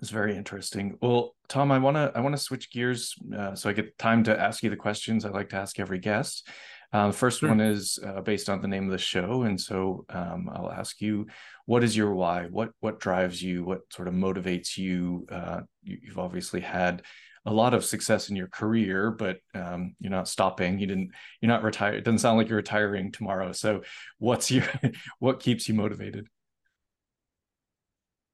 it's 0.00 0.10
very 0.10 0.36
interesting. 0.36 0.96
Well, 1.00 1.34
Tom, 1.48 1.72
I 1.72 1.78
want 1.78 1.96
to 1.96 2.12
I 2.14 2.20
want 2.20 2.34
to 2.34 2.40
switch 2.40 2.70
gears 2.70 3.14
uh, 3.36 3.54
so 3.54 3.68
I 3.68 3.72
get 3.72 3.98
time 3.98 4.22
to 4.24 4.40
ask 4.40 4.62
you 4.62 4.70
the 4.70 4.76
questions 4.76 5.24
I 5.24 5.30
like 5.30 5.50
to 5.50 5.56
ask 5.56 5.78
every 5.78 5.98
guest. 5.98 6.48
Uh, 6.90 7.12
first 7.12 7.40
sure. 7.40 7.50
one 7.50 7.60
is 7.60 7.98
uh, 8.04 8.22
based 8.22 8.48
on 8.48 8.62
the 8.62 8.68
name 8.68 8.86
of 8.86 8.90
the 8.90 8.98
show, 8.98 9.42
and 9.42 9.60
so 9.60 10.06
um, 10.08 10.48
I'll 10.50 10.72
ask 10.72 11.00
you, 11.02 11.26
what 11.66 11.84
is 11.84 11.94
your 11.94 12.14
why? 12.14 12.46
What 12.46 12.70
what 12.80 12.98
drives 12.98 13.42
you? 13.42 13.62
What 13.62 13.80
sort 13.90 14.08
of 14.08 14.14
motivates 14.14 14.78
you? 14.78 15.26
Uh, 15.30 15.60
you 15.82 15.98
have 16.08 16.18
obviously 16.18 16.60
had 16.60 17.02
a 17.44 17.52
lot 17.52 17.74
of 17.74 17.84
success 17.84 18.30
in 18.30 18.36
your 18.36 18.48
career, 18.48 19.10
but 19.10 19.38
um, 19.54 19.94
you're 20.00 20.10
not 20.10 20.28
stopping. 20.28 20.78
You 20.78 20.86
didn't. 20.86 21.12
You're 21.40 21.50
not 21.50 21.62
retired. 21.62 21.96
It 21.96 22.04
doesn't 22.04 22.18
sound 22.20 22.38
like 22.38 22.48
you're 22.48 22.56
retiring 22.56 23.12
tomorrow. 23.12 23.52
So, 23.52 23.82
what's 24.18 24.50
your 24.50 24.64
what 25.18 25.40
keeps 25.40 25.68
you 25.68 25.74
motivated? 25.74 26.28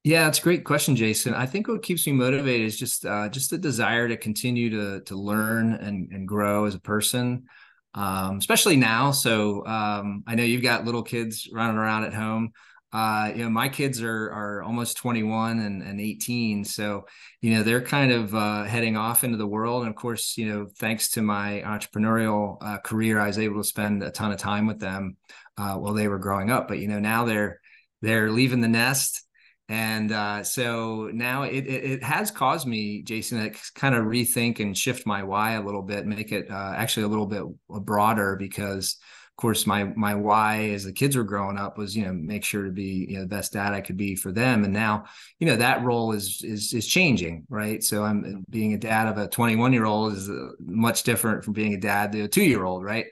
Yeah, 0.05 0.29
it's 0.29 0.39
a 0.39 0.43
great 0.43 0.65
question, 0.65 0.97
Jason. 0.97 1.33
I 1.33 1.47
think 1.47 1.67
what 1.67 1.83
keeps 1.83 2.07
me 2.07 2.13
motivated 2.13 2.67
is 2.67 2.79
just 2.79 3.07
uh, 3.07 3.29
just 3.31 3.51
the 3.51 3.59
desire 3.59 4.07
to 4.07 4.17
continue 4.17 4.71
to 4.71 5.01
to 5.07 5.17
learn 5.17 5.73
and 5.73 6.13
and 6.13 6.29
grow 6.29 6.67
as 6.67 6.75
a 6.75 6.81
person, 6.81 7.47
um, 7.95 8.39
especially 8.39 8.77
now. 8.77 9.11
So 9.13 9.65
um, 9.67 10.25
I 10.27 10.35
know 10.35 10.43
you've 10.43 10.63
got 10.63 10.85
little 10.85 11.03
kids 11.03 11.49
running 11.53 11.77
around 11.77 12.05
at 12.05 12.15
home. 12.15 12.53
Uh, 12.93 13.33
you 13.35 13.43
know, 13.43 13.51
my 13.51 13.69
kids 13.69 14.01
are 14.03 14.31
are 14.31 14.63
almost 14.63 14.97
21 14.99 15.59
and, 15.59 15.83
and 15.83 16.01
18, 16.01 16.65
so 16.65 17.07
you 17.41 17.53
know 17.53 17.65
they're 17.65 17.83
kind 17.83 18.13
of 18.13 18.33
uh, 18.37 18.63
heading 18.63 18.97
off 18.97 19.25
into 19.25 19.37
the 19.37 19.47
world. 19.47 19.83
And 19.83 19.91
of 19.91 19.97
course, 19.97 20.39
you 20.39 20.49
know, 20.49 20.69
thanks 20.79 21.09
to 21.11 21.23
my 21.23 21.61
entrepreneurial 21.67 22.57
uh, 22.61 22.79
career, 22.79 23.19
I 23.19 23.27
was 23.27 23.39
able 23.39 23.61
to 23.61 23.69
spend 23.69 24.05
a 24.05 24.13
ton 24.13 24.31
of 24.31 24.39
time 24.39 24.69
with 24.69 24.79
them 24.79 25.17
uh, 25.59 25.75
while 25.75 25.93
they 25.93 26.07
were 26.07 26.21
growing 26.21 26.53
up. 26.53 26.69
But 26.69 26.79
you 26.79 26.87
know, 26.87 27.01
now 27.01 27.25
they're 27.25 27.61
they're 28.01 28.31
leaving 28.31 28.61
the 28.61 28.69
nest 28.69 29.24
and 29.69 30.13
uh, 30.13 30.43
so 30.43 31.11
now 31.13 31.45
it, 31.45 31.67
it, 31.67 31.85
it 31.85 32.03
has 32.03 32.31
caused 32.31 32.67
me 32.67 33.03
jason 33.03 33.39
to 33.39 33.59
kind 33.75 33.95
of 33.95 34.05
rethink 34.05 34.61
and 34.61 34.77
shift 34.77 35.07
my 35.07 35.23
why 35.23 35.53
a 35.53 35.63
little 35.63 35.83
bit 35.83 36.07
make 36.07 36.33
it 36.33 36.51
uh, 36.51 36.75
actually 36.77 37.05
a 37.05 37.09
little 37.09 37.27
bit 37.27 37.43
broader 37.69 38.37
because 38.37 38.99
of 39.35 39.43
course 39.43 39.67
my 39.67 39.83
my 39.97 40.15
why 40.15 40.69
as 40.71 40.85
the 40.85 40.93
kids 40.93 41.17
were 41.17 41.25
growing 41.25 41.59
up 41.59 41.77
was 41.77 41.97
you 41.97 42.05
know 42.05 42.13
make 42.13 42.45
sure 42.45 42.63
to 42.63 42.71
be 42.71 43.07
you 43.09 43.17
know 43.17 43.23
the 43.23 43.29
best 43.29 43.53
dad 43.53 43.73
i 43.73 43.81
could 43.81 43.97
be 43.97 44.15
for 44.15 44.31
them. 44.31 44.63
And 44.63 44.73
now 44.73 45.07
you 45.41 45.49
know 45.49 45.57
that 45.57 45.83
role 45.83 46.13
is 46.13 46.41
is 46.45 46.73
is 46.73 46.87
changing 46.87 47.45
right? 47.49 47.83
So 47.83 48.05
i'm 48.05 48.45
being 48.49 48.75
a 48.75 48.79
dad 48.79 49.09
of 49.09 49.19
a 49.19 49.27
21 49.27 49.73
year 49.73 49.87
old 49.87 50.13
is 50.13 50.31
uh, 50.31 50.51
much 50.61 51.03
different 51.03 51.43
from 51.45 51.53
being 51.53 51.75
a 51.75 51.81
dad 51.81 52.13
to 52.13 52.23
a 52.23 52.29
two 52.29 52.45
year 52.45 52.65
old 52.65 52.85
right? 52.85 53.07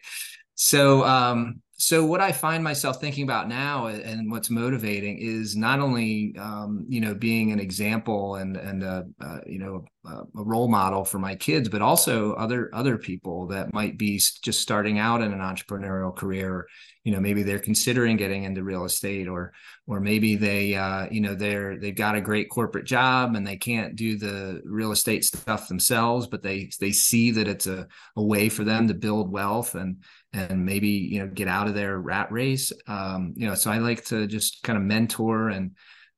So 0.55 1.05
um 1.05 1.62
so 1.83 2.07
what 2.07 2.21
I 2.21 2.31
find 2.31 2.63
myself 2.63 3.01
thinking 3.01 3.25
about 3.25 3.49
now 3.49 3.87
and 3.87 4.31
what's 4.31 4.51
motivating 4.51 5.19
is 5.19 5.57
not 5.57 5.81
only 5.81 6.33
um, 6.39 6.87
you 6.89 7.01
know 7.01 7.13
being 7.13 7.51
an 7.51 7.59
example 7.59 8.37
and 8.37 8.57
and 8.57 8.85
a, 8.85 9.05
you 9.49 9.59
know 9.59 9.85
a, 10.05 10.11
a, 10.11 10.45
role 10.45 10.69
model 10.69 11.05
for 11.05 11.19
my 11.19 11.35
kids, 11.35 11.69
but 11.69 11.83
also 11.83 12.35
other 12.35 12.71
other 12.73 12.97
people 12.97 13.49
that 13.49 13.75
might 13.75 13.99
be 13.99 14.21
just 14.43 14.61
starting 14.61 15.01
out 15.01 15.23
in 15.23 15.33
an 15.33 15.41
entrepreneurial 15.41 16.15
career. 16.15 16.69
You 17.03 17.13
know, 17.13 17.21
maybe 17.21 17.43
they're 17.43 17.59
considering 17.59 18.17
getting 18.17 18.45
into 18.45 18.63
real 18.63 18.85
estate, 18.85 19.27
or 19.27 19.53
or 19.89 19.99
maybe 19.99 20.37
they 20.37 20.77
uh, 20.77 21.09
you 21.11 21.21
know 21.21 21.35
they're 21.35 21.81
they've 21.81 21.97
got 21.97 22.15
a 22.15 22.21
great 22.21 22.49
corporate 22.49 22.87
job 22.87 23.35
and 23.35 23.45
they 23.45 23.57
can't 23.57 23.97
do 23.97 24.17
the 24.17 24.63
real 24.65 24.93
estate 24.93 25.25
stuff 25.25 25.67
themselves, 25.67 26.29
but 26.29 26.45
they 26.45 26.71
they 26.79 26.93
see 26.93 27.33
that 27.33 27.49
it's 27.49 27.67
a, 27.67 27.89
a 28.17 28.23
way 28.23 28.49
for 28.49 28.63
them 28.63 28.87
to 28.87 28.95
build 28.95 29.33
wealth 29.33 29.75
and 29.75 29.97
and 30.33 30.65
maybe 30.65 30.89
you 30.89 31.21
know 31.21 31.27
get 31.29 31.49
out 31.49 31.69
of 31.69 31.75
their 31.75 31.99
rat 31.99 32.31
race. 32.33 32.73
Um, 32.87 33.35
you 33.37 33.47
know 33.47 33.55
so 33.55 33.71
i 33.71 33.79
like 33.79 34.05
to 34.07 34.27
just 34.27 34.63
kind 34.63 34.77
of 34.77 34.83
mentor 34.83 35.49
and 35.51 35.73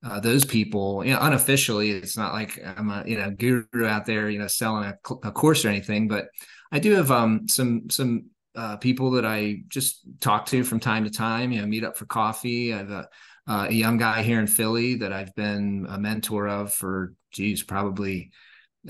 uh, 0.04 0.20
those 0.20 0.44
people 0.44 1.04
you 1.04 1.12
know 1.12 1.18
unofficially 1.20 1.90
it's 1.90 2.16
not 2.16 2.32
like 2.32 2.60
i'm 2.76 2.90
a 2.90 3.02
you 3.06 3.16
know 3.16 3.30
guru 3.30 3.86
out 3.86 4.04
there 4.04 4.28
you 4.28 4.38
know 4.38 4.46
selling 4.46 4.84
a, 4.84 5.14
a 5.24 5.32
course 5.32 5.64
or 5.64 5.68
anything 5.68 6.06
but 6.06 6.26
i 6.72 6.78
do 6.78 6.92
have 6.92 7.10
um, 7.10 7.48
some 7.48 7.88
some 7.90 8.26
uh, 8.54 8.76
people 8.76 9.10
that 9.10 9.24
i 9.24 9.56
just 9.68 10.02
talk 10.20 10.46
to 10.46 10.62
from 10.62 10.78
time 10.78 11.04
to 11.04 11.10
time 11.10 11.50
you 11.50 11.60
know 11.60 11.66
meet 11.66 11.84
up 11.84 11.96
for 11.96 12.06
coffee. 12.06 12.72
I 12.72 12.78
have 12.78 12.90
a, 12.90 13.08
uh, 13.48 13.66
a 13.68 13.72
young 13.72 13.96
guy 13.96 14.22
here 14.22 14.40
in 14.40 14.46
philly 14.46 14.96
that 14.96 15.12
i've 15.12 15.34
been 15.34 15.86
a 15.88 15.98
mentor 15.98 16.48
of 16.48 16.72
for 16.72 17.14
geez 17.32 17.62
probably 17.62 18.30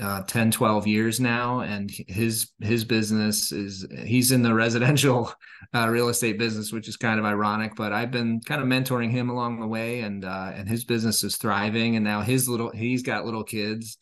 uh, 0.01 0.21
10 0.23 0.51
12 0.51 0.87
years 0.87 1.19
now 1.21 1.61
and 1.61 1.89
his 2.07 2.51
his 2.59 2.83
business 2.83 3.53
is 3.53 3.87
he's 4.03 4.33
in 4.33 4.41
the 4.41 4.53
residential 4.53 5.31
uh, 5.73 5.87
real 5.87 6.09
estate 6.09 6.37
business 6.37 6.73
which 6.73 6.89
is 6.89 6.97
kind 6.97 7.17
of 7.17 7.25
ironic 7.25 7.73
but 7.77 7.93
i've 7.93 8.11
been 8.11 8.41
kind 8.41 8.61
of 8.61 8.67
mentoring 8.67 9.09
him 9.09 9.29
along 9.29 9.59
the 9.59 9.67
way 9.67 10.01
and 10.01 10.25
uh, 10.25 10.51
and 10.53 10.67
his 10.67 10.83
business 10.83 11.23
is 11.23 11.37
thriving 11.37 11.95
and 11.95 12.03
now 12.03 12.21
his 12.21 12.49
little 12.49 12.71
he's 12.71 13.03
got 13.03 13.25
little 13.25 13.43
kids 13.43 13.97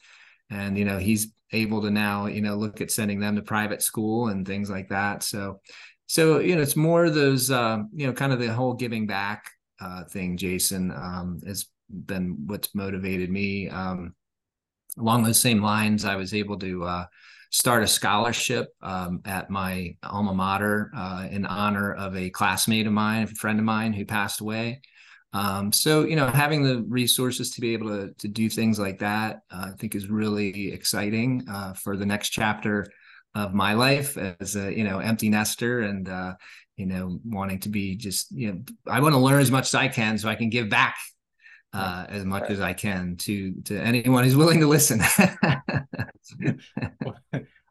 and 0.50 0.78
you 0.78 0.86
know 0.86 0.98
he's 0.98 1.32
able 1.52 1.82
to 1.82 1.92
now 1.92 2.26
you 2.26 2.42
know 2.42 2.56
look 2.56 2.82
at 2.82 2.92
sending 2.92 3.20
them 3.20 3.36
to 3.36 3.42
private 3.42 3.82
school 3.82 4.28
and 4.30 4.48
things 4.48 4.70
like 4.70 4.90
that. 4.90 5.24
So 5.24 5.60
so 6.08 6.40
you 6.40 6.56
know 6.56 6.62
it's 6.62 6.76
more 6.76 7.10
those 7.10 7.50
uh, 7.50 7.80
you 7.94 8.08
know 8.08 8.14
kind 8.14 8.34
of 8.34 8.40
the 8.40 8.54
whole 8.54 8.74
giving 8.74 9.08
back 9.08 9.50
uh, 9.82 10.04
thing 10.06 10.38
jason 10.38 10.92
um, 10.92 11.40
has 11.46 11.66
been 11.90 12.38
what's 12.46 12.74
motivated 12.76 13.30
me 13.30 13.70
um, 13.70 14.14
along 14.98 15.24
those 15.24 15.42
same 15.42 15.62
lines, 15.62 16.06
I 16.06 16.16
was 16.16 16.34
able 16.34 16.58
to 16.60 16.84
uh, 16.84 17.06
start 17.52 17.84
a 17.84 17.88
scholarship 17.88 18.70
um, 18.82 19.22
at 19.26 19.50
my 19.50 19.96
alma 20.04 20.34
mater 20.34 20.92
uh, 20.96 21.28
in 21.30 21.46
honor 21.46 21.94
of 21.94 22.16
a 22.16 22.30
classmate 22.30 22.88
of 22.88 22.94
mine, 22.94 23.24
a 23.24 23.28
friend 23.28 23.60
of 23.60 23.66
mine 23.66 23.94
who 23.94 24.06
passed 24.06 24.42
away. 24.42 24.82
Um, 25.34 25.72
so, 25.72 26.04
you 26.04 26.16
know, 26.16 26.28
having 26.28 26.64
the 26.64 26.84
resources 26.88 27.52
to 27.52 27.62
be 27.62 27.74
able 27.74 27.90
to, 27.90 28.14
to 28.20 28.28
do 28.28 28.50
things 28.50 28.78
like 28.78 29.00
that, 29.00 29.40
uh, 29.52 29.70
I 29.70 29.78
think 29.78 29.96
is 29.96 30.08
really 30.08 30.72
exciting 30.72 31.44
uh, 31.50 31.74
for 31.74 31.98
the 31.98 32.06
next 32.06 32.30
chapter 32.30 32.88
of 33.36 33.52
my 33.52 33.74
life 33.74 34.16
as 34.16 34.56
a 34.56 34.72
you 34.72 34.84
know 34.84 35.00
empty 35.00 35.28
nester 35.28 35.82
and 35.82 36.08
uh, 36.08 36.36
you 36.78 36.86
know, 36.86 37.20
wanting 37.26 37.60
to 37.60 37.70
be 37.70 37.96
just, 37.96 38.32
you 38.32 38.52
know, 38.52 38.62
I 38.88 39.00
want 39.00 39.14
to 39.14 39.20
learn 39.20 39.42
as 39.42 39.52
much 39.52 39.68
as 39.68 39.76
I 39.76 39.88
can 39.88 40.18
so 40.18 40.30
I 40.30 40.36
can 40.36 40.50
give 40.50 40.70
back 40.70 40.96
uh, 41.74 42.06
as 42.10 42.26
much 42.26 42.44
right. 42.44 42.52
as 42.52 42.62
I 42.62 42.74
can 42.74 43.16
to 43.18 43.54
to 43.66 43.80
anyone 43.80 44.24
who's 44.24 44.36
willing 44.36 44.60
to 44.60 44.68
listen. 44.68 45.02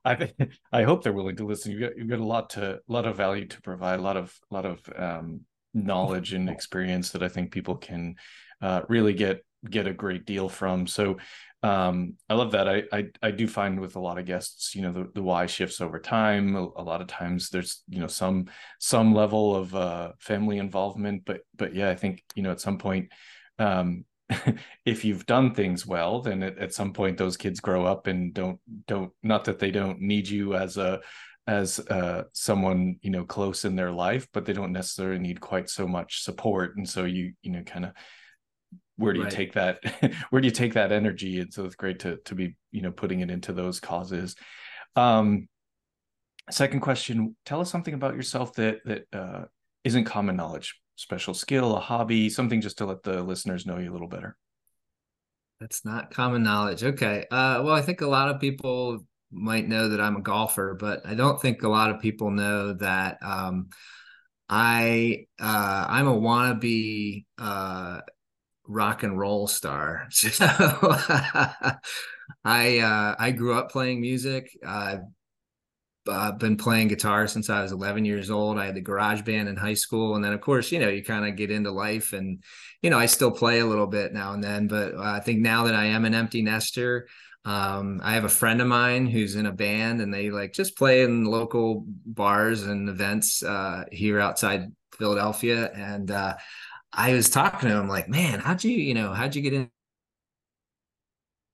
I 0.04 0.32
I 0.72 0.82
hope 0.82 1.04
they're 1.04 1.12
willing 1.12 1.36
to 1.36 1.46
listen. 1.46 1.72
You've 1.72 1.80
got 1.80 1.96
you've 1.96 2.08
got 2.08 2.18
a 2.18 2.24
lot 2.24 2.50
to 2.50 2.74
a 2.74 2.80
lot 2.88 3.06
of 3.06 3.16
value 3.16 3.46
to 3.46 3.62
provide, 3.62 4.00
a 4.00 4.02
lot 4.02 4.16
of 4.16 4.34
a 4.50 4.54
lot 4.54 4.66
of 4.66 4.80
um, 4.96 5.42
knowledge 5.74 6.32
and 6.32 6.50
experience 6.50 7.10
that 7.10 7.22
I 7.22 7.28
think 7.28 7.52
people 7.52 7.76
can 7.76 8.16
uh, 8.60 8.82
really 8.88 9.14
get 9.14 9.44
get 9.68 9.86
a 9.86 9.92
great 9.92 10.26
deal 10.26 10.48
from. 10.48 10.86
So 10.86 11.18
um, 11.62 12.14
I 12.28 12.34
love 12.34 12.52
that. 12.52 12.68
I, 12.68 12.82
I, 12.92 13.06
I 13.22 13.30
do 13.30 13.46
find 13.46 13.78
with 13.78 13.94
a 13.94 14.00
lot 14.00 14.18
of 14.18 14.24
guests, 14.24 14.74
you 14.74 14.82
know, 14.82 14.92
the, 14.92 15.08
the 15.14 15.22
why 15.22 15.46
shifts 15.46 15.80
over 15.80 16.00
time. 16.00 16.56
A, 16.56 16.60
a 16.76 16.82
lot 16.82 17.00
of 17.00 17.06
times 17.06 17.50
there's 17.50 17.82
you 17.88 18.00
know 18.00 18.08
some 18.08 18.46
some 18.80 19.14
level 19.14 19.54
of 19.54 19.74
uh, 19.74 20.12
family 20.18 20.58
involvement, 20.58 21.24
but 21.24 21.42
but 21.56 21.74
yeah, 21.74 21.90
I 21.90 21.94
think 21.94 22.22
you 22.34 22.42
know 22.42 22.50
at 22.50 22.60
some 22.60 22.78
point. 22.78 23.12
Um, 23.58 24.04
if 24.86 25.04
you've 25.04 25.26
done 25.26 25.52
things 25.52 25.86
well 25.86 26.22
then 26.22 26.42
at, 26.42 26.56
at 26.56 26.72
some 26.72 26.94
point 26.94 27.18
those 27.18 27.36
kids 27.36 27.60
grow 27.60 27.84
up 27.84 28.06
and 28.06 28.32
don't 28.32 28.58
don't 28.86 29.12
not 29.22 29.44
that 29.44 29.58
they 29.58 29.70
don't 29.70 30.00
need 30.00 30.26
you 30.26 30.54
as 30.54 30.78
a 30.78 31.00
as 31.46 31.80
uh, 31.80 32.24
someone 32.32 32.96
you 33.02 33.10
know 33.10 33.24
close 33.24 33.64
in 33.64 33.74
their 33.74 33.90
life 33.90 34.28
but 34.32 34.44
they 34.44 34.52
don't 34.52 34.72
necessarily 34.72 35.18
need 35.18 35.40
quite 35.40 35.68
so 35.68 35.86
much 35.86 36.22
support. 36.22 36.76
And 36.76 36.88
so 36.88 37.04
you 37.04 37.32
you 37.42 37.50
know 37.50 37.62
kind 37.62 37.86
of 37.86 37.92
where 38.96 39.12
do 39.12 39.20
you 39.20 39.24
right. 39.24 39.32
take 39.32 39.54
that 39.54 39.80
where 40.30 40.40
do 40.40 40.46
you 40.46 40.52
take 40.52 40.74
that 40.74 40.92
energy? 40.92 41.40
And 41.40 41.52
so 41.52 41.64
it's 41.64 41.74
great 41.74 42.00
to 42.00 42.18
to 42.24 42.34
be 42.34 42.56
you 42.70 42.82
know 42.82 42.92
putting 42.92 43.20
it 43.20 43.30
into 43.30 43.52
those 43.52 43.80
causes. 43.80 44.36
Um 44.94 45.48
second 46.50 46.80
question 46.80 47.36
tell 47.44 47.60
us 47.60 47.70
something 47.70 47.94
about 47.94 48.14
yourself 48.14 48.52
that 48.54 48.78
that 48.84 49.06
uh, 49.12 49.44
not 49.84 50.04
common 50.04 50.36
knowledge 50.36 50.76
special 51.02 51.34
skill 51.34 51.76
a 51.76 51.80
hobby 51.80 52.30
something 52.30 52.60
just 52.60 52.78
to 52.78 52.86
let 52.86 53.02
the 53.02 53.22
listeners 53.22 53.66
know 53.66 53.78
you 53.78 53.90
a 53.90 53.92
little 53.92 54.08
better 54.08 54.36
that's 55.60 55.84
not 55.84 56.10
common 56.10 56.42
knowledge 56.42 56.82
okay 56.82 57.26
uh 57.30 57.60
well 57.62 57.74
i 57.74 57.82
think 57.82 58.00
a 58.00 58.06
lot 58.06 58.28
of 58.28 58.40
people 58.40 59.04
might 59.32 59.66
know 59.66 59.88
that 59.88 60.00
I'm 60.00 60.16
a 60.16 60.22
golfer, 60.22 60.74
but 60.78 61.06
I 61.06 61.14
don't 61.14 61.40
think 61.40 61.62
a 61.62 61.68
lot 61.68 61.90
of 61.90 62.00
people 62.00 62.30
know 62.30 62.74
that 62.74 63.18
um, 63.22 63.70
I 64.48 65.26
uh, 65.40 65.86
I'm 65.88 66.06
a 66.06 66.14
wannabe 66.14 67.24
uh, 67.38 68.00
rock 68.66 69.02
and 69.02 69.18
roll 69.18 69.48
star. 69.48 70.08
So 70.10 70.46
I 72.44 72.78
uh, 72.78 73.14
I 73.18 73.30
grew 73.32 73.54
up 73.54 73.70
playing 73.70 74.00
music. 74.00 74.56
I've 74.66 75.02
uh, 76.08 76.32
been 76.32 76.56
playing 76.56 76.88
guitar 76.88 77.26
since 77.26 77.48
I 77.48 77.62
was 77.62 77.72
11 77.72 78.04
years 78.04 78.30
old. 78.30 78.58
I 78.58 78.66
had 78.66 78.74
the 78.74 78.80
garage 78.80 79.22
band 79.22 79.48
in 79.48 79.56
high 79.56 79.74
school, 79.74 80.14
and 80.16 80.24
then 80.24 80.32
of 80.32 80.40
course, 80.40 80.72
you 80.72 80.78
know, 80.78 80.88
you 80.88 81.04
kind 81.04 81.26
of 81.26 81.36
get 81.36 81.50
into 81.50 81.70
life, 81.70 82.12
and 82.12 82.42
you 82.82 82.90
know, 82.90 82.98
I 82.98 83.06
still 83.06 83.30
play 83.30 83.60
a 83.60 83.66
little 83.66 83.86
bit 83.86 84.12
now 84.12 84.32
and 84.32 84.42
then. 84.42 84.66
But 84.66 84.96
I 84.96 85.20
think 85.20 85.40
now 85.40 85.64
that 85.64 85.74
I 85.74 85.86
am 85.86 86.04
an 86.04 86.14
empty 86.14 86.42
nester, 86.42 87.06
um, 87.44 88.00
I 88.02 88.14
have 88.14 88.24
a 88.24 88.28
friend 88.28 88.60
of 88.60 88.68
mine 88.68 89.06
who's 89.06 89.34
in 89.34 89.46
a 89.46 89.52
band 89.52 90.00
and 90.00 90.14
they 90.14 90.30
like 90.30 90.52
just 90.52 90.76
play 90.76 91.02
in 91.02 91.24
local 91.24 91.84
bars 91.86 92.62
and 92.62 92.88
events 92.88 93.42
uh, 93.42 93.84
here 93.90 94.20
outside 94.20 94.72
Philadelphia. 94.96 95.70
And 95.74 96.10
uh, 96.10 96.36
I 96.92 97.14
was 97.14 97.30
talking 97.30 97.68
to 97.68 97.76
him 97.76 97.88
like, 97.88 98.08
man, 98.08 98.38
how'd 98.38 98.62
you, 98.62 98.76
you 98.76 98.94
know, 98.94 99.12
how'd 99.12 99.34
you 99.34 99.42
get 99.42 99.54
in? 99.54 99.70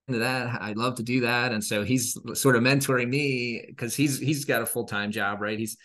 Into 0.09 0.19
that 0.19 0.61
i'd 0.63 0.77
love 0.77 0.95
to 0.95 1.03
do 1.03 1.21
that. 1.21 1.51
And 1.51 1.63
so 1.63 1.83
he's 1.83 2.17
sort 2.33 2.55
of 2.55 2.63
mentoring 2.63 3.09
me 3.09 3.63
because 3.67 3.95
he's 3.95 4.19
he's 4.19 4.45
got 4.45 4.61
a 4.61 4.65
full-time 4.65 5.11
job 5.11 5.41
right? 5.41 5.57
He's 5.57 5.77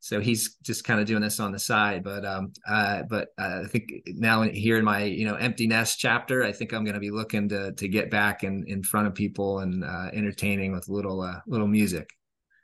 so 0.00 0.20
he's 0.20 0.56
just 0.62 0.84
kind 0.84 1.00
of 1.00 1.06
doing 1.06 1.22
this 1.22 1.40
on 1.40 1.52
the 1.52 1.58
side 1.58 2.04
but 2.04 2.24
um 2.24 2.52
uh 2.68 3.02
but 3.08 3.28
uh, 3.38 3.62
i 3.64 3.66
think 3.66 3.90
now 4.06 4.42
here 4.42 4.78
in 4.78 4.84
my 4.84 5.02
you 5.02 5.24
know 5.24 5.34
empty 5.36 5.66
nest 5.66 5.98
chapter 5.98 6.44
i 6.44 6.52
think 6.52 6.72
i'm 6.72 6.84
going 6.84 6.94
to 6.94 7.00
be 7.00 7.10
looking 7.10 7.48
to 7.48 7.72
to 7.72 7.88
get 7.88 8.10
back 8.10 8.44
in 8.44 8.64
in 8.68 8.82
front 8.82 9.06
of 9.06 9.14
people 9.14 9.60
and 9.60 9.82
uh, 9.82 10.08
entertaining 10.12 10.70
with 10.72 10.88
little 10.88 11.22
uh, 11.22 11.40
little 11.46 11.66
music. 11.66 12.10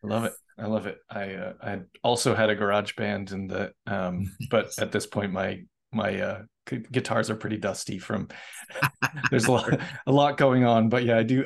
I 0.04 0.08
love 0.08 0.24
it. 0.24 0.32
I 0.58 0.66
love 0.66 0.86
it. 0.86 0.98
I 1.10 1.34
uh, 1.34 1.52
i 1.62 1.80
also 2.04 2.34
had 2.34 2.50
a 2.50 2.54
garage 2.54 2.94
band 2.96 3.32
and 3.32 3.50
the 3.50 3.72
um 3.86 4.30
but 4.50 4.72
at 4.78 4.92
this 4.92 5.06
point 5.06 5.32
my 5.32 5.62
my 5.92 6.20
uh 6.20 6.42
guitars 6.90 7.28
are 7.28 7.36
pretty 7.36 7.56
dusty 7.56 7.98
from 7.98 8.28
there's 9.30 9.46
a 9.46 9.52
lot 9.52 9.80
a 10.06 10.12
lot 10.12 10.36
going 10.36 10.64
on 10.64 10.88
but 10.88 11.04
yeah 11.04 11.18
i 11.18 11.22
do 11.22 11.44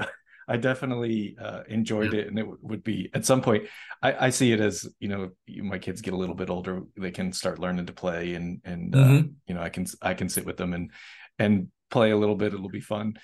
I 0.48 0.56
definitely 0.56 1.36
uh, 1.40 1.62
enjoyed 1.68 2.12
yeah. 2.12 2.20
it, 2.20 2.28
and 2.28 2.38
it 2.38 2.42
w- 2.42 2.58
would 2.62 2.84
be 2.84 3.10
at 3.14 3.24
some 3.24 3.42
point. 3.42 3.64
I, 4.00 4.26
I, 4.26 4.30
see 4.30 4.52
it 4.52 4.60
as 4.60 4.86
you 5.00 5.08
know, 5.08 5.30
my 5.48 5.78
kids 5.78 6.00
get 6.02 6.14
a 6.14 6.16
little 6.16 6.36
bit 6.36 6.50
older, 6.50 6.82
they 6.96 7.10
can 7.10 7.32
start 7.32 7.58
learning 7.58 7.86
to 7.86 7.92
play, 7.92 8.34
and 8.34 8.60
and 8.64 8.94
uh, 8.94 8.98
mm-hmm. 8.98 9.16
uh, 9.16 9.22
you 9.48 9.54
know, 9.54 9.60
I 9.60 9.70
can 9.70 9.86
I 10.00 10.14
can 10.14 10.28
sit 10.28 10.46
with 10.46 10.56
them 10.56 10.72
and 10.72 10.92
and 11.38 11.68
play 11.90 12.12
a 12.12 12.16
little 12.16 12.36
bit. 12.36 12.54
It'll 12.54 12.68
be 12.68 12.80
fun. 12.80 13.18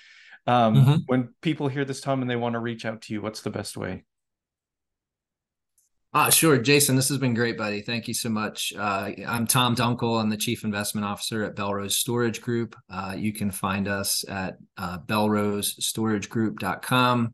Um, 0.45 0.75
mm-hmm. 0.75 0.95
When 1.05 1.29
people 1.41 1.69
hear 1.69 1.85
this, 1.85 2.01
Tom, 2.01 2.21
and 2.21 2.29
they 2.29 2.35
want 2.35 2.53
to 2.53 2.59
reach 2.59 2.85
out 2.85 3.03
to 3.03 3.13
you, 3.13 3.21
what's 3.21 3.41
the 3.41 3.49
best 3.49 3.77
way? 3.77 4.03
Ah, 6.15 6.29
sure. 6.29 6.59
Jason, 6.59 6.95
this 6.95 7.09
has 7.09 7.17
been 7.17 7.33
great, 7.33 7.57
buddy. 7.57 7.81
Thank 7.81 8.07
you 8.07 8.13
so 8.13 8.29
much. 8.29 8.71
Uh, 8.77 9.09
I'm 9.27 9.47
Tom 9.47 9.75
Dunkel. 9.75 10.21
I'm 10.21 10.29
the 10.29 10.37
Chief 10.37 10.63
Investment 10.63 11.05
Officer 11.05 11.43
at 11.43 11.55
Bellrose 11.55 11.93
Storage 11.93 12.39
Group. 12.39 12.75
Uh, 12.87 13.15
you 13.17 13.33
can 13.33 13.49
find 13.49 13.87
us 13.87 14.23
at 14.29 14.57
uh, 14.77 14.99
bellrosestoragegroup.com. 14.99 17.33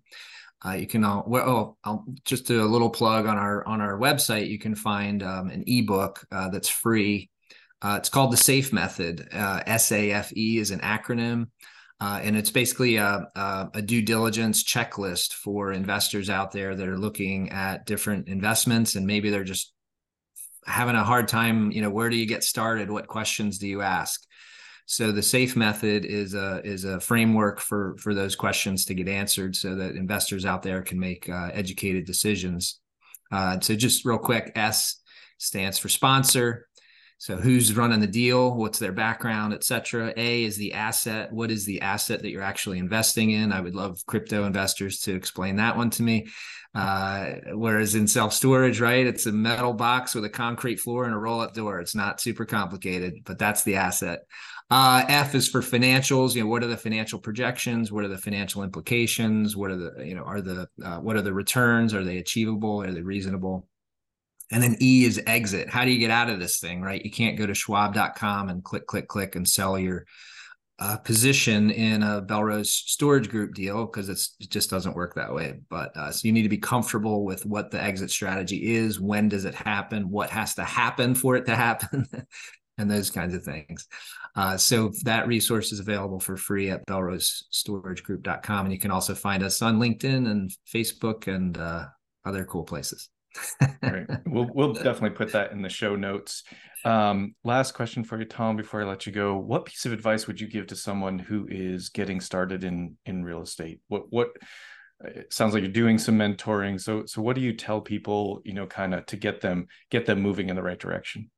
Uh, 0.66 0.72
you 0.72 0.88
can 0.88 1.04
all, 1.04 1.26
well, 1.28 1.50
oh, 1.50 1.76
I'll 1.84 2.06
just 2.24 2.48
do 2.48 2.64
a 2.64 2.72
little 2.72 2.90
plug 2.90 3.26
on 3.26 3.38
our 3.38 3.68
on 3.68 3.82
our 3.82 4.00
website. 4.00 4.48
You 4.48 4.60
can 4.60 4.76
find 4.76 5.24
um, 5.24 5.50
an 5.50 5.66
ebook 5.68 6.26
uh, 6.32 6.48
that's 6.48 6.70
free. 6.70 7.30
Uh, 7.82 7.98
it's 8.00 8.08
called 8.08 8.32
the 8.32 8.38
SAFE 8.38 8.72
Method. 8.72 9.28
Uh, 9.34 9.62
SAFE 9.78 10.32
is 10.38 10.72
an 10.72 10.80
acronym. 10.80 11.48
Uh, 12.02 12.20
and 12.24 12.38
it's 12.38 12.52
basically 12.52 12.96
a, 12.96 13.28
a, 13.36 13.70
a, 13.74 13.82
due 13.82 14.02
diligence 14.02 14.64
checklist 14.64 15.34
for 15.34 15.74
investors 15.74 16.30
out 16.30 16.52
there 16.52 16.74
that 16.74 16.88
are 16.88 16.98
looking 16.98 17.50
at 17.50 17.86
different 17.86 18.30
investments 18.30 18.96
and 18.96 19.06
maybe 19.06 19.30
they're 19.30 19.44
just 19.44 19.74
having 20.66 20.96
a 20.96 21.04
hard 21.04 21.28
time 21.28 21.72
you 21.72 21.82
know 21.82 21.90
where 21.90 22.10
do 22.10 22.16
you 22.16 22.26
get 22.26 22.44
started? 22.44 22.90
What 22.90 23.08
questions 23.08 23.58
do 23.58 23.68
you 23.68 23.82
ask? 23.82 24.22
So 24.86 25.12
the 25.12 25.22
safe 25.22 25.56
method 25.56 26.06
is 26.06 26.34
a 26.34 26.62
is 26.64 26.84
a 26.84 27.00
framework 27.00 27.60
for 27.60 27.96
for 28.00 28.14
those 28.14 28.36
questions 28.36 28.86
to 28.86 28.96
get 28.96 29.08
answered 29.08 29.56
so 29.56 29.76
that 29.76 29.96
investors 29.96 30.46
out 30.46 30.64
there 30.64 30.82
can 30.82 31.00
make 31.00 31.30
uh, 31.30 31.52
educated 31.54 32.06
decisions. 32.06 32.80
Uh, 33.32 33.60
so 33.60 33.76
just 33.76 34.06
real 34.06 34.18
quick 34.18 34.52
s 34.56 35.02
stands 35.38 35.78
for 35.78 35.90
sponsor 35.90 36.68
so 37.20 37.36
who's 37.36 37.76
running 37.76 38.00
the 38.00 38.08
deal? 38.08 38.56
What's 38.56 38.80
their 38.80 38.94
background, 38.94 39.54
et 39.54 39.66
cetera? 39.66 40.14
A 40.16 40.44
is 40.46 40.56
the 40.56 40.74
asset. 40.74 41.32
What 41.34 41.52
is 41.52 41.66
the 41.66 41.82
asset 41.82 42.22
that 42.22 42.30
you're 42.30 42.42
actually 42.42 42.80
investing 42.80 43.32
in? 43.32 43.52
I 43.52 43.60
would 43.60 43.76
love 43.76 44.00
crypto 44.08 44.46
investors 44.46 45.02
to 45.02 45.14
explain 45.14 45.58
that 45.58 45.76
one 45.76 45.90
to 45.92 46.04
me. 46.04 46.28
Uh, 46.74 47.32
whereas 47.52 47.94
in 47.96 48.08
self 48.08 48.32
storage, 48.32 48.80
right, 48.80 49.06
it's 49.06 49.26
a 49.26 49.34
metal 49.34 49.74
box 49.74 50.16
with 50.16 50.24
a 50.24 50.30
concrete 50.30 50.80
floor 50.80 51.04
and 51.04 51.14
a 51.14 51.18
roll 51.18 51.42
up 51.42 51.54
door. 51.54 51.82
It's 51.82 51.94
not 51.94 52.22
super 52.22 52.46
complicated, 52.46 53.16
but 53.26 53.38
that's 53.38 53.64
the 53.64 53.76
asset. 53.76 54.20
Uh, 54.70 55.04
F 55.10 55.36
is 55.36 55.50
for 55.50 55.62
financials. 55.62 56.36
You 56.36 56.44
know, 56.44 56.50
what 56.50 56.64
are 56.64 56.68
the 56.68 56.78
financial 56.78 57.20
projections? 57.20 57.92
What 57.92 58.06
are 58.06 58.10
the 58.10 58.18
financial 58.18 58.64
implications? 58.64 59.58
What 59.58 59.72
are 59.72 59.78
the, 59.78 60.06
you 60.06 60.16
know, 60.16 60.24
are 60.24 60.42
the, 60.42 60.70
uh, 60.82 61.00
what 61.00 61.18
are 61.18 61.22
the 61.22 61.34
returns? 61.34 61.94
Are 61.94 62.04
they 62.06 62.20
achievable? 62.20 62.82
Are 62.82 62.92
they 62.92 63.02
reasonable? 63.02 63.68
And 64.52 64.64
then 64.64 64.78
E 64.82 65.06
is 65.06 65.22
exit. 65.28 65.70
How 65.70 65.86
do 65.86 65.92
you 65.92 66.00
get 66.00 66.12
out 66.12 66.30
of 66.30 66.40
this 66.40 66.60
thing, 66.60 66.82
right? 66.82 67.04
You 67.04 67.12
can't 67.12 67.38
go 67.38 67.46
to 67.46 67.54
schwab.com 67.54 68.50
and 68.50 68.64
click, 68.64 68.88
click, 68.88 69.08
click 69.08 69.36
and 69.36 69.48
sell 69.48 69.78
your 69.78 70.06
uh, 70.80 70.98
position 70.98 71.70
in 71.70 72.02
a 72.02 72.22
Bellrose 72.22 72.68
storage 72.68 73.30
group 73.30 73.54
deal 73.54 73.86
because 73.86 74.10
it 74.10 74.50
just 74.50 74.70
doesn't 74.70 74.96
work 74.96 75.14
that 75.16 75.34
way. 75.34 75.60
But 75.70 75.96
uh, 75.96 76.12
so 76.12 76.28
you 76.28 76.32
need 76.32 76.44
to 76.44 76.50
be 76.50 76.58
comfortable 76.58 77.26
with 77.26 77.46
what 77.46 77.70
the 77.70 77.82
exit 77.82 78.10
strategy 78.10 78.76
is. 78.76 79.00
When 79.00 79.30
does 79.30 79.46
it 79.46 79.56
happen? 79.56 80.10
What 80.10 80.30
has 80.30 80.56
to 80.56 80.64
happen 80.64 81.16
for 81.16 81.36
it 81.36 81.46
to 81.48 81.56
happen? 81.56 82.08
and 82.78 82.90
those 82.90 83.12
kinds 83.12 83.36
of 83.36 83.44
things. 83.44 83.88
Uh, 84.38 84.56
so 84.56 84.94
that 85.04 85.28
resource 85.28 85.74
is 85.74 85.82
available 85.82 86.20
for 86.20 86.38
free 86.38 86.70
at 86.70 86.86
bellrosestoragegroup.com. 86.88 88.66
And 88.66 88.74
you 88.74 88.80
can 88.80 88.92
also 88.92 89.14
find 89.14 89.44
us 89.44 89.62
on 89.62 89.80
LinkedIn 89.80 90.32
and 90.32 90.50
Facebook 90.66 91.28
and 91.28 91.58
uh, 91.58 91.88
other 92.26 92.46
cool 92.46 92.64
places 92.64 93.10
right. 93.82 94.08
We'll 94.26 94.50
we'll 94.54 94.74
definitely 94.74 95.12
put 95.12 95.32
that 95.34 95.52
in 95.52 95.62
the 95.62 95.70
show 95.70 95.96
notes. 95.96 96.44
Um, 96.86 97.36
last 97.44 97.74
question 97.74 98.04
for 98.04 98.18
you, 98.18 98.26
Tom, 98.26 98.56
before 98.56 98.82
I 98.82 98.86
let 98.86 99.06
you 99.06 99.12
go. 99.12 99.38
What 99.38 99.66
piece 99.66 99.86
of 99.86 99.92
advice 99.92 100.28
would 100.28 100.40
you 100.40 100.48
give 100.48 100.68
to 100.68 100.76
someone 100.76 101.20
who 101.20 101.48
is 101.50 101.90
getting 101.90 102.22
started 102.22 102.64
in 102.64 102.98
in 103.06 103.24
real 103.24 103.42
estate? 103.42 103.82
What 103.88 104.04
what 104.12 104.30
it 105.02 105.34
sounds 105.34 105.54
like 105.54 105.64
you're 105.64 105.72
doing 105.72 105.98
some 105.98 106.18
mentoring. 106.18 106.80
So 106.80 107.06
so 107.06 107.22
what 107.22 107.36
do 107.36 107.42
you 107.42 107.54
tell 107.54 107.82
people, 107.82 108.42
you 108.44 108.54
know, 108.54 108.68
kind 108.68 108.94
of 108.94 109.06
to 109.08 109.18
get 109.18 109.42
them 109.42 109.68
get 109.90 110.06
them 110.06 110.22
moving 110.22 110.50
in 110.50 110.56
the 110.56 110.64
right 110.64 110.80
direction? 110.80 111.30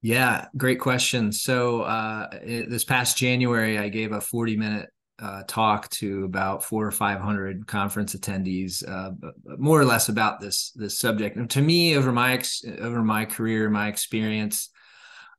Yeah, 0.00 0.46
great 0.56 0.80
question. 0.80 1.30
So 1.30 1.82
uh, 1.82 2.28
this 2.42 2.82
past 2.84 3.16
January, 3.16 3.78
I 3.78 3.88
gave 3.88 4.10
a 4.10 4.20
40 4.20 4.56
minute 4.56 4.90
uh, 5.22 5.44
talk 5.46 5.88
to 5.90 6.24
about 6.24 6.64
four 6.64 6.84
or 6.84 6.90
five 6.90 7.20
hundred 7.20 7.66
conference 7.66 8.14
attendees, 8.14 8.82
uh, 8.86 9.12
more 9.56 9.80
or 9.80 9.84
less 9.84 10.08
about 10.08 10.40
this 10.40 10.72
this 10.72 10.98
subject. 10.98 11.36
And 11.36 11.48
to 11.50 11.62
me, 11.62 11.96
over 11.96 12.10
my 12.10 12.32
ex- 12.32 12.64
over 12.80 13.02
my 13.02 13.24
career, 13.24 13.70
my 13.70 13.88
experience, 13.88 14.70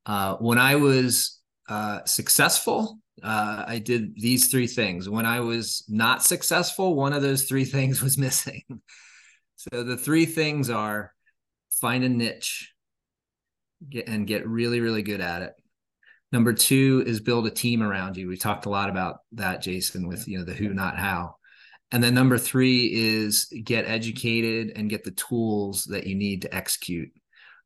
uh, 0.05 0.35
when 0.37 0.57
I 0.57 0.75
was 0.75 1.39
uh, 1.67 2.05
successful, 2.05 2.99
uh, 3.21 3.65
I 3.67 3.79
did 3.79 4.15
these 4.15 4.47
three 4.47 4.67
things. 4.67 5.09
When 5.09 5.25
I 5.25 5.41
was 5.41 5.83
not 5.89 6.23
successful, 6.23 6.95
one 6.95 7.11
of 7.11 7.21
those 7.21 7.43
three 7.43 7.65
things 7.75 8.01
was 8.01 8.17
missing. 8.17 8.63
so 9.57 9.83
the 9.83 9.97
three 9.97 10.25
things 10.25 10.69
are 10.69 11.13
find 11.81 12.05
a 12.05 12.09
niche 12.09 12.71
get, 13.89 14.07
and 14.07 14.25
get 14.27 14.47
really, 14.47 14.79
really 14.79 15.03
good 15.03 15.19
at 15.19 15.41
it. 15.41 15.53
Number 16.33 16.51
two 16.51 17.03
is 17.05 17.19
build 17.19 17.45
a 17.45 17.51
team 17.51 17.83
around 17.83 18.17
you. 18.17 18.27
We 18.27 18.37
talked 18.37 18.65
a 18.65 18.69
lot 18.69 18.89
about 18.89 19.19
that, 19.33 19.61
Jason, 19.61 20.07
with 20.07 20.27
you 20.27 20.39
know 20.39 20.43
the 20.43 20.53
who, 20.53 20.73
not 20.73 20.97
how. 20.97 21.35
And 21.91 22.03
then 22.03 22.15
number 22.15 22.39
three 22.39 22.91
is 22.91 23.53
get 23.63 23.85
educated 23.85 24.71
and 24.75 24.89
get 24.89 25.03
the 25.03 25.11
tools 25.11 25.83
that 25.91 26.07
you 26.07 26.15
need 26.15 26.41
to 26.41 26.53
execute 26.53 27.11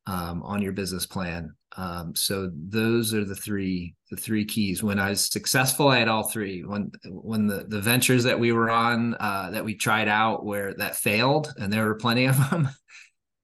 um, 0.05 0.43
on 0.43 0.61
your 0.61 0.73
business 0.73 1.05
plan. 1.05 1.55
Um, 1.77 2.13
so 2.13 2.51
those 2.53 3.13
are 3.13 3.23
the 3.23 3.37
three 3.37 3.95
the 4.11 4.17
three 4.17 4.43
keys. 4.43 4.83
When 4.83 4.99
I 4.99 5.11
was 5.11 5.25
successful, 5.25 5.87
I 5.87 5.99
had 5.99 6.09
all 6.09 6.27
three. 6.27 6.65
When 6.65 6.91
when 7.05 7.47
the 7.47 7.63
the 7.69 7.79
ventures 7.79 8.25
that 8.25 8.37
we 8.37 8.51
were 8.51 8.69
on 8.69 9.15
uh, 9.17 9.51
that 9.51 9.63
we 9.63 9.75
tried 9.75 10.09
out 10.09 10.45
where 10.45 10.73
that 10.73 10.97
failed, 10.97 11.53
and 11.57 11.71
there 11.71 11.85
were 11.85 11.95
plenty 11.95 12.25
of 12.25 12.37
them. 12.49 12.67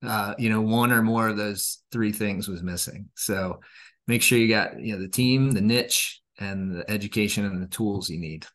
Uh, 0.06 0.34
you 0.38 0.50
know, 0.50 0.60
one 0.60 0.92
or 0.92 1.02
more 1.02 1.30
of 1.30 1.38
those 1.38 1.82
three 1.94 2.12
things 2.12 2.50
was 2.50 2.62
missing. 2.62 3.08
So 3.16 3.62
make 4.08 4.22
sure 4.22 4.38
you 4.38 4.48
got 4.48 4.80
you 4.80 4.94
know 4.94 5.02
the 5.02 5.10
team, 5.10 5.52
the 5.52 5.62
niche, 5.62 6.22
and 6.40 6.76
the 6.76 6.90
education 6.90 7.46
and 7.46 7.62
the 7.62 7.68
tools 7.68 8.10
you 8.10 8.20
need. 8.20 8.46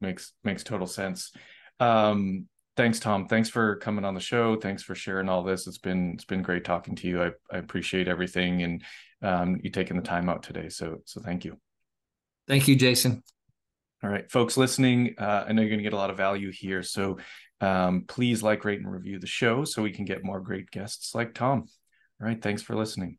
Makes 0.00 0.32
makes 0.44 0.62
total 0.62 0.86
sense. 0.86 1.32
Um, 1.80 2.46
thanks, 2.76 3.00
Tom. 3.00 3.26
Thanks 3.26 3.48
for 3.48 3.76
coming 3.76 4.04
on 4.04 4.14
the 4.14 4.20
show. 4.20 4.56
Thanks 4.56 4.82
for 4.82 4.94
sharing 4.94 5.28
all 5.28 5.42
this. 5.42 5.66
It's 5.66 5.78
been 5.78 6.12
it's 6.14 6.24
been 6.24 6.42
great 6.42 6.64
talking 6.64 6.94
to 6.96 7.08
you. 7.08 7.22
I, 7.22 7.30
I 7.52 7.58
appreciate 7.58 8.08
everything 8.08 8.62
and 8.62 8.84
um, 9.22 9.58
you 9.62 9.70
taking 9.70 9.96
the 9.96 10.02
time 10.02 10.28
out 10.28 10.42
today. 10.42 10.68
So 10.68 10.98
so 11.04 11.20
thank 11.20 11.44
you. 11.44 11.58
Thank 12.46 12.68
you, 12.68 12.76
Jason. 12.76 13.22
All 14.02 14.10
right, 14.10 14.30
folks 14.30 14.56
listening, 14.56 15.16
uh, 15.18 15.44
I 15.48 15.52
know 15.52 15.60
you're 15.60 15.70
going 15.70 15.80
to 15.80 15.84
get 15.84 15.92
a 15.92 15.96
lot 15.96 16.10
of 16.10 16.16
value 16.16 16.52
here. 16.52 16.84
So 16.84 17.18
um, 17.60 18.04
please 18.06 18.44
like, 18.44 18.64
rate, 18.64 18.78
and 18.78 18.90
review 18.90 19.18
the 19.18 19.26
show 19.26 19.64
so 19.64 19.82
we 19.82 19.90
can 19.90 20.04
get 20.04 20.24
more 20.24 20.40
great 20.40 20.70
guests 20.70 21.16
like 21.16 21.34
Tom. 21.34 21.64
All 22.20 22.26
right, 22.26 22.40
thanks 22.40 22.62
for 22.62 22.76
listening. 22.76 23.18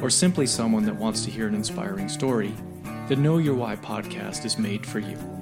or 0.00 0.10
simply 0.10 0.46
someone 0.46 0.84
that 0.84 0.96
wants 0.96 1.24
to 1.24 1.30
hear 1.30 1.46
an 1.46 1.54
inspiring 1.54 2.08
story, 2.08 2.54
the 3.08 3.16
Know 3.16 3.38
Your 3.38 3.54
Why 3.54 3.76
podcast 3.76 4.44
is 4.44 4.58
made 4.58 4.86
for 4.86 4.98
you. 4.98 5.37